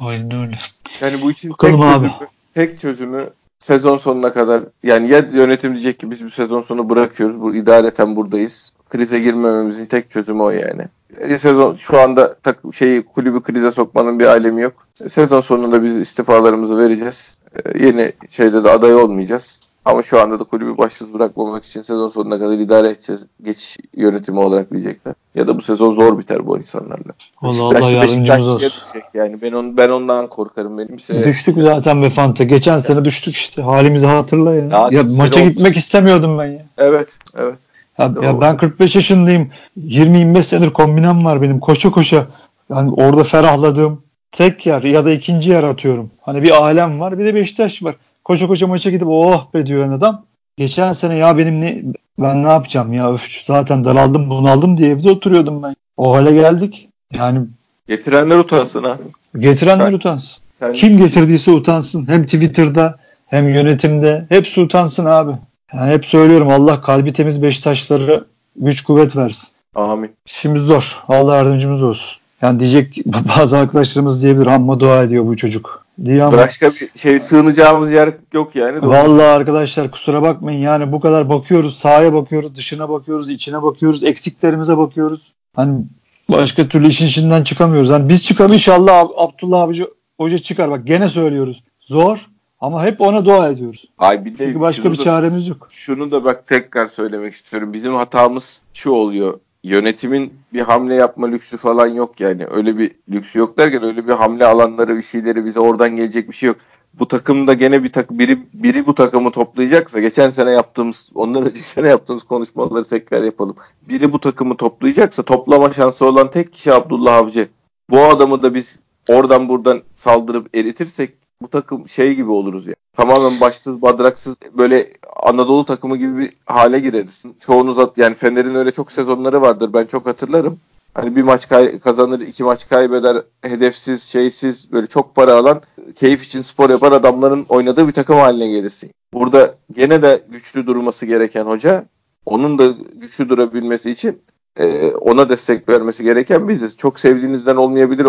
Aynen 0.00 0.42
öyle. 0.42 0.58
Yani 1.00 1.22
bu 1.22 1.30
işin 1.30 1.50
Bakalım 1.50 1.80
tek 1.80 1.90
çözümü, 1.90 2.12
tek 2.54 2.80
çözümü 2.80 3.30
sezon 3.66 3.96
sonuna 3.96 4.32
kadar 4.32 4.62
yani 4.82 5.08
ya 5.08 5.18
yönetim 5.32 5.72
diyecek 5.72 6.00
ki 6.00 6.10
biz 6.10 6.24
bu 6.24 6.30
sezon 6.30 6.62
sonu 6.62 6.90
bırakıyoruz. 6.90 7.40
Bu 7.40 7.54
idareten 7.54 8.16
buradayız. 8.16 8.72
Krize 8.90 9.18
girmememizin 9.18 9.86
tek 9.86 10.10
çözümü 10.10 10.42
o 10.42 10.50
yani. 10.50 10.82
E, 11.18 11.38
sezon 11.38 11.74
şu 11.74 12.00
anda 12.00 12.34
tak, 12.34 12.58
şeyi 12.72 13.02
kulübü 13.02 13.42
krize 13.42 13.70
sokmanın 13.72 14.18
bir 14.18 14.26
alemi 14.26 14.62
yok. 14.62 14.74
Sezon 15.08 15.40
sonunda 15.40 15.82
biz 15.82 15.96
istifalarımızı 15.96 16.78
vereceğiz. 16.78 17.38
E, 17.64 17.84
yeni 17.84 18.12
şeyde 18.28 18.64
de 18.64 18.70
aday 18.70 18.94
olmayacağız. 18.94 19.60
Ama 19.86 20.02
şu 20.02 20.20
anda 20.20 20.40
da 20.40 20.44
kulübü 20.44 20.78
başsız 20.78 21.14
bırakmamak 21.14 21.64
için 21.64 21.82
sezon 21.82 22.08
sonuna 22.08 22.38
kadar 22.38 22.58
idare 22.58 22.88
edeceğiz. 22.88 23.26
Geçiş 23.44 23.76
yönetimi 23.96 24.40
olarak 24.40 24.70
diyecekler. 24.70 25.14
Ya 25.34 25.48
da 25.48 25.58
bu 25.58 25.62
sezon 25.62 25.94
zor 25.94 26.18
biter 26.18 26.46
bu 26.46 26.58
insanlarla. 26.58 27.12
Allah 27.42 27.62
Allah 27.62 27.90
yardımcımız 27.90 28.48
olsun. 28.48 28.72
Yani 29.14 29.42
ben, 29.42 29.52
on, 29.52 29.76
ben 29.76 29.88
ondan 29.88 30.26
korkarım. 30.26 30.78
Benim 30.78 31.00
şey... 31.00 31.24
Düştük 31.24 31.56
zaten 31.62 32.02
be 32.02 32.10
Fanta. 32.10 32.44
Geçen 32.44 32.78
sene 32.78 33.04
düştük 33.04 33.34
işte. 33.34 33.62
Halimizi 33.62 34.06
hatırla 34.06 34.54
ya. 34.54 34.64
Ya, 34.64 34.88
ya 34.90 35.02
maça 35.02 35.40
olmuş. 35.40 35.54
gitmek 35.54 35.76
istemiyordum 35.76 36.38
ben 36.38 36.46
ya. 36.46 36.62
Evet, 36.78 37.18
evet. 37.36 37.58
Ya, 37.98 38.12
ya 38.22 38.40
ben 38.40 38.56
45 38.56 38.96
yaşındayım. 38.96 39.50
20-25 39.78 40.42
senedir 40.42 40.70
kombinem 40.70 41.24
var 41.24 41.42
benim. 41.42 41.60
Koşa 41.60 41.90
koşa 41.90 42.26
yani 42.70 42.90
orada 42.90 43.24
ferahladım. 43.24 44.02
Tek 44.32 44.66
yer 44.66 44.82
ya 44.82 45.04
da 45.04 45.10
ikinci 45.10 45.50
yer 45.50 45.62
atıyorum. 45.62 46.10
Hani 46.22 46.42
bir 46.42 46.50
alem 46.50 47.00
var 47.00 47.18
bir 47.18 47.26
de 47.26 47.34
Beşiktaş 47.34 47.82
var. 47.82 47.94
Koşa 48.26 48.46
koşa 48.46 48.66
maça 48.66 48.90
gidip 48.90 49.08
oh 49.08 49.54
be 49.54 49.66
diyor 49.66 49.92
adam. 49.92 50.24
Geçen 50.56 50.92
sene 50.92 51.16
ya 51.16 51.38
benim 51.38 51.60
ne 51.60 51.82
ben 52.18 52.44
ne 52.44 52.48
yapacağım 52.48 52.92
ya 52.92 53.12
öf 53.12 53.44
zaten 53.44 53.84
daraldım 53.84 54.30
bunaldım 54.30 54.76
diye 54.76 54.90
evde 54.90 55.10
oturuyordum 55.10 55.62
ben. 55.62 55.76
O 55.96 56.14
hale 56.14 56.34
geldik. 56.34 56.88
Yani 57.12 57.40
getirenler 57.88 58.38
utansın 58.38 58.84
ha. 58.84 58.98
Getirenler 59.38 59.86
ben, 59.86 59.96
utansın. 59.96 60.44
Sen... 60.58 60.72
Kim 60.72 60.98
getirdiyse 60.98 61.50
utansın. 61.50 62.08
Hem 62.08 62.24
Twitter'da 62.24 62.98
hem 63.26 63.48
yönetimde 63.48 64.26
hepsi 64.28 64.60
utansın 64.60 65.04
abi. 65.04 65.32
Yani 65.74 65.92
hep 65.92 66.06
söylüyorum 66.06 66.48
Allah 66.48 66.80
kalbi 66.82 67.12
temiz 67.12 67.42
Beşiktaşları 67.42 68.24
güç 68.56 68.82
kuvvet 68.82 69.16
versin. 69.16 69.48
Amin. 69.74 70.10
İşimiz 70.26 70.62
zor. 70.62 71.02
Allah 71.08 71.36
yardımcımız 71.36 71.82
olsun. 71.82 72.18
Yani 72.42 72.60
diyecek 72.60 72.98
bazı 73.06 73.58
arkadaşlarımız 73.58 74.22
diyebilir 74.22 74.46
amma 74.46 74.80
dua 74.80 75.02
ediyor 75.02 75.26
bu 75.26 75.36
çocuk. 75.36 75.85
Diye 76.04 76.22
ama, 76.22 76.36
Başka 76.36 76.72
bir 76.74 76.88
şey 76.96 77.20
sığınacağımız 77.20 77.90
yer 77.90 78.14
yok 78.32 78.56
yani. 78.56 78.82
Doğru. 78.82 78.90
Vallahi 78.90 79.26
arkadaşlar 79.26 79.90
kusura 79.90 80.22
bakmayın 80.22 80.60
yani 80.60 80.92
bu 80.92 81.00
kadar 81.00 81.28
bakıyoruz 81.28 81.76
sahaya 81.76 82.12
bakıyoruz 82.12 82.56
dışına 82.56 82.88
bakıyoruz 82.88 83.30
içine 83.30 83.62
bakıyoruz 83.62 84.04
eksiklerimize 84.04 84.78
bakıyoruz. 84.78 85.32
Hani 85.56 85.84
başka 86.30 86.68
türlü 86.68 86.88
işin 86.88 87.06
içinden 87.06 87.44
çıkamıyoruz. 87.44 87.90
Hani 87.90 88.08
biz 88.08 88.26
çıkalım 88.26 88.52
inşallah 88.52 89.08
Abdullah 89.16 89.60
abici 89.60 89.86
hoca 90.18 90.38
çıkar 90.38 90.70
bak 90.70 90.86
gene 90.86 91.08
söylüyoruz. 91.08 91.64
Zor 91.80 92.26
ama 92.60 92.84
hep 92.84 93.00
ona 93.00 93.24
dua 93.24 93.48
ediyoruz. 93.48 93.84
Ay 93.98 94.24
bir 94.24 94.38
de 94.38 94.46
Çünkü 94.46 94.60
başka 94.60 94.92
bir 94.92 94.98
da, 94.98 95.02
çaremiz 95.02 95.48
yok. 95.48 95.66
Şunu 95.70 96.10
da 96.10 96.24
bak 96.24 96.46
tekrar 96.46 96.88
söylemek 96.88 97.34
istiyorum. 97.34 97.72
Bizim 97.72 97.94
hatamız 97.94 98.60
şu 98.74 98.90
oluyor. 98.90 99.40
Yönetimin 99.66 100.34
bir 100.52 100.60
hamle 100.60 100.94
yapma 100.94 101.26
lüksü 101.26 101.56
falan 101.56 101.86
yok 101.86 102.20
yani. 102.20 102.46
Öyle 102.50 102.78
bir 102.78 102.92
lüksü 103.10 103.38
yok 103.38 103.58
derken 103.58 103.82
öyle 103.82 104.06
bir 104.06 104.12
hamle 104.12 104.46
alanları 104.46 104.96
bir 104.96 105.02
şeyleri 105.02 105.44
bize 105.44 105.60
oradan 105.60 105.96
gelecek 105.96 106.28
bir 106.28 106.34
şey 106.34 106.46
yok. 106.46 106.56
Bu 106.94 107.08
takımda 107.08 107.52
gene 107.54 107.84
bir 107.84 107.92
takım 107.92 108.18
biri 108.18 108.38
biri 108.54 108.86
bu 108.86 108.94
takımı 108.94 109.30
toplayacaksa 109.30 110.00
geçen 110.00 110.30
sene 110.30 110.50
yaptığımız 110.50 111.10
ondan 111.14 111.42
önceki 111.46 111.68
sene 111.68 111.88
yaptığımız 111.88 112.22
konuşmaları 112.22 112.84
tekrar 112.84 113.22
yapalım. 113.22 113.56
Biri 113.88 114.12
bu 114.12 114.20
takımı 114.20 114.56
toplayacaksa 114.56 115.22
toplama 115.22 115.72
şansı 115.72 116.06
olan 116.06 116.30
tek 116.30 116.52
kişi 116.52 116.72
Abdullah 116.72 117.14
Avcı. 117.14 117.48
Bu 117.90 118.00
adamı 118.04 118.42
da 118.42 118.54
biz 118.54 118.80
oradan 119.08 119.48
buradan 119.48 119.82
saldırıp 119.94 120.56
eritirsek 120.56 121.14
bu 121.42 121.48
takım 121.48 121.88
şey 121.88 122.14
gibi 122.14 122.30
oluruz 122.30 122.66
ya. 122.66 122.74
Tamamen 122.96 123.40
başsız, 123.40 123.82
badraksız 123.82 124.36
böyle 124.58 124.92
Anadolu 125.22 125.64
takımı 125.64 125.96
gibi 125.96 126.18
bir 126.18 126.32
hale 126.46 126.80
girerisin. 126.80 127.36
Çoğunuz 127.40 127.78
at, 127.78 127.98
yani 127.98 128.14
Fener'in 128.14 128.54
öyle 128.54 128.70
çok 128.70 128.92
sezonları 128.92 129.42
vardır. 129.42 129.72
Ben 129.72 129.86
çok 129.86 130.06
hatırlarım. 130.06 130.58
Hani 130.94 131.16
bir 131.16 131.22
maç 131.22 131.48
kay- 131.48 131.80
kazanır, 131.80 132.20
iki 132.20 132.44
maç 132.44 132.68
kaybeder, 132.68 133.22
hedefsiz, 133.42 134.02
şeysiz, 134.02 134.72
böyle 134.72 134.86
çok 134.86 135.14
para 135.14 135.34
alan, 135.34 135.62
keyif 135.94 136.24
için 136.24 136.40
spor 136.40 136.70
yapan 136.70 136.92
adamların 136.92 137.46
oynadığı 137.48 137.88
bir 137.88 137.92
takım 137.92 138.16
haline 138.16 138.48
gelirsin. 138.48 138.90
Burada 139.12 139.54
gene 139.72 140.02
de 140.02 140.24
güçlü 140.28 140.66
durması 140.66 141.06
gereken 141.06 141.44
hoca, 141.44 141.84
onun 142.26 142.58
da 142.58 142.74
güçlü 142.94 143.28
durabilmesi 143.28 143.90
için 143.90 144.22
e, 144.56 144.90
ona 144.90 145.28
destek 145.28 145.68
vermesi 145.68 146.04
gereken 146.04 146.48
biziz. 146.48 146.76
Çok 146.76 147.00
sevdiğinizden 147.00 147.56
olmayabilir. 147.56 148.06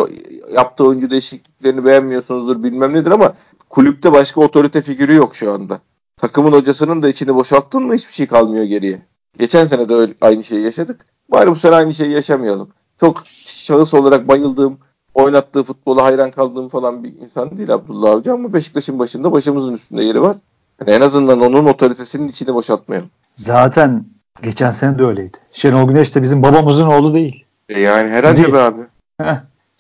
Yaptığı 0.54 0.86
oyuncu 0.86 1.10
değişikliklerini 1.10 1.86
beğenmiyorsunuzdur 1.86 2.64
bilmem 2.64 2.94
nedir 2.94 3.12
ama 3.12 3.34
kulüpte 3.70 4.12
başka 4.12 4.42
otorite 4.42 4.82
figürü 4.82 5.16
yok 5.16 5.36
şu 5.36 5.52
anda. 5.52 5.82
Takımın 6.18 6.52
hocasının 6.52 7.02
da 7.02 7.10
içini 7.10 7.36
boşalttın 7.36 7.84
mı 7.84 7.94
hiçbir 7.94 8.14
şey 8.14 8.28
kalmıyor 8.28 8.64
geriye. 8.64 9.02
Geçen 9.40 9.66
sene 9.66 9.90
de 9.90 9.94
öyle, 9.94 10.14
aynı 10.22 10.44
şeyi 10.44 10.64
yaşadık. 10.64 11.06
Bari 11.32 11.52
bu 11.52 11.56
sene 11.56 11.76
aynı 11.76 11.94
şeyi 11.94 12.12
yaşamayalım. 12.12 12.70
Çok 13.00 13.24
şahıs 13.46 13.94
olarak 13.94 14.28
bayıldığım, 14.28 14.78
oynattığı 15.14 15.64
futbola 15.64 16.04
hayran 16.04 16.32
kaldığım 16.32 16.68
falan 16.68 17.04
bir 17.04 17.14
insan 17.22 17.58
değil 17.58 17.74
Abdullah 17.74 18.12
Avcı 18.12 18.34
ama 18.34 18.54
Beşiktaş'ın 18.54 19.00
başında 19.00 19.32
başımızın 19.32 19.74
üstünde 19.74 20.04
yeri 20.04 20.22
var. 20.22 20.38
Yani 20.80 20.92
en 20.92 21.02
azından 21.02 21.42
onun 21.42 21.66
otoritesinin 21.66 22.28
içini 22.28 22.54
boşaltmayalım. 22.54 23.10
Zaten 23.36 24.06
Geçen 24.44 24.72
sene 24.72 25.00
de 25.00 25.04
öyleydi. 25.04 25.38
Şenol 25.52 25.88
Güneş 25.88 26.16
de 26.16 26.24
bizim 26.24 26.44
babamızın 26.44 26.88
oğlu 26.88 27.14
değil. 27.14 27.46
E 27.70 27.82
yani 27.82 28.10
herhalde 28.10 28.38
değil. 28.38 28.54
be 28.54 28.60
abi. 28.60 28.82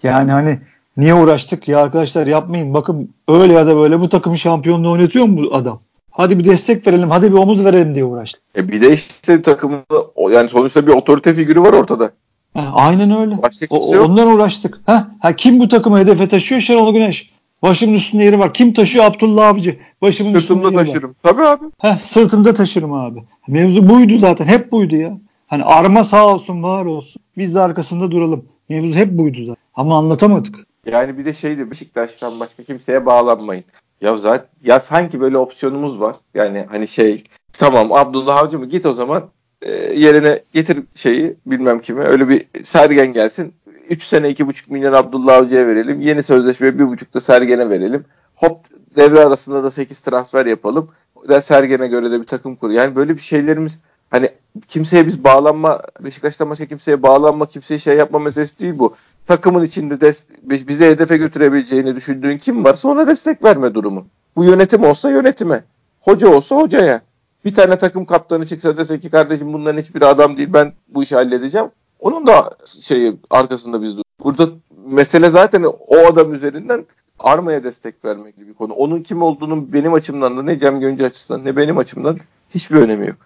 Yani 0.03 0.32
hani 0.32 0.60
niye 0.97 1.14
uğraştık 1.14 1.68
ya 1.68 1.80
arkadaşlar 1.80 2.28
yapmayın. 2.28 2.74
Bakın 2.74 3.10
öyle 3.28 3.53
ya 3.53 3.68
da 3.68 3.76
böyle 3.76 3.99
bu 3.99 4.10
takımın 4.10 4.36
şampiyonluğu 4.36 4.91
oynatıyor 4.91 5.26
mu 5.26 5.38
bu 5.43 5.55
adam? 5.55 5.80
Hadi 6.12 6.39
bir 6.39 6.43
destek 6.43 6.88
verelim, 6.88 7.10
hadi 7.10 7.32
bir 7.32 7.38
omuz 7.38 7.66
verelim 7.66 7.95
diye 7.95 8.05
uğraştık. 8.05 8.41
E 8.55 8.70
bir 8.70 8.82
de 8.82 8.93
işte 8.93 9.41
takımda 9.41 9.84
yani 10.32 10.49
sonuçta 10.49 10.88
bir 10.88 10.91
otorite 10.91 11.34
figürü 11.34 11.62
var 11.62 11.74
ortada. 11.74 12.12
Ha, 12.53 12.72
aynen 12.74 13.20
öyle. 13.22 13.41
Başka 13.41 13.68
kimse 13.68 13.95
o, 13.95 13.95
yok. 13.95 14.10
Ondan 14.10 14.28
uğraştık. 14.28 14.80
Ha, 14.86 15.08
ha, 15.22 15.36
kim 15.36 15.60
bu 15.60 15.68
takımı 15.68 15.99
hedefe 15.99 16.28
taşıyor? 16.28 16.62
Şenol 16.62 16.93
Güneş. 16.93 17.32
Başımın 17.62 17.93
üstünde 17.93 18.24
yeri 18.24 18.39
var. 18.39 18.53
Kim 18.53 18.74
taşıyor? 18.74 19.05
Abdullah 19.05 19.47
Abici. 19.47 19.80
Başımın 20.01 20.39
Sırtımda 20.39 20.68
üstünde 20.68 20.78
yeri 20.78 20.86
taşırım. 20.86 21.10
Var. 21.10 21.16
Tabii 21.24 21.43
abi. 21.43 21.66
Heh, 21.78 21.99
sırtımda 21.99 22.53
taşırım 22.53 22.93
abi. 22.93 23.24
Mevzu 23.47 23.89
buydu 23.89 24.18
zaten. 24.18 24.45
Hep 24.45 24.72
buydu 24.72 24.95
ya. 24.95 25.18
Hani 25.47 25.64
arma 25.64 26.03
sağ 26.03 26.28
olsun 26.28 26.64
var 26.64 26.86
olsun. 26.86 27.22
Biz 27.38 27.55
de 27.55 27.60
arkasında 27.60 28.12
duralım. 28.12 28.45
Mevzu 28.70 28.95
hep 28.95 29.12
buydu 29.12 29.39
zaten. 29.45 29.64
Ama 29.76 29.97
anlatamadık. 29.97 30.68
Yani 30.86 31.18
bir 31.18 31.26
de 31.26 31.34
şeydi 31.34 31.72
Beşiktaş'tan 31.72 32.39
başka 32.39 32.64
kimseye 32.64 33.05
bağlanmayın. 33.05 33.64
Ya 34.01 34.18
zaten 34.18 34.47
ya 34.64 34.80
sanki 34.80 35.20
böyle 35.22 35.38
opsiyonumuz 35.38 35.99
var. 35.99 36.16
Yani 36.34 36.66
hani 36.72 36.88
şey 36.88 37.24
tamam 37.53 37.91
Abdullah 37.91 38.38
Avcı 38.38 38.60
mı 38.60 38.66
git 38.66 38.86
o 38.86 38.93
zaman 38.93 39.24
e, 39.62 39.72
yerine 39.72 40.39
getir 40.53 40.80
şeyi 40.95 41.36
bilmem 41.45 41.80
kimi 41.80 42.01
öyle 42.01 42.30
bir 42.30 42.45
sergen 42.64 43.14
gelsin. 43.14 43.53
3 43.90 44.04
sene 44.04 44.30
2,5 44.32 44.72
milyon 44.72 44.94
Abdullah 44.94 45.36
Avcı'ya 45.36 45.68
verelim. 45.68 46.02
Yeni 46.02 46.24
sözleşme 46.24 46.68
1,5 46.68 47.14
da 47.14 47.20
Sergen'e 47.20 47.70
verelim. 47.70 48.06
Hop 48.36 48.58
devre 48.96 49.20
arasında 49.20 49.64
da 49.64 49.72
8 49.72 50.00
transfer 50.00 50.46
yapalım. 50.46 50.90
Da 51.30 51.42
Sergen'e 51.42 51.88
göre 51.88 52.12
de 52.12 52.20
bir 52.20 52.28
takım 52.28 52.56
kur. 52.56 52.70
Yani 52.70 52.96
böyle 52.96 53.16
bir 53.16 53.22
şeylerimiz 53.22 53.80
hani 54.12 54.30
kimseye 54.68 55.08
biz 55.08 55.24
bağlanma 55.24 55.82
Beşiktaş'tan 56.00 56.50
başka 56.50 56.66
kimseye 56.66 57.04
bağlanma 57.04 57.46
kimseye 57.46 57.80
şey 57.80 57.98
yapma 57.98 58.20
meselesi 58.20 58.60
değil 58.60 58.74
bu. 58.80 58.96
Takımın 59.28 59.66
içinde 59.66 60.02
de, 60.02 60.14
bizi 60.44 60.86
hedefe 60.86 61.18
götürebileceğini 61.18 61.96
düşündüğün 61.96 62.38
kim 62.38 62.64
varsa 62.64 62.90
ona 62.90 63.08
destek 63.08 63.44
verme 63.44 63.74
durumu. 63.74 64.08
Bu 64.36 64.44
yönetim 64.44 64.84
olsa 64.84 65.10
yönetime. 65.10 65.64
Hoca 66.02 66.28
olsa 66.28 66.56
hocaya. 66.56 67.02
Bir 67.46 67.56
tane 67.56 67.78
takım 67.78 68.06
kaptanı 68.06 68.46
çıksa 68.46 68.78
dese 68.78 69.00
ki 69.00 69.10
kardeşim 69.10 69.54
bunların 69.54 69.82
hiçbir 69.82 70.02
adam 70.02 70.38
değil 70.38 70.54
ben 70.54 70.74
bu 70.88 71.04
işi 71.04 71.16
halledeceğim. 71.16 71.68
Onun 72.00 72.28
da 72.28 72.58
şeyi 72.82 73.16
arkasında 73.30 73.82
biz 73.82 73.98
Burada 74.24 74.50
mesele 74.88 75.30
zaten 75.30 75.64
o 75.88 75.98
adam 75.98 76.34
üzerinden 76.34 76.86
Arma'ya 77.20 77.64
destek 77.64 78.06
vermek 78.06 78.36
gibi 78.36 78.48
bir 78.48 78.54
konu. 78.54 78.74
Onun 78.74 79.02
kim 79.02 79.22
olduğunun 79.22 79.74
benim 79.74 79.93
açımdan 79.93 80.38
da 80.38 80.43
ne 80.43 80.60
Cem 80.60 80.80
Gönce 80.80 81.06
açısından 81.06 81.45
ne 81.45 81.58
benim 81.58 81.78
açımdan 81.78 82.20
hiçbir 82.56 82.76
önemi 82.76 83.08
yok. 83.08 83.18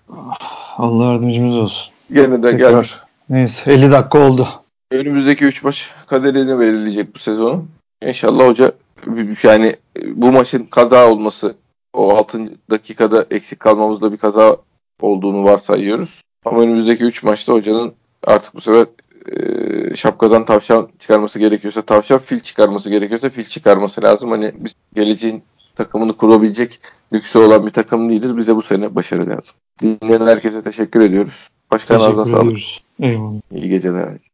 Allah 0.78 1.06
yardımcımız 1.06 1.56
olsun. 1.56 1.94
Gene 2.14 2.44
de 2.44 2.52
gelmiş. 2.52 3.00
Neyse 3.30 3.72
50 3.72 3.92
dakika 3.92 4.20
oldu. 4.20 4.48
Önümüzdeki 4.92 5.46
3 5.46 5.64
maç 5.64 5.90
kaderini 6.08 6.60
belirleyecek 6.60 7.16
bu 7.16 7.20
sezonun. 7.20 7.70
İnşallah 8.02 8.48
hoca 8.48 8.72
yani 9.44 9.76
bu 10.06 10.32
maçın 10.32 10.64
kaza 10.64 11.10
olması 11.12 11.56
o 11.94 12.18
6. 12.18 12.52
dakikada 12.70 13.26
eksik 13.32 13.60
kalmamızda 13.60 14.12
bir 14.12 14.18
kaza 14.18 14.58
olduğunu 15.02 15.44
varsayıyoruz. 15.44 16.22
Ama 16.46 16.62
önümüzdeki 16.62 17.04
3 17.04 17.24
maçta 17.24 17.54
hocanın 17.54 17.94
artık 18.24 18.56
bu 18.56 18.62
sefer 18.62 18.86
e, 19.32 19.96
şapkadan 19.96 20.46
tavşan 20.46 20.90
çıkarması 21.00 21.40
gerekiyorsa 21.40 21.82
tavşan, 21.82 22.20
fil 22.20 22.40
çıkarması 22.40 22.90
gerekiyorsa 22.90 23.30
fil 23.30 23.44
çıkarması 23.44 24.04
lazım. 24.04 24.32
Hani 24.32 24.52
biz 24.56 24.74
geleceğin 24.96 25.44
takımını 25.76 26.18
kurabilecek 26.18 26.80
lüksü 27.14 27.40
olan 27.40 27.66
bir 27.66 27.72
takım 27.72 28.10
değiliz. 28.10 28.38
Bize 28.38 28.56
bu 28.56 28.62
sene 28.62 28.96
başarı 28.96 29.30
lazım. 29.30 29.56
Dinleyen 29.82 30.28
herkese 30.28 30.64
teşekkür 30.64 31.02
ediyoruz. 31.02 31.50
Başkan 31.72 31.96
ağzına 31.96 32.26
sağlık. 32.26 32.58
Eyvallah. 33.00 33.42
İyi 33.52 33.70
geceler. 33.70 34.31